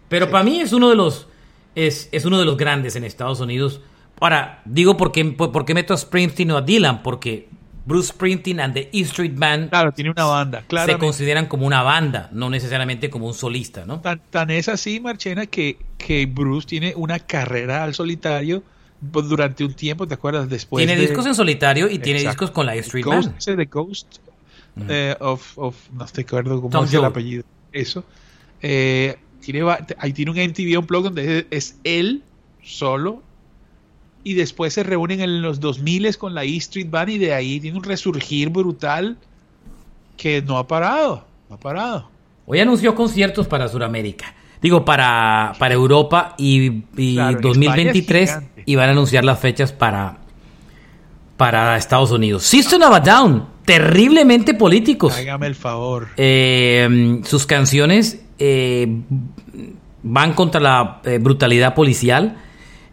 Pero 0.08 0.30
para 0.30 0.42
mí 0.42 0.60
es 0.60 0.72
uno 0.72 0.88
de 0.90 0.96
los 0.96 1.28
es, 1.74 2.08
es, 2.12 2.24
uno 2.24 2.38
de 2.38 2.44
los 2.44 2.56
grandes 2.56 2.96
en 2.96 3.04
Estados 3.04 3.40
Unidos. 3.40 3.80
Ahora, 4.20 4.62
digo 4.64 4.96
por 4.96 5.12
qué, 5.12 5.24
por 5.24 5.64
qué 5.64 5.74
meto 5.74 5.94
a 5.94 5.96
Springsteen 5.96 6.50
o 6.50 6.56
a 6.56 6.62
Dylan, 6.62 7.02
porque 7.02 7.48
Bruce 7.86 8.12
Springsteen 8.12 8.60
and 8.60 8.74
the 8.74 8.88
E 8.92 9.00
Street 9.02 9.34
Band. 9.36 9.70
Claro, 9.70 9.92
tiene 9.92 10.10
una 10.10 10.24
banda, 10.24 10.64
claro. 10.66 10.92
Se 10.92 10.98
consideran 10.98 11.46
como 11.46 11.66
una 11.66 11.82
banda, 11.82 12.28
no 12.32 12.50
necesariamente 12.50 13.10
como 13.10 13.26
un 13.26 13.34
solista, 13.34 13.84
¿no? 13.86 14.00
Tan, 14.00 14.50
es 14.50 14.68
así, 14.68 15.00
Marchena, 15.00 15.46
que, 15.46 15.78
que 15.98 16.26
Bruce 16.26 16.66
tiene 16.66 16.94
una 16.96 17.18
carrera 17.18 17.84
al 17.84 17.94
solitario 17.94 18.62
durante 19.00 19.64
un 19.64 19.72
tiempo, 19.74 20.06
¿te 20.06 20.14
acuerdas? 20.14 20.48
Después 20.48 20.84
tiene 20.84 21.00
discos 21.00 21.24
en 21.26 21.34
solitario 21.34 21.88
y 21.88 21.98
tiene 21.98 22.20
discos 22.20 22.50
con 22.50 22.66
la 22.66 22.76
E 22.76 22.80
Street 22.80 23.04
Band. 23.04 23.34
Ese 23.38 23.56
de 23.56 23.64
Ghost 23.64 24.18
eh, 24.88 25.16
of, 25.20 25.58
of, 25.58 25.76
no 25.92 26.06
te 26.06 26.22
acuerdo 26.22 26.60
cómo 26.60 26.84
es 26.84 26.94
el 26.94 27.04
apellido. 27.04 27.44
Eso. 27.72 28.04
Eh, 28.62 29.16
tiene, 29.40 29.62
ahí 29.98 30.12
tiene 30.12 30.30
un 30.30 30.36
MTV 30.36 30.78
Unplugged 30.78 31.04
donde 31.04 31.46
es 31.50 31.78
él 31.82 32.22
solo 32.62 33.22
y 34.22 34.34
después 34.34 34.74
se 34.74 34.82
reúnen 34.82 35.20
en 35.20 35.42
los 35.42 35.60
2000 35.60 36.16
con 36.18 36.34
la 36.34 36.44
E 36.44 36.56
Street 36.56 36.88
Band 36.90 37.10
y 37.10 37.18
de 37.18 37.34
ahí 37.34 37.60
tiene 37.60 37.78
un 37.78 37.84
resurgir 37.84 38.50
brutal 38.50 39.16
que 40.16 40.42
no 40.42 40.58
ha 40.58 40.66
parado, 40.66 41.24
no 41.48 41.56
ha 41.56 41.58
parado. 41.58 42.10
Hoy 42.46 42.60
anunció 42.60 42.94
conciertos 42.94 43.46
para 43.46 43.68
Sudamérica, 43.68 44.34
digo 44.60 44.84
para, 44.84 45.54
para 45.58 45.74
Europa 45.74 46.34
y, 46.36 46.82
y 46.96 47.16
2023 47.16 48.38
y 48.66 48.74
van 48.74 48.88
a 48.88 48.92
anunciar 48.92 49.24
las 49.24 49.38
fechas 49.38 49.72
para, 49.72 50.18
para 51.36 51.76
Estados 51.76 52.10
Unidos. 52.10 52.42
System 52.42 52.82
of 52.82 52.92
a 52.92 53.00
Down, 53.00 53.46
terriblemente 53.64 54.52
políticos. 54.52 55.16
Hágame 55.16 55.46
el 55.46 55.54
favor. 55.54 56.08
Eh, 56.16 57.20
sus 57.24 57.46
canciones 57.46 58.22
eh, 58.38 58.86
van 60.02 60.34
contra 60.34 60.60
la 60.60 61.00
eh, 61.04 61.18
brutalidad 61.18 61.74
policial 61.74 62.36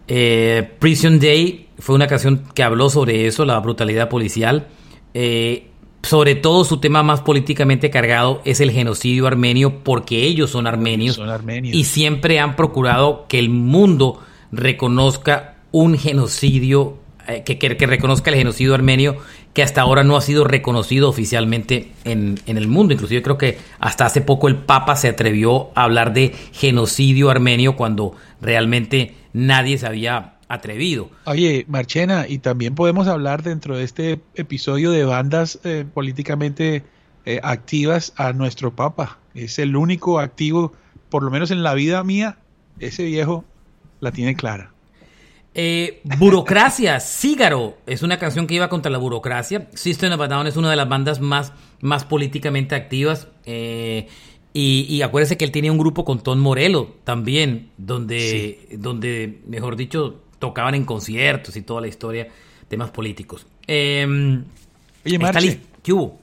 eh, 0.07 0.69
Prison 0.79 1.19
Day 1.19 1.67
fue 1.79 1.95
una 1.95 2.07
canción 2.07 2.43
que 2.53 2.63
habló 2.63 2.89
sobre 2.89 3.27
eso, 3.27 3.45
la 3.45 3.59
brutalidad 3.59 4.09
policial. 4.09 4.67
Eh, 5.13 5.67
sobre 6.03 6.35
todo 6.35 6.63
su 6.63 6.77
tema 6.77 7.03
más 7.03 7.21
políticamente 7.21 7.89
cargado 7.89 8.41
es 8.45 8.61
el 8.61 8.71
genocidio 8.71 9.27
armenio 9.27 9.83
porque 9.83 10.23
ellos 10.23 10.51
son 10.51 10.67
armenios, 10.67 11.19
y 11.63 11.83
siempre 11.83 12.39
han 12.39 12.55
procurado 12.55 13.25
que 13.27 13.39
el 13.39 13.49
mundo 13.49 14.21
reconozca 14.51 15.55
un 15.71 15.97
genocidio, 15.97 16.97
eh, 17.27 17.43
que, 17.43 17.57
que, 17.57 17.87
reconozca 17.87 18.29
el 18.29 18.37
genocidio 18.37 18.73
armenio 18.73 19.17
que 19.53 19.63
hasta 19.63 19.81
ahora 19.81 20.03
no 20.03 20.15
ha 20.15 20.21
sido 20.21 20.43
reconocido 20.43 21.09
oficialmente 21.09 21.91
en, 22.03 22.39
en, 22.45 22.57
el 22.57 22.67
mundo. 22.67 22.93
Inclusive 22.93 23.23
creo 23.23 23.37
que 23.39 23.57
hasta 23.79 24.05
hace 24.05 24.21
poco 24.21 24.47
el 24.47 24.55
Papa 24.55 24.95
se 24.95 25.09
atrevió 25.09 25.71
a 25.73 25.83
hablar 25.83 26.13
de 26.13 26.33
genocidio 26.53 27.31
armenio 27.31 27.75
cuando 27.75 28.13
realmente 28.39 29.15
nadie 29.37 29.77
se 29.77 29.85
había 29.87 30.33
atrevido. 30.47 31.09
Oye, 31.25 31.65
Marchena, 31.67 32.25
y 32.27 32.39
también 32.39 32.75
podemos 32.75 33.07
hablar 33.07 33.43
dentro 33.43 33.77
de 33.77 33.83
este 33.83 34.19
episodio 34.35 34.91
de 34.91 35.05
bandas 35.05 35.59
eh, 35.63 35.85
políticamente 35.93 36.83
eh, 37.25 37.39
activas 37.43 38.13
a 38.17 38.33
nuestro 38.33 38.75
Papa. 38.75 39.19
Es 39.35 39.59
el 39.59 39.75
único 39.75 40.19
activo, 40.19 40.73
por 41.09 41.23
lo 41.23 41.29
menos 41.29 41.51
en 41.51 41.63
la 41.63 41.73
vida 41.73 42.03
mía, 42.03 42.37
ese 42.79 43.03
viejo 43.03 43.45
la 43.99 44.11
tiene 44.11 44.35
clara. 44.35 44.71
Eh, 45.53 46.01
burocracia, 46.17 46.99
Cígaro, 46.99 47.77
es 47.85 48.01
una 48.03 48.17
canción 48.17 48.47
que 48.47 48.55
iba 48.55 48.69
contra 48.69 48.91
la 48.91 48.97
burocracia. 48.97 49.67
System 49.73 50.13
of 50.13 50.21
a 50.21 50.27
Down 50.27 50.47
es 50.47 50.55
una 50.57 50.69
de 50.69 50.75
las 50.75 50.87
bandas 50.89 51.19
más, 51.19 51.53
más 51.81 52.05
políticamente 52.05 52.75
activas. 52.75 53.27
Y, 54.59 55.03
acuérdese 55.03 55.37
que 55.37 55.45
él 55.45 55.51
tenía 55.51 55.71
un 55.71 55.77
grupo 55.77 56.03
con 56.03 56.19
Tom 56.23 56.39
Morello 56.39 56.95
también, 57.03 57.69
donde, 57.77 58.67
donde, 58.71 59.39
mejor 59.45 59.75
dicho, 59.75 60.23
tocaban 60.39 60.73
en 60.73 60.83
conciertos 60.83 61.55
y 61.57 61.61
toda 61.61 61.79
la 61.79 61.87
historia, 61.87 62.29
temas 62.67 62.89
políticos. 62.89 63.45
Eh, 63.67 64.41
Oye, 65.05 65.19
Marche, 65.19 65.61
¿qué 65.83 65.93
hubo? 65.93 66.19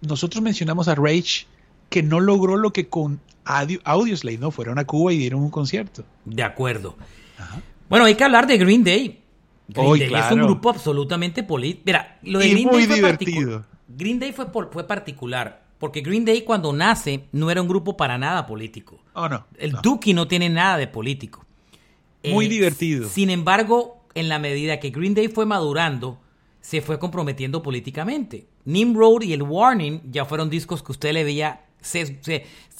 Nosotros 0.00 0.42
mencionamos 0.42 0.88
a 0.88 0.96
Rage 0.96 1.46
que 1.88 2.02
no 2.02 2.18
logró 2.18 2.56
lo 2.56 2.72
que 2.72 2.88
con 2.88 3.20
Audioslave, 3.44 4.38
¿no? 4.38 4.50
Fueron 4.50 4.80
a 4.80 4.84
Cuba 4.84 5.12
y 5.12 5.18
dieron 5.18 5.40
un 5.40 5.50
concierto. 5.50 6.04
De 6.24 6.42
acuerdo. 6.42 6.96
Bueno, 7.88 8.06
hay 8.06 8.16
que 8.16 8.24
hablar 8.24 8.48
de 8.48 8.58
Green 8.58 8.82
Day. 8.82 9.20
Green 9.68 10.10
Day 10.10 10.20
es 10.26 10.32
un 10.32 10.42
grupo 10.42 10.70
absolutamente 10.70 11.44
político. 11.44 11.82
Mira, 11.86 12.18
lo 12.24 12.40
de 12.40 12.50
Green 12.50 12.68
Day 12.68 12.84
fue 12.86 12.96
divertido. 12.96 13.64
Green 13.86 14.18
Day 14.18 14.32
fue, 14.32 14.46
fue 14.72 14.88
particular 14.88 15.65
porque 15.78 16.00
Green 16.00 16.24
Day 16.24 16.42
cuando 16.42 16.72
nace 16.72 17.24
no 17.32 17.50
era 17.50 17.62
un 17.62 17.68
grupo 17.68 17.96
para 17.96 18.18
nada 18.18 18.46
político. 18.46 18.98
Oh, 19.14 19.28
no. 19.28 19.46
El 19.58 19.72
Dookie 19.72 20.14
no 20.14 20.28
tiene 20.28 20.48
nada 20.48 20.76
de 20.76 20.86
político. 20.86 21.44
Muy 22.24 22.46
eh, 22.46 22.48
divertido. 22.48 23.08
Sin 23.08 23.30
embargo, 23.30 24.04
en 24.14 24.28
la 24.28 24.38
medida 24.38 24.80
que 24.80 24.90
Green 24.90 25.14
Day 25.14 25.28
fue 25.28 25.46
madurando, 25.46 26.18
se 26.60 26.80
fue 26.80 26.98
comprometiendo 26.98 27.62
políticamente. 27.62 28.46
Nimrod 28.64 29.22
y 29.22 29.32
el 29.32 29.42
Warning 29.42 30.02
ya 30.10 30.24
fueron 30.24 30.50
discos 30.50 30.82
que 30.82 30.92
usted 30.92 31.12
le 31.12 31.24
veía 31.24 31.66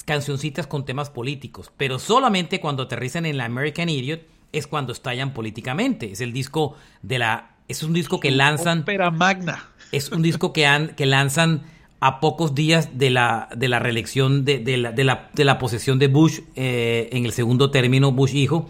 cancioncitas 0.04 0.66
con 0.66 0.84
temas 0.84 1.10
políticos, 1.10 1.70
pero 1.76 1.98
solamente 1.98 2.60
cuando 2.60 2.84
aterrizan 2.84 3.26
en 3.26 3.36
la 3.36 3.44
American 3.44 3.88
Idiot 3.88 4.22
es 4.52 4.66
cuando 4.66 4.92
estallan 4.92 5.32
políticamente. 5.32 6.10
Es 6.10 6.20
el 6.20 6.32
disco 6.32 6.74
de 7.02 7.18
la 7.18 7.56
es 7.68 7.82
un 7.82 7.92
disco 7.92 8.20
que 8.20 8.30
lanzan 8.30 8.80
Opera 8.80 9.10
magna. 9.10 9.68
Es 9.92 10.10
un 10.10 10.22
disco 10.22 10.52
que, 10.52 10.66
han, 10.66 10.94
que 10.94 11.06
lanzan 11.06 11.62
a 12.00 12.20
pocos 12.20 12.54
días 12.54 12.98
de 12.98 13.10
la, 13.10 13.48
de 13.56 13.68
la 13.68 13.78
reelección, 13.78 14.44
de, 14.44 14.58
de, 14.58 14.76
la, 14.76 14.92
de, 14.92 15.04
la, 15.04 15.30
de 15.32 15.44
la 15.44 15.58
posesión 15.58 15.98
de 15.98 16.08
Bush 16.08 16.40
eh, 16.54 17.08
en 17.12 17.24
el 17.24 17.32
segundo 17.32 17.70
término, 17.70 18.12
Bush 18.12 18.34
hijo. 18.34 18.68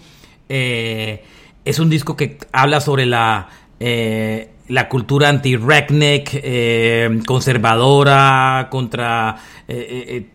Eh, 0.49 1.25
es 1.65 1.79
un 1.81 1.91
disco 1.91 2.17
que 2.17 2.39
habla 2.53 2.81
sobre 2.81 3.07
la, 3.07 3.49
eh, 3.81 4.51
la 4.69 4.89
cultura 4.89 5.29
anti-redneck, 5.29 7.27
conservadora, 7.27 8.69
contra 8.71 9.37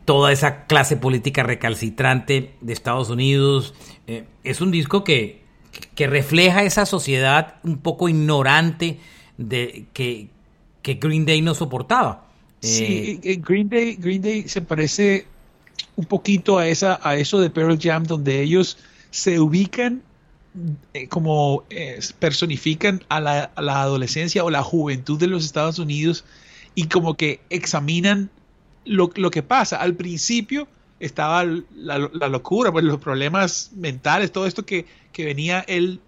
toda 0.03 0.33
esa 0.33 0.65
clase 0.65 0.97
política 0.97 1.43
recalcitrante 1.43 2.55
de 2.59 2.73
Estados 2.73 3.09
Unidos. 3.09 3.73
es 4.43 4.59
un 4.59 4.71
disco 4.71 5.05
que, 5.05 5.41
que 5.95 6.07
refleja 6.07 6.63
esa 6.63 6.85
sociedad 6.85 7.55
un 7.63 7.77
poco 7.77 8.09
ignorante 8.09 8.99
de, 9.37 9.85
que, 9.93 10.27
que 10.81 10.95
Green 10.95 11.25
Day 11.25 11.41
no 11.41 11.55
soportaba. 11.55 12.30
Sí, 12.61 13.19
eh, 13.23 13.41
Green 13.43 13.69
Day, 13.69 13.95
Green 13.95 14.21
Day 14.21 14.47
se 14.47 14.61
parece 14.61 15.25
un 15.95 16.05
poquito 16.05 16.59
a 16.59 16.67
esa, 16.67 16.99
a 17.03 17.15
eso 17.15 17.39
de 17.39 17.49
Pearl 17.49 17.77
Jam, 17.79 18.03
donde 18.03 18.41
ellos 18.41 18.77
se 19.09 19.39
ubican 19.39 20.03
eh, 20.93 21.07
como 21.07 21.63
eh, 21.69 21.99
personifican 22.19 23.03
a 23.09 23.19
la, 23.19 23.51
adolescencia 23.55 24.43
o 24.43 24.49
la 24.49 24.63
juventud 24.63 25.17
de 25.17 25.27
los 25.27 25.45
Estados 25.45 25.79
Unidos 25.79 26.25
y 26.75 26.87
como 26.87 27.15
que 27.15 27.39
examinan 27.49 28.29
lo, 28.85 29.09
que 29.09 29.43
pasa. 29.43 29.77
Al 29.77 29.95
principio 29.95 30.67
estaba 30.99 31.43
la, 31.43 31.97
locura, 31.97 32.71
pues 32.71 32.83
los 32.83 32.99
problemas 32.99 33.71
mentales, 33.75 34.31
todo 34.31 34.45
esto 34.45 34.65
que, 34.65 34.85
que 35.13 35.25
venía 35.25 35.61
él, 35.61 35.99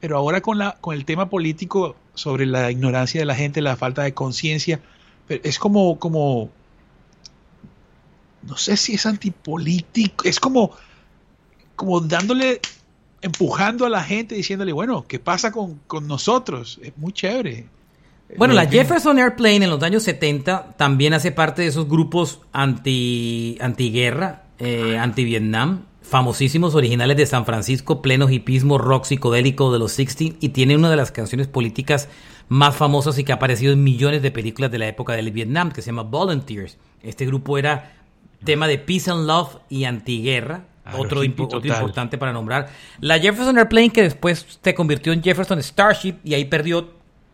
pero 0.00 0.18
ahora 0.18 0.40
con, 0.40 0.58
la, 0.58 0.76
con 0.80 0.94
el 0.94 1.04
tema 1.04 1.28
político 1.28 1.96
sobre 2.14 2.46
la 2.46 2.70
ignorancia 2.70 3.20
de 3.20 3.26
la 3.26 3.34
gente, 3.34 3.60
la 3.60 3.76
falta 3.76 4.02
de 4.02 4.14
conciencia, 4.14 4.80
es 5.28 5.58
como, 5.58 5.98
como, 5.98 6.50
no 8.42 8.56
sé 8.56 8.76
si 8.76 8.94
es 8.94 9.06
antipolítico, 9.06 10.24
es 10.24 10.40
como, 10.40 10.72
como 11.74 12.00
dándole, 12.00 12.60
empujando 13.22 13.86
a 13.86 13.88
la 13.88 14.02
gente, 14.02 14.34
diciéndole, 14.34 14.72
bueno, 14.72 15.04
¿qué 15.06 15.18
pasa 15.18 15.52
con, 15.52 15.80
nosotros? 16.02 16.78
Es 16.82 16.96
muy 16.96 17.12
chévere. 17.12 17.66
Bueno, 18.36 18.54
la 18.54 18.66
Jefferson 18.66 19.18
Airplane 19.18 19.64
en 19.64 19.70
los 19.70 19.82
años 19.82 20.02
70 20.02 20.74
también 20.76 21.14
hace 21.14 21.30
parte 21.30 21.62
de 21.62 21.68
esos 21.68 21.88
grupos 21.88 22.40
anti, 22.52 23.56
antiguerra, 23.60 24.46
eh, 24.58 24.98
anti-Vietnam, 24.98 25.84
famosísimos 26.02 26.74
originales 26.74 27.16
de 27.16 27.26
San 27.26 27.44
Francisco, 27.44 28.02
pleno 28.02 28.28
hipismo 28.28 28.78
rock 28.78 29.04
psicodélico 29.04 29.72
de 29.72 29.78
los 29.78 29.92
60 29.92 30.38
y 30.40 30.48
tiene 30.50 30.76
una 30.76 30.90
de 30.90 30.96
las 30.96 31.12
canciones 31.12 31.46
políticas 31.46 32.08
más 32.48 32.76
famosas 32.76 33.18
y 33.18 33.24
que 33.24 33.32
ha 33.32 33.36
aparecido 33.36 33.72
en 33.72 33.82
millones 33.82 34.22
de 34.22 34.30
películas 34.30 34.70
de 34.70 34.78
la 34.78 34.88
época 34.88 35.14
del 35.14 35.30
Vietnam, 35.30 35.72
que 35.72 35.82
se 35.82 35.86
llama 35.86 36.02
Volunteers. 36.02 36.78
Este 37.02 37.26
grupo 37.26 37.58
era 37.58 37.96
tema 38.44 38.68
de 38.68 38.78
peace 38.78 39.10
and 39.10 39.26
love 39.26 39.56
y 39.68 39.84
antiguerra, 39.84 40.64
otro, 40.96 41.24
importante 41.24 42.16
para 42.16 42.32
nombrar. 42.32 42.68
La 43.00 43.18
Jefferson 43.18 43.58
Airplane, 43.58 43.90
que 43.90 44.02
después 44.02 44.58
se 44.62 44.74
convirtió 44.74 45.12
en 45.12 45.22
Jefferson 45.22 45.60
Starship 45.62 46.16
y 46.22 46.34
ahí 46.34 46.44
perdió 46.44 46.90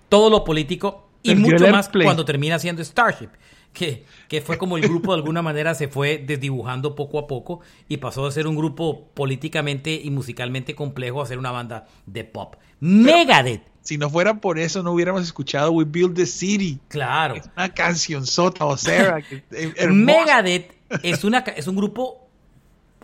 todo 0.09 0.31
lo 0.31 0.45
político 0.45 1.09
y 1.23 1.35
mucho 1.35 1.69
más 1.69 1.89
cuando 1.89 2.25
termina 2.25 2.59
siendo 2.59 2.83
Starship. 2.83 3.29
Que, 3.73 4.05
que, 4.29 4.43
fue 4.43 4.59
como 4.59 4.77
el 4.77 4.83
grupo 4.83 5.13
de 5.13 5.19
alguna 5.19 5.41
manera 5.43 5.75
se 5.75 5.89
fue 5.89 6.19
desdibujando 6.19 6.95
poco 6.95 7.19
a 7.19 7.27
poco 7.27 7.61
y 7.89 7.97
pasó 7.97 8.27
de 8.27 8.33
ser 8.33 8.47
un 8.47 8.55
grupo 8.55 9.09
políticamente 9.15 9.95
y 9.95 10.11
musicalmente 10.11 10.75
complejo 10.75 11.23
a 11.23 11.27
ser 11.27 11.39
una 11.39 11.53
banda 11.53 11.87
de 12.05 12.25
pop. 12.25 12.57
Megadeth 12.81 13.72
si 13.83 13.99
no 13.99 14.09
fuera 14.09 14.41
por 14.41 14.59
eso, 14.59 14.83
no 14.83 14.93
hubiéramos 14.93 15.23
escuchado 15.23 15.73
We 15.73 15.85
Build 15.85 16.15
the 16.15 16.27
City. 16.27 16.79
Claro. 16.89 17.35
Es 17.35 17.51
una 17.57 17.75
canción 17.75 18.27
sota 18.27 18.65
o 18.65 18.77
sea, 18.77 19.19
Megadeth 19.91 20.73
es, 21.03 21.25
una, 21.25 21.39
es 21.39 21.67
un 21.67 21.77
grupo 21.77 22.29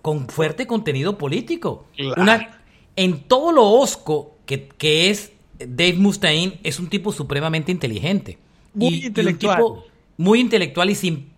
con 0.02 0.28
fuerte 0.28 0.66
contenido 0.66 1.18
político. 1.18 1.86
Una, 2.16 2.60
en 2.96 3.20
todo 3.24 3.52
lo 3.52 3.64
osco 3.64 4.36
que, 4.46 4.68
que, 4.68 5.10
es 5.10 5.32
Dave 5.58 5.94
Mustaine, 5.94 6.60
es 6.62 6.78
un 6.78 6.88
tipo 6.88 7.12
supremamente 7.12 7.72
inteligente. 7.72 8.38
Muy 8.72 9.06
intelectual. 9.06 9.62
muy 10.16 10.40
intelectual 10.40 10.90
y 10.90 10.94
sin 10.94 11.30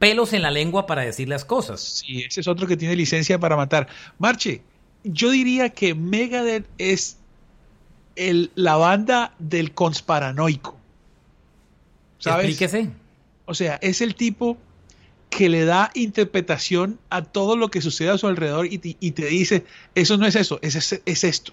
pelos 0.00 0.32
en 0.32 0.42
la 0.42 0.50
lengua 0.50 0.86
para 0.86 1.02
decir 1.02 1.28
las 1.28 1.44
cosas. 1.44 2.02
Sí, 2.04 2.22
ese 2.22 2.40
es 2.40 2.48
otro 2.48 2.66
que 2.66 2.76
tiene 2.76 2.96
licencia 2.96 3.38
para 3.38 3.56
matar. 3.56 3.86
Marche, 4.18 4.62
yo 5.04 5.30
diría 5.30 5.68
que 5.70 5.94
Megadeth 5.94 6.66
es 6.78 7.19
la 8.54 8.76
banda 8.76 9.34
del 9.38 9.72
consparanoico. 9.72 10.76
¿Sabes? 12.18 12.46
Explíquese. 12.46 12.90
O 13.46 13.54
sea, 13.54 13.78
es 13.82 14.00
el 14.00 14.14
tipo 14.14 14.58
que 15.30 15.48
le 15.48 15.64
da 15.64 15.90
interpretación 15.94 16.98
a 17.08 17.22
todo 17.22 17.56
lo 17.56 17.70
que 17.70 17.80
sucede 17.80 18.10
a 18.10 18.18
su 18.18 18.26
alrededor 18.26 18.66
y 18.66 18.78
te, 18.78 19.26
dice, 19.26 19.64
eso 19.94 20.16
no 20.16 20.26
es 20.26 20.36
eso, 20.36 20.58
es, 20.60 21.00
es, 21.04 21.24
esto. 21.24 21.52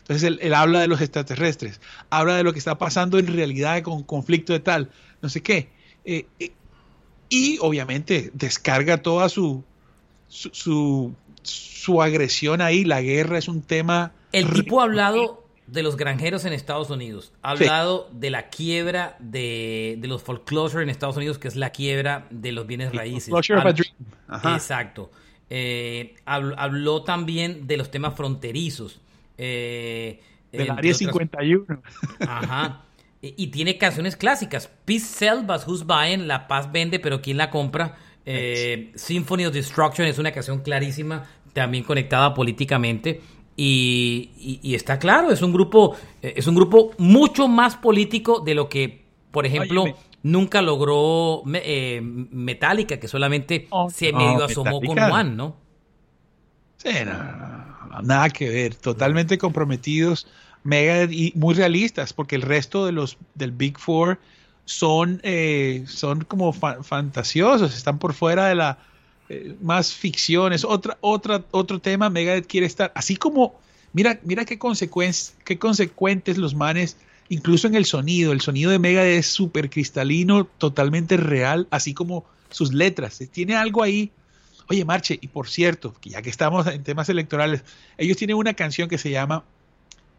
Entonces 0.00 0.38
él, 0.40 0.54
habla 0.54 0.80
de 0.80 0.88
los 0.88 1.00
extraterrestres, 1.00 1.80
habla 2.10 2.36
de 2.36 2.44
lo 2.44 2.52
que 2.52 2.58
está 2.58 2.76
pasando 2.76 3.18
en 3.18 3.26
realidad 3.26 3.82
con 3.82 4.02
conflicto 4.02 4.52
de 4.52 4.60
tal, 4.60 4.90
no 5.22 5.30
sé 5.30 5.42
qué. 5.42 5.70
Eh, 6.04 6.26
eh, 6.38 6.52
y 7.30 7.58
obviamente 7.60 8.30
descarga 8.34 8.98
toda 8.98 9.30
su, 9.30 9.64
su, 10.28 11.14
su, 11.42 12.02
agresión 12.02 12.60
ahí. 12.60 12.84
La 12.84 13.00
guerra 13.00 13.38
es 13.38 13.48
un 13.48 13.62
tema... 13.62 14.12
El 14.32 14.52
tipo 14.52 14.80
ha 14.80 14.84
hablado 14.84 15.43
de 15.66 15.82
los 15.82 15.96
granjeros 15.96 16.44
en 16.44 16.52
Estados 16.52 16.90
Unidos. 16.90 17.32
Ha 17.42 17.50
hablado 17.50 18.08
de 18.12 18.30
la 18.30 18.48
quiebra 18.48 19.16
de, 19.18 19.98
los 20.02 20.22
foreclosure 20.22 20.82
en 20.82 20.90
Estados 20.90 21.16
Unidos, 21.16 21.38
que 21.38 21.48
es 21.48 21.56
la 21.56 21.70
quiebra 21.70 22.26
de 22.30 22.52
los 22.52 22.66
bienes 22.66 22.94
raíces. 22.94 23.32
Exacto. 24.44 25.10
Eh, 25.50 26.16
habló, 26.24 27.02
también 27.02 27.66
de 27.66 27.76
los 27.76 27.90
temas 27.90 28.14
fronterizos. 28.14 29.00
Eh, 29.38 30.20
Del 30.52 30.70
área 30.70 30.94
51. 30.94 31.82
Ajá. 32.20 32.84
Y, 33.22 33.46
tiene 33.46 33.78
canciones 33.78 34.16
clásicas. 34.16 34.68
Peace 34.84 35.06
sells, 35.06 35.46
but 35.46 35.66
who's 35.66 35.84
buying? 35.86 36.28
La 36.28 36.46
paz 36.46 36.70
vende, 36.70 36.98
pero 36.98 37.22
¿quién 37.22 37.38
la 37.38 37.48
compra? 37.48 37.96
Eh, 38.26 38.92
Symphony 38.94 39.46
of 39.46 39.54
Destruction 39.54 40.06
es 40.06 40.18
una 40.18 40.30
canción 40.30 40.60
clarísima, 40.60 41.24
también 41.54 41.84
conectada 41.84 42.34
políticamente. 42.34 43.22
Y, 43.56 44.74
está 44.74 44.98
claro, 44.98 45.30
es 45.30 45.42
un 45.42 45.52
grupo, 45.52 45.96
eh, 46.22 46.34
es 46.36 46.46
un 46.46 46.54
grupo 46.54 46.90
mucho 46.98 47.46
más 47.46 47.76
político 47.76 48.40
de 48.40 48.54
lo 48.54 48.68
que, 48.68 49.04
por 49.30 49.46
ejemplo, 49.46 49.84
nunca 50.22 50.60
logró 50.60 51.42
eh, 51.54 52.00
Metallica, 52.02 52.98
que 52.98 53.06
solamente 53.06 53.68
oh, 53.70 53.90
se 53.90 54.12
medio 54.12 54.44
asomó 54.44 54.80
con 54.80 54.96
Juan, 54.96 55.36
¿no? 55.36 55.56
Sí, 56.78 56.90
nada 58.02 58.28
que 58.30 58.48
ver, 58.48 58.74
totalmente 58.74 59.38
comprometidos, 59.38 60.26
mega 60.64 61.04
y 61.04 61.32
muy 61.36 61.54
realistas, 61.54 62.12
porque 62.12 62.34
el 62.34 62.42
resto 62.42 62.86
de 62.86 62.92
los 62.92 63.18
del 63.34 63.52
Big 63.52 63.78
Four 63.78 64.18
son, 64.64 65.20
eh, 65.22 65.84
son 65.86 66.24
como 66.24 66.52
fantasiosos, 66.52 67.74
están 67.76 67.98
por 67.98 68.14
fuera 68.14 68.46
de 68.46 68.54
la 68.54 68.78
eh, 69.28 69.56
más 69.62 69.92
ficciones, 69.92 70.64
otra, 70.64 70.98
otra, 71.00 71.44
otro 71.50 71.78
tema, 71.78 72.10
Megadeth 72.10 72.46
quiere 72.46 72.66
estar, 72.66 72.92
así 72.94 73.16
como, 73.16 73.58
mira, 73.92 74.20
mira 74.22 74.44
qué, 74.44 74.58
qué 75.44 75.58
consecuentes 75.58 76.38
los 76.38 76.54
manes, 76.54 76.96
incluso 77.28 77.66
en 77.66 77.74
el 77.74 77.86
sonido, 77.86 78.32
el 78.32 78.40
sonido 78.40 78.70
de 78.70 78.78
Megadeth 78.78 79.18
es 79.20 79.26
súper 79.26 79.70
cristalino, 79.70 80.44
totalmente 80.44 81.16
real, 81.16 81.66
así 81.70 81.94
como 81.94 82.24
sus 82.50 82.72
letras, 82.72 83.18
tiene 83.32 83.56
algo 83.56 83.82
ahí. 83.82 84.10
Oye, 84.68 84.84
Marche, 84.84 85.18
y 85.20 85.28
por 85.28 85.48
cierto, 85.48 85.94
ya 86.02 86.22
que 86.22 86.30
estamos 86.30 86.66
en 86.66 86.82
temas 86.82 87.08
electorales, 87.08 87.64
ellos 87.98 88.16
tienen 88.16 88.36
una 88.36 88.54
canción 88.54 88.88
que 88.88 88.98
se 88.98 89.10
llama 89.10 89.44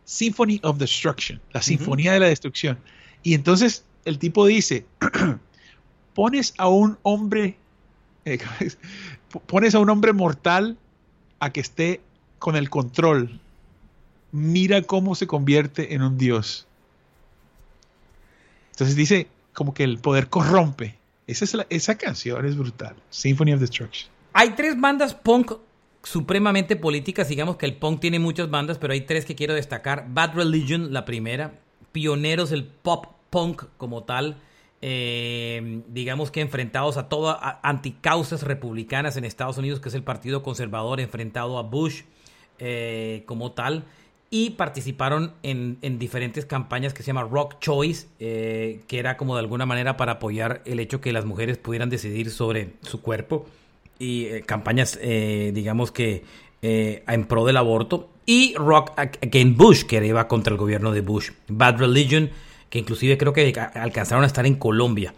Symphony 0.03 0.59
of 0.63 0.77
Destruction, 0.77 1.41
la 1.51 1.61
Sinfonía 1.61 2.13
de 2.13 2.19
la 2.19 2.27
Destrucción. 2.27 2.77
Y 3.23 3.33
entonces 3.33 3.85
el 4.05 4.19
tipo 4.19 4.45
dice, 4.45 4.85
pones 6.13 6.53
a 6.57 6.67
un 6.67 6.97
hombre 7.01 7.57
pones 9.47 9.75
a 9.75 9.79
un 9.79 9.89
hombre 9.89 10.13
mortal 10.13 10.77
a 11.39 11.51
que 11.51 11.59
esté 11.59 12.01
con 12.39 12.55
el 12.55 12.69
control. 12.69 13.39
Mira 14.31 14.81
cómo 14.81 15.15
se 15.15 15.27
convierte 15.27 15.93
en 15.93 16.01
un 16.01 16.17
dios. 16.17 16.67
Entonces 18.71 18.95
dice 18.95 19.27
como 19.53 19.73
que 19.73 19.83
el 19.83 19.99
poder 19.99 20.27
corrompe. 20.27 20.97
Esa, 21.27 21.45
es 21.45 21.55
esa 21.69 21.97
canción 21.97 22.45
es 22.45 22.57
brutal. 22.57 22.95
Symphony 23.09 23.53
of 23.53 23.59
Destruction. 23.59 24.11
Hay 24.33 24.51
tres 24.51 24.79
bandas 24.79 25.15
punk 25.15 25.53
supremamente 26.03 26.75
políticas. 26.75 27.29
Digamos 27.29 27.55
que 27.55 27.65
el 27.65 27.75
punk 27.75 28.01
tiene 28.01 28.19
muchas 28.19 28.49
bandas, 28.49 28.77
pero 28.77 28.93
hay 28.93 29.01
tres 29.01 29.25
que 29.25 29.35
quiero 29.35 29.53
destacar. 29.53 30.07
Bad 30.09 30.35
Religion, 30.35 30.93
la 30.93 31.05
primera. 31.05 31.53
Pioneros 31.91 32.49
del 32.49 32.65
pop 32.65 33.07
punk 33.29 33.63
como 33.77 34.03
tal. 34.03 34.37
Eh, 34.81 35.81
digamos 35.87 36.31
que 36.31 36.41
enfrentados 36.41 36.97
a 36.97 37.09
todas 37.09 37.37
anticausas 37.63 38.43
republicanas 38.43 39.17
en 39.17 39.25
Estados 39.25 39.57
Unidos, 39.57 39.79
que 39.79 39.89
es 39.89 39.95
el 39.95 40.03
Partido 40.03 40.43
Conservador 40.43 40.99
enfrentado 40.99 41.57
a 41.57 41.63
Bush 41.63 42.03
eh, 42.59 43.23
como 43.25 43.51
tal. 43.51 43.83
y 44.31 44.49
participaron 44.51 45.33
en, 45.43 45.77
diferentes 45.97 46.45
campañas 46.45 46.93
que 46.93 47.03
se 47.03 47.07
llama 47.07 47.23
Rock 47.23 47.59
Choice, 47.59 48.07
eh, 48.19 48.81
que 48.87 48.99
era 48.99 49.15
como 49.17 49.35
de 49.35 49.39
alguna 49.39 49.65
manera 49.65 49.95
para 49.97 50.13
apoyar 50.13 50.61
el 50.65 50.79
hecho 50.79 50.99
que 50.99 51.13
las 51.13 51.25
mujeres 51.25 51.57
pudieran 51.57 51.89
decidir 51.89 52.31
sobre 52.31 52.73
su 52.81 53.01
cuerpo 53.01 53.45
y 53.97 54.25
eh, 54.25 54.41
campañas, 54.41 54.99
digamos 55.01 55.91
que 55.91 56.23
en 56.61 57.25
pro 57.25 57.45
del 57.45 57.57
aborto 57.57 58.09
y 58.25 58.55
Rock 58.55 58.91
Against 58.97 59.57
Bush, 59.57 59.83
que 59.83 60.05
iba 60.05 60.27
contra 60.27 60.51
el 60.51 60.57
gobierno 60.57 60.91
de 60.91 61.01
Bush, 61.01 61.29
Bad 61.47 61.77
Religion, 61.77 62.29
que 62.69 62.79
inclusive 62.79 63.17
creo 63.17 63.33
que 63.33 63.53
alcanzaron 63.73 64.23
a 64.23 64.27
estar 64.27 64.45
en 64.45 64.55
Colombia. 64.55 65.13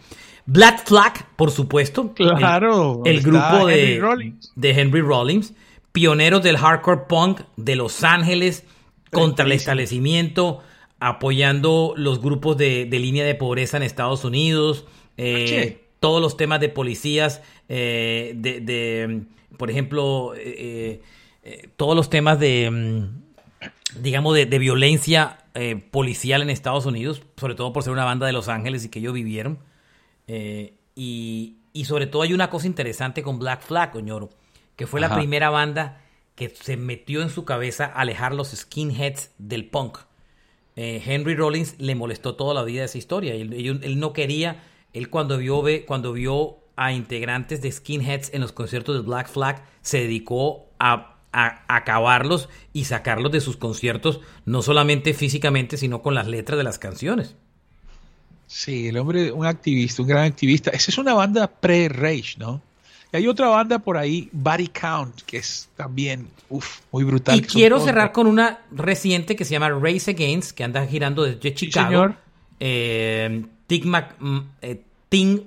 Black 0.46 0.86
Flag, 0.86 1.36
por 1.36 1.50
supuesto. 1.50 2.14
Claro. 2.14 3.02
El, 3.04 3.20
grupo 3.20 3.66
de 3.66 4.32
de 4.56 4.70
Henry 4.70 5.02
Rollins, 5.02 5.52
pioneros 5.92 6.42
del 6.42 6.56
hardcore 6.56 7.02
punk 7.06 7.40
de 7.56 7.76
Los 7.76 8.02
Ángeles 8.02 8.64
contra 9.12 9.44
el 9.44 9.52
establecimiento, 9.52 10.60
apoyando 11.00 11.92
los 11.96 12.22
grupos 12.22 12.56
de, 12.56 12.86
línea 12.90 13.26
de 13.26 13.34
pobreza 13.34 13.76
en 13.76 13.82
Estados 13.82 14.24
Unidos, 14.24 14.86
eh, 15.18 15.82
todos 16.00 16.22
los 16.22 16.38
temas 16.38 16.60
de 16.60 16.70
policías, 16.70 17.42
eh, 17.68 18.32
de, 18.36 19.22
por 19.58 19.70
ejemplo, 19.70 20.32
eh, 20.34 21.02
todos 21.76 21.94
los 21.94 22.08
temas 22.08 22.40
de, 22.40 22.70
mm, 22.70 23.27
digamos, 23.96 24.34
de, 24.34 24.58
violencia 24.58 25.38
policial 25.90 26.42
en 26.42 26.50
Estados 26.50 26.86
Unidos, 26.86 27.22
sobre 27.36 27.54
todo 27.54 27.72
por 27.72 27.82
ser 27.82 27.92
una 27.92 28.04
banda 28.04 28.26
de 28.26 28.32
Los 28.32 28.48
Ángeles 28.48 28.84
y 28.84 28.88
que 28.88 28.98
ellos 28.98 29.14
vivieron. 29.14 29.58
y, 30.94 31.58
y 31.72 31.84
sobre 31.84 32.06
todo 32.06 32.22
hay 32.22 32.32
una 32.32 32.50
cosa 32.50 32.66
interesante 32.66 33.22
con 33.22 33.38
Black 33.38 33.62
Flag, 33.62 33.94
Oñoro, 33.96 34.30
que 34.76 34.86
fue 34.86 35.00
la 35.00 35.14
primera 35.14 35.50
banda 35.50 36.00
que 36.34 36.48
se 36.48 36.76
metió 36.76 37.22
en 37.22 37.30
su 37.30 37.44
cabeza 37.44 37.84
alejar 37.84 38.32
los 38.32 38.50
skinheads 38.50 39.32
del 39.38 39.68
punk. 39.68 39.98
Eh, 40.76 41.02
Henry 41.04 41.34
Rollins 41.34 41.74
le 41.78 41.96
molestó 41.96 42.36
toda 42.36 42.54
la 42.54 42.62
vida 42.62 42.84
esa 42.84 42.98
historia. 42.98 43.34
Él, 43.34 43.80
él, 43.82 43.98
no 43.98 44.12
quería, 44.12 44.62
él 44.92 45.10
cuando 45.10 45.38
vio, 45.38 45.64
cuando 45.86 46.12
vio 46.12 46.58
a 46.76 46.92
integrantes 46.92 47.60
de 47.60 47.72
skinheads 47.72 48.32
en 48.32 48.40
los 48.40 48.52
conciertos 48.52 48.94
de 48.94 49.02
Black 49.02 49.28
Flag, 49.28 49.64
se 49.82 49.98
dedicó 49.98 50.68
a, 50.78 51.17
acabarlos 51.32 52.48
y 52.72 52.84
sacarlos 52.84 53.32
de 53.32 53.40
sus 53.40 53.56
conciertos, 53.56 54.20
no 54.44 54.62
solamente 54.62 55.14
físicamente, 55.14 55.76
sino 55.76 56.02
con 56.02 56.14
las 56.14 56.26
letras 56.26 56.56
de 56.56 56.64
las 56.64 56.78
canciones. 56.78 57.36
Sí, 58.46 58.88
el 58.88 58.96
hombre, 58.96 59.30
un 59.30 59.44
activista, 59.44 60.02
un 60.02 60.08
gran 60.08 60.24
activista. 60.24 60.70
Esa 60.70 60.90
es 60.90 60.98
una 60.98 61.12
banda 61.12 61.46
pre-Rage, 61.48 62.36
¿no? 62.38 62.62
Y 63.12 63.16
hay 63.16 63.26
otra 63.26 63.48
banda 63.48 63.78
por 63.78 63.96
ahí, 63.96 64.28
Body 64.32 64.68
Count, 64.68 65.22
que 65.22 65.38
es 65.38 65.68
también 65.76 66.28
muy 66.90 67.04
brutal. 67.04 67.38
Y 67.38 67.42
quiero 67.42 67.80
cerrar 67.80 68.12
con 68.12 68.26
una 68.26 68.60
reciente 68.70 69.36
que 69.36 69.44
se 69.44 69.52
llama 69.52 69.70
Race 69.70 70.10
Against, 70.10 70.52
que 70.52 70.64
anda 70.64 70.86
girando 70.86 71.24
desde 71.24 71.54
Chicago. 71.54 71.88
señor. 71.88 72.16
Eh, 72.60 73.44
mm, 74.18 74.38
eh, 74.62 74.82
Tim, 75.08 75.42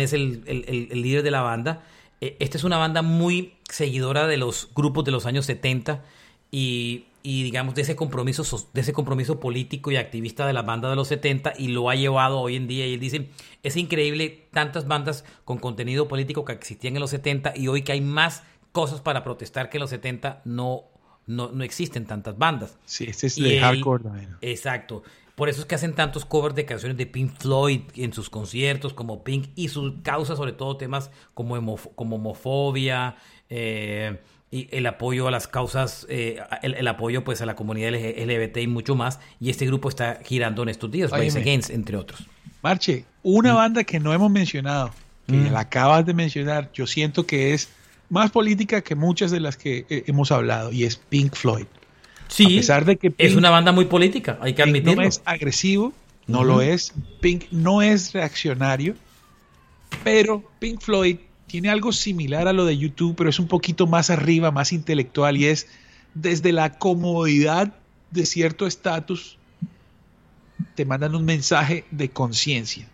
es 0.00 0.12
el, 0.12 0.44
líder 0.92 1.22
de 1.22 1.30
la 1.30 1.42
banda. 1.42 1.82
Eh, 2.20 2.36
esta 2.40 2.58
es 2.58 2.64
una 2.64 2.78
banda 2.78 3.02
muy 3.02 3.54
seguidora 3.70 4.26
de 4.26 4.36
los 4.36 4.70
grupos 4.74 5.04
de 5.04 5.12
los 5.12 5.26
años 5.26 5.46
70 5.46 6.02
y 6.50 7.06
y 7.26 7.42
digamos 7.42 7.74
de 7.74 7.82
ese 7.82 7.96
compromiso 7.96 8.44
de 8.72 8.80
ese 8.80 8.92
compromiso 8.92 9.40
político 9.40 9.90
y 9.90 9.96
activista 9.96 10.46
de 10.46 10.52
la 10.52 10.62
banda 10.62 10.88
de 10.88 10.94
los 10.94 11.08
70 11.08 11.54
y 11.58 11.68
lo 11.68 11.90
ha 11.90 11.96
llevado 11.96 12.38
hoy 12.38 12.54
en 12.54 12.68
día 12.68 12.86
y 12.86 12.94
él 12.94 13.00
dice 13.00 13.30
es 13.64 13.76
increíble 13.76 14.46
tantas 14.52 14.86
bandas 14.86 15.24
con 15.44 15.58
contenido 15.58 16.06
político 16.06 16.44
que 16.44 16.52
existían 16.52 16.94
en 16.94 17.00
los 17.00 17.10
70 17.10 17.54
y 17.56 17.66
hoy 17.66 17.82
que 17.82 17.90
hay 17.90 18.00
más 18.00 18.44
cosas 18.70 19.00
para 19.00 19.24
protestar 19.24 19.70
que 19.70 19.78
en 19.78 19.80
los 19.80 19.90
70 19.90 20.42
no 20.44 20.84
no, 21.26 21.50
no 21.50 21.64
existen 21.64 22.06
tantas 22.06 22.38
bandas. 22.38 22.78
Sí, 22.84 23.06
este 23.08 23.26
es 23.26 23.34
de 23.34 23.58
hardcore 23.58 24.04
Exacto. 24.42 25.02
Por 25.36 25.50
eso 25.50 25.60
es 25.60 25.66
que 25.66 25.74
hacen 25.74 25.94
tantos 25.94 26.24
covers 26.24 26.54
de 26.54 26.64
canciones 26.64 26.96
de 26.96 27.04
Pink 27.04 27.30
Floyd 27.38 27.82
en 27.94 28.14
sus 28.14 28.30
conciertos, 28.30 28.94
como 28.94 29.22
Pink, 29.22 29.50
y 29.54 29.68
su 29.68 30.02
causa 30.02 30.34
sobre 30.34 30.52
todo 30.52 30.78
temas 30.78 31.10
como, 31.34 31.76
como 31.94 32.16
homofobia, 32.16 33.16
eh, 33.50 34.18
y 34.50 34.66
el 34.74 34.86
apoyo 34.86 35.28
a 35.28 35.30
las 35.30 35.46
causas, 35.46 36.06
eh, 36.08 36.40
el, 36.62 36.88
apoyo 36.88 37.22
pues 37.22 37.42
a 37.42 37.46
la 37.46 37.54
comunidad 37.54 37.90
LGBT 37.90 38.56
y 38.58 38.66
mucho 38.66 38.94
más. 38.94 39.20
Y 39.38 39.50
este 39.50 39.66
grupo 39.66 39.90
está 39.90 40.20
girando 40.24 40.62
en 40.62 40.70
estos 40.70 40.90
días, 40.90 41.10
Rise 41.10 41.40
Against, 41.40 41.68
entre 41.68 41.98
otros. 41.98 42.24
Marche, 42.62 43.04
una 43.22 43.52
mm. 43.52 43.56
banda 43.56 43.84
que 43.84 44.00
no 44.00 44.14
hemos 44.14 44.30
mencionado, 44.30 44.90
que 45.26 45.34
mm. 45.34 45.52
la 45.52 45.60
acabas 45.60 46.06
de 46.06 46.14
mencionar, 46.14 46.70
yo 46.72 46.86
siento 46.86 47.26
que 47.26 47.52
es 47.52 47.68
más 48.08 48.30
política 48.30 48.80
que 48.80 48.94
muchas 48.94 49.30
de 49.30 49.40
las 49.40 49.58
que 49.58 49.84
eh, 49.90 50.04
hemos 50.06 50.32
hablado, 50.32 50.72
y 50.72 50.84
es 50.84 50.96
Pink 50.96 51.34
Floyd. 51.34 51.66
Sí, 52.28 52.44
a 52.44 52.48
pesar 52.60 52.84
de 52.84 52.96
que 52.96 53.14
es 53.18 53.34
una 53.34 53.50
banda 53.50 53.72
muy 53.72 53.84
política, 53.84 54.38
hay 54.40 54.54
que 54.54 54.62
admitirlo. 54.62 55.02
No 55.02 55.08
es 55.08 55.22
agresivo, 55.24 55.92
no 56.26 56.44
lo 56.44 56.60
es. 56.60 56.92
Pink 57.20 57.44
no 57.50 57.82
es 57.82 58.12
reaccionario, 58.12 58.94
pero 60.04 60.42
Pink 60.58 60.80
Floyd 60.80 61.18
tiene 61.46 61.70
algo 61.70 61.92
similar 61.92 62.48
a 62.48 62.52
lo 62.52 62.64
de 62.64 62.76
YouTube, 62.76 63.14
pero 63.16 63.30
es 63.30 63.38
un 63.38 63.46
poquito 63.46 63.86
más 63.86 64.10
arriba, 64.10 64.50
más 64.50 64.72
intelectual 64.72 65.36
y 65.36 65.46
es 65.46 65.68
desde 66.14 66.52
la 66.52 66.78
comodidad 66.78 67.74
de 68.10 68.26
cierto 68.26 68.66
estatus, 68.66 69.38
te 70.74 70.84
mandan 70.84 71.14
un 71.14 71.24
mensaje 71.24 71.84
de 71.90 72.10
conciencia. 72.10 72.88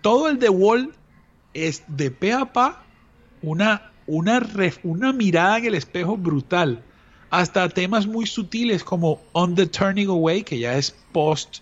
Todo 0.00 0.28
el 0.28 0.38
The 0.38 0.48
Wall 0.48 0.92
es 1.54 1.84
de 1.86 2.10
pe 2.10 2.32
a 2.32 2.52
pa 2.52 2.84
una, 3.40 3.92
una, 4.06 4.42
una 4.82 5.12
mirada 5.12 5.58
en 5.58 5.66
el 5.66 5.74
espejo 5.74 6.16
brutal, 6.16 6.82
hasta 7.32 7.66
temas 7.70 8.06
muy 8.06 8.26
sutiles 8.26 8.84
como 8.84 9.18
On 9.32 9.54
the 9.54 9.66
Turning 9.66 10.08
Away, 10.08 10.42
que 10.42 10.58
ya 10.58 10.76
es 10.76 10.94
post, 11.12 11.60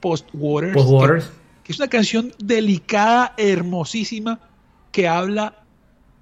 post 0.00 0.28
Waters, 0.34 1.30
que 1.64 1.72
es 1.72 1.78
una 1.78 1.88
canción 1.88 2.34
delicada, 2.38 3.32
hermosísima, 3.38 4.38
que 4.92 5.08
habla 5.08 5.64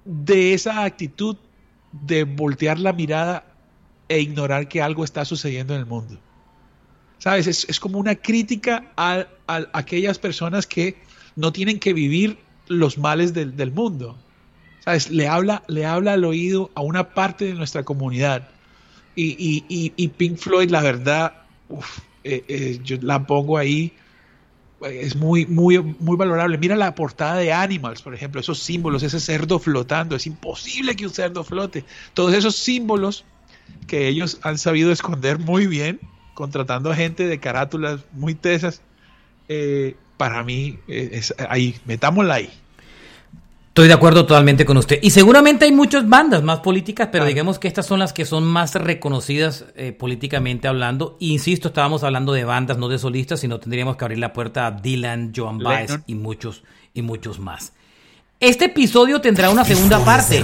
de 0.05 0.53
esa 0.53 0.85
actitud 0.85 1.35
de 1.91 2.23
voltear 2.23 2.79
la 2.79 2.93
mirada 2.93 3.43
e 4.07 4.21
ignorar 4.21 4.69
que 4.69 4.81
algo 4.81 5.03
está 5.03 5.25
sucediendo 5.25 5.73
en 5.73 5.81
el 5.81 5.85
mundo. 5.85 6.17
¿Sabes? 7.17 7.47
Es, 7.47 7.79
como 7.81 7.99
una 7.99 8.15
crítica 8.15 8.85
a, 8.95 9.27
aquellas 9.73 10.17
personas 10.17 10.65
que 10.65 10.95
no 11.35 11.51
tienen 11.51 11.77
que 11.77 11.91
vivir 11.91 12.37
los 12.67 12.97
males 12.97 13.33
del, 13.33 13.71
mundo. 13.73 14.17
¿Sabes? 14.79 15.11
Le 15.11 15.27
habla, 15.27 15.61
le 15.67 15.85
habla 15.85 16.13
al 16.13 16.23
oído 16.23 16.71
a 16.73 16.79
una 16.79 17.09
parte 17.13 17.43
de 17.43 17.53
nuestra 17.53 17.83
comunidad. 17.83 18.47
Y, 19.15 20.07
Pink 20.17 20.37
Floyd, 20.37 20.69
la 20.69 20.81
verdad, 20.81 21.33
eh, 22.23 22.43
eh, 22.47 22.79
yo 22.83 22.97
la 23.01 23.25
pongo 23.25 23.57
ahí 23.57 23.93
es 24.89 25.15
muy, 25.15 25.45
muy, 25.45 25.79
muy 25.79 26.17
valorable. 26.17 26.57
Mira 26.57 26.75
la 26.75 26.95
portada 26.95 27.35
de 27.35 27.53
Animals, 27.53 28.01
por 28.01 28.13
ejemplo, 28.13 28.41
esos 28.41 28.59
símbolos, 28.59 29.03
ese 29.03 29.19
cerdo 29.19 29.59
flotando. 29.59 30.15
Es 30.15 30.25
imposible 30.25 30.95
que 30.95 31.05
un 31.05 31.13
cerdo 31.13 31.43
flote. 31.43 31.85
Todos 32.13 32.33
esos 32.33 32.55
símbolos 32.55 33.23
que 33.87 34.07
ellos 34.07 34.39
han 34.41 34.57
sabido 34.57 34.91
esconder 34.91 35.39
muy 35.39 35.67
bien, 35.67 35.99
contratando 36.33 36.91
a 36.91 36.95
gente 36.95 37.27
de 37.27 37.39
carátulas 37.39 38.01
muy 38.13 38.35
tesas. 38.35 38.81
Eh, 39.47 39.95
para 40.17 40.43
mí, 40.43 40.79
eh, 40.87 41.21
ahí, 41.49 41.75
metámosla 41.85 42.35
ahí. 42.35 42.49
Estoy 43.71 43.87
de 43.87 43.93
acuerdo 43.93 44.25
totalmente 44.25 44.65
con 44.65 44.75
usted. 44.75 44.99
Y 45.01 45.11
seguramente 45.11 45.63
hay 45.63 45.71
muchas 45.71 46.09
bandas 46.09 46.43
más 46.43 46.59
políticas, 46.59 47.07
pero 47.09 47.23
digamos 47.23 47.57
que 47.57 47.69
estas 47.69 47.85
son 47.85 47.99
las 47.99 48.11
que 48.11 48.25
son 48.25 48.43
más 48.43 48.75
reconocidas 48.75 49.63
eh, 49.77 49.93
políticamente 49.93 50.67
hablando. 50.67 51.15
Insisto, 51.21 51.69
estábamos 51.69 52.03
hablando 52.03 52.33
de 52.33 52.43
bandas, 52.43 52.77
no 52.77 52.89
de 52.89 52.99
solistas, 52.99 53.39
sino 53.39 53.61
tendríamos 53.61 53.95
que 53.95 54.03
abrir 54.03 54.19
la 54.19 54.33
puerta 54.33 54.67
a 54.67 54.71
Dylan, 54.71 55.31
Joan 55.33 55.59
Baez 55.59 55.99
y 56.05 56.15
muchos, 56.15 56.63
y 56.93 57.01
muchos 57.01 57.39
más. 57.39 57.71
Este 58.41 58.65
episodio 58.65 59.21
tendrá 59.21 59.49
una 59.49 59.63
segunda 59.63 60.03
parte. 60.03 60.43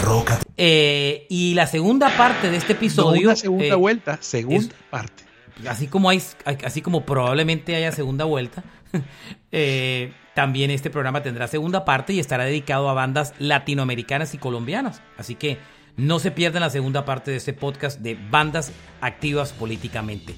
Eh, 0.55 1.27
y 1.29 1.53
la 1.53 1.67
segunda 1.67 2.15
parte 2.15 2.49
de 2.49 2.55
este 2.55 2.73
episodio. 2.73 3.27
una 3.27 3.35
segunda 3.35 3.65
eh, 3.65 3.75
vuelta, 3.75 4.19
segunda 4.21 4.73
parte. 4.89 5.25
Así 5.67 5.87
como 5.87 6.09
hay, 6.09 6.21
así 6.63 6.81
como 6.81 7.05
probablemente 7.05 7.75
haya 7.75 7.91
segunda 7.91 8.23
vuelta. 8.23 8.63
eh, 9.51 10.13
también 10.37 10.69
este 10.69 10.91
programa 10.91 11.23
tendrá 11.23 11.47
segunda 11.47 11.83
parte 11.83 12.13
y 12.13 12.19
estará 12.19 12.43
dedicado 12.45 12.89
a 12.89 12.93
bandas 12.93 13.33
latinoamericanas 13.39 14.35
y 14.35 14.37
colombianas. 14.37 15.01
Así 15.17 15.33
que 15.33 15.57
no 15.95 16.19
se 16.19 16.29
pierdan 16.29 16.61
la 16.61 16.69
segunda 16.69 17.05
parte 17.05 17.31
de 17.31 17.37
este 17.37 17.53
podcast 17.53 18.01
de 18.01 18.15
bandas 18.29 18.71
activas 19.01 19.51
políticamente. 19.51 20.35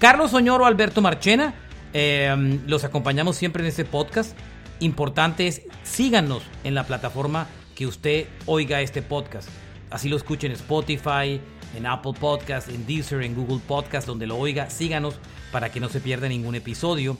Carlos 0.00 0.34
Oñoro, 0.34 0.66
Alberto 0.66 1.00
Marchena, 1.02 1.54
em, 1.92 2.58
los 2.66 2.82
acompañamos 2.82 3.36
siempre 3.36 3.62
en 3.62 3.68
este 3.68 3.84
podcast. 3.84 4.36
Importante 4.80 5.46
es 5.46 5.62
síganos 5.84 6.42
en 6.64 6.74
la 6.74 6.82
plataforma 6.82 7.46
que 7.76 7.86
usted 7.86 8.26
oiga 8.46 8.80
este 8.80 9.02
podcast. 9.02 9.48
Así 9.88 10.08
lo 10.08 10.16
escuchen 10.16 10.50
en 10.50 10.56
Spotify, 10.56 11.40
en 11.76 11.86
Apple 11.86 12.14
Podcast, 12.18 12.70
en 12.70 12.84
Deezer, 12.86 13.22
en 13.22 13.36
Google 13.36 13.60
Podcast, 13.64 14.04
donde 14.04 14.26
lo 14.26 14.36
oiga. 14.36 14.68
Síganos 14.68 15.14
para 15.52 15.70
que 15.70 15.78
no 15.78 15.88
se 15.88 16.00
pierda 16.00 16.28
ningún 16.28 16.56
episodio. 16.56 17.16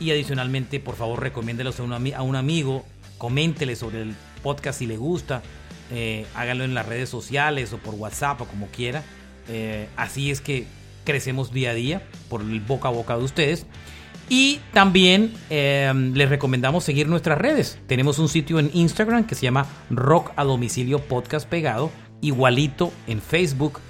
Y 0.00 0.10
adicionalmente, 0.10 0.80
por 0.80 0.96
favor, 0.96 1.20
recomiéndelo 1.20 1.70
a 1.78 2.22
un, 2.22 2.36
amigo, 2.36 2.84
coméntele 3.18 3.76
sobre 3.76 4.02
el 4.02 4.14
podcast 4.42 4.78
si 4.78 4.86
le 4.86 4.96
gusta, 4.96 5.42
eh, 5.90 6.26
hágalo 6.34 6.64
en 6.64 6.74
las 6.74 6.86
redes 6.86 7.08
sociales 7.08 7.72
o 7.72 7.78
por 7.78 7.94
WhatsApp 7.94 8.40
o 8.40 8.44
como 8.44 8.66
quiera. 8.68 9.02
Eh, 9.48 9.88
así 9.96 10.30
es 10.30 10.40
que 10.40 10.66
crecemos 11.04 11.52
día 11.52 11.70
a 11.70 11.74
día 11.74 12.02
por 12.28 12.42
el 12.42 12.60
boca 12.60 12.88
a 12.88 12.92
boca 12.92 13.16
de 13.16 13.24
ustedes. 13.24 13.66
Y 14.28 14.60
también 14.72 15.32
eh, 15.48 15.90
les 16.14 16.28
recomendamos 16.28 16.84
seguir 16.84 17.08
nuestras 17.08 17.38
redes. 17.38 17.78
Tenemos 17.86 18.18
un 18.18 18.28
sitio 18.28 18.58
en 18.58 18.70
Instagram 18.74 19.24
que 19.24 19.34
se 19.34 19.42
llama 19.42 19.66
Rock 19.90 20.32
a 20.36 20.44
Domicilio 20.44 20.98
Podcast 20.98 21.48
Pegado, 21.48 21.90
igualito 22.20 22.92
en 23.06 23.22
Facebook 23.22 23.80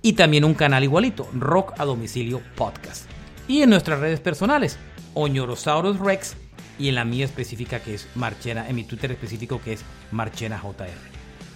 y 0.00 0.12
también 0.12 0.44
un 0.44 0.54
canal 0.54 0.84
igualito, 0.84 1.28
Rock 1.34 1.74
a 1.78 1.84
Domicilio 1.84 2.40
Podcast. 2.54 3.10
Y 3.48 3.62
en 3.62 3.70
nuestras 3.70 3.98
redes 3.98 4.20
personales, 4.20 4.78
Oñorosaurus 5.18 5.98
Rex 5.98 6.36
y 6.78 6.88
en 6.88 6.94
la 6.94 7.04
mía 7.04 7.24
específica 7.24 7.80
que 7.80 7.94
es 7.94 8.06
Marchena, 8.14 8.68
en 8.68 8.76
mi 8.76 8.84
Twitter 8.84 9.10
específico 9.10 9.60
que 9.62 9.72
es 9.72 9.84
Marchena 10.12 10.58
JR. 10.58 10.88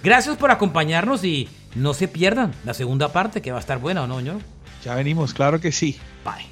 Gracias 0.03 0.37
por 0.37 0.51
acompañarnos 0.51 1.23
y 1.25 1.49
no 1.77 1.95
se 1.95 2.09
pierdan 2.09 2.53
la 2.65 2.75
segunda 2.75 3.13
parte 3.13 3.41
que 3.41 3.53
va 3.53 3.59
a 3.59 3.61
estar 3.61 3.79
buena, 3.79 4.03
¿o 4.03 4.07
no, 4.09 4.21
ñoro? 4.21 4.41
Ya 4.85 4.97
venimos, 4.97 5.33
claro 5.33 5.61
que 5.61 5.71
sí. 5.71 5.99
Bye. 6.25 6.52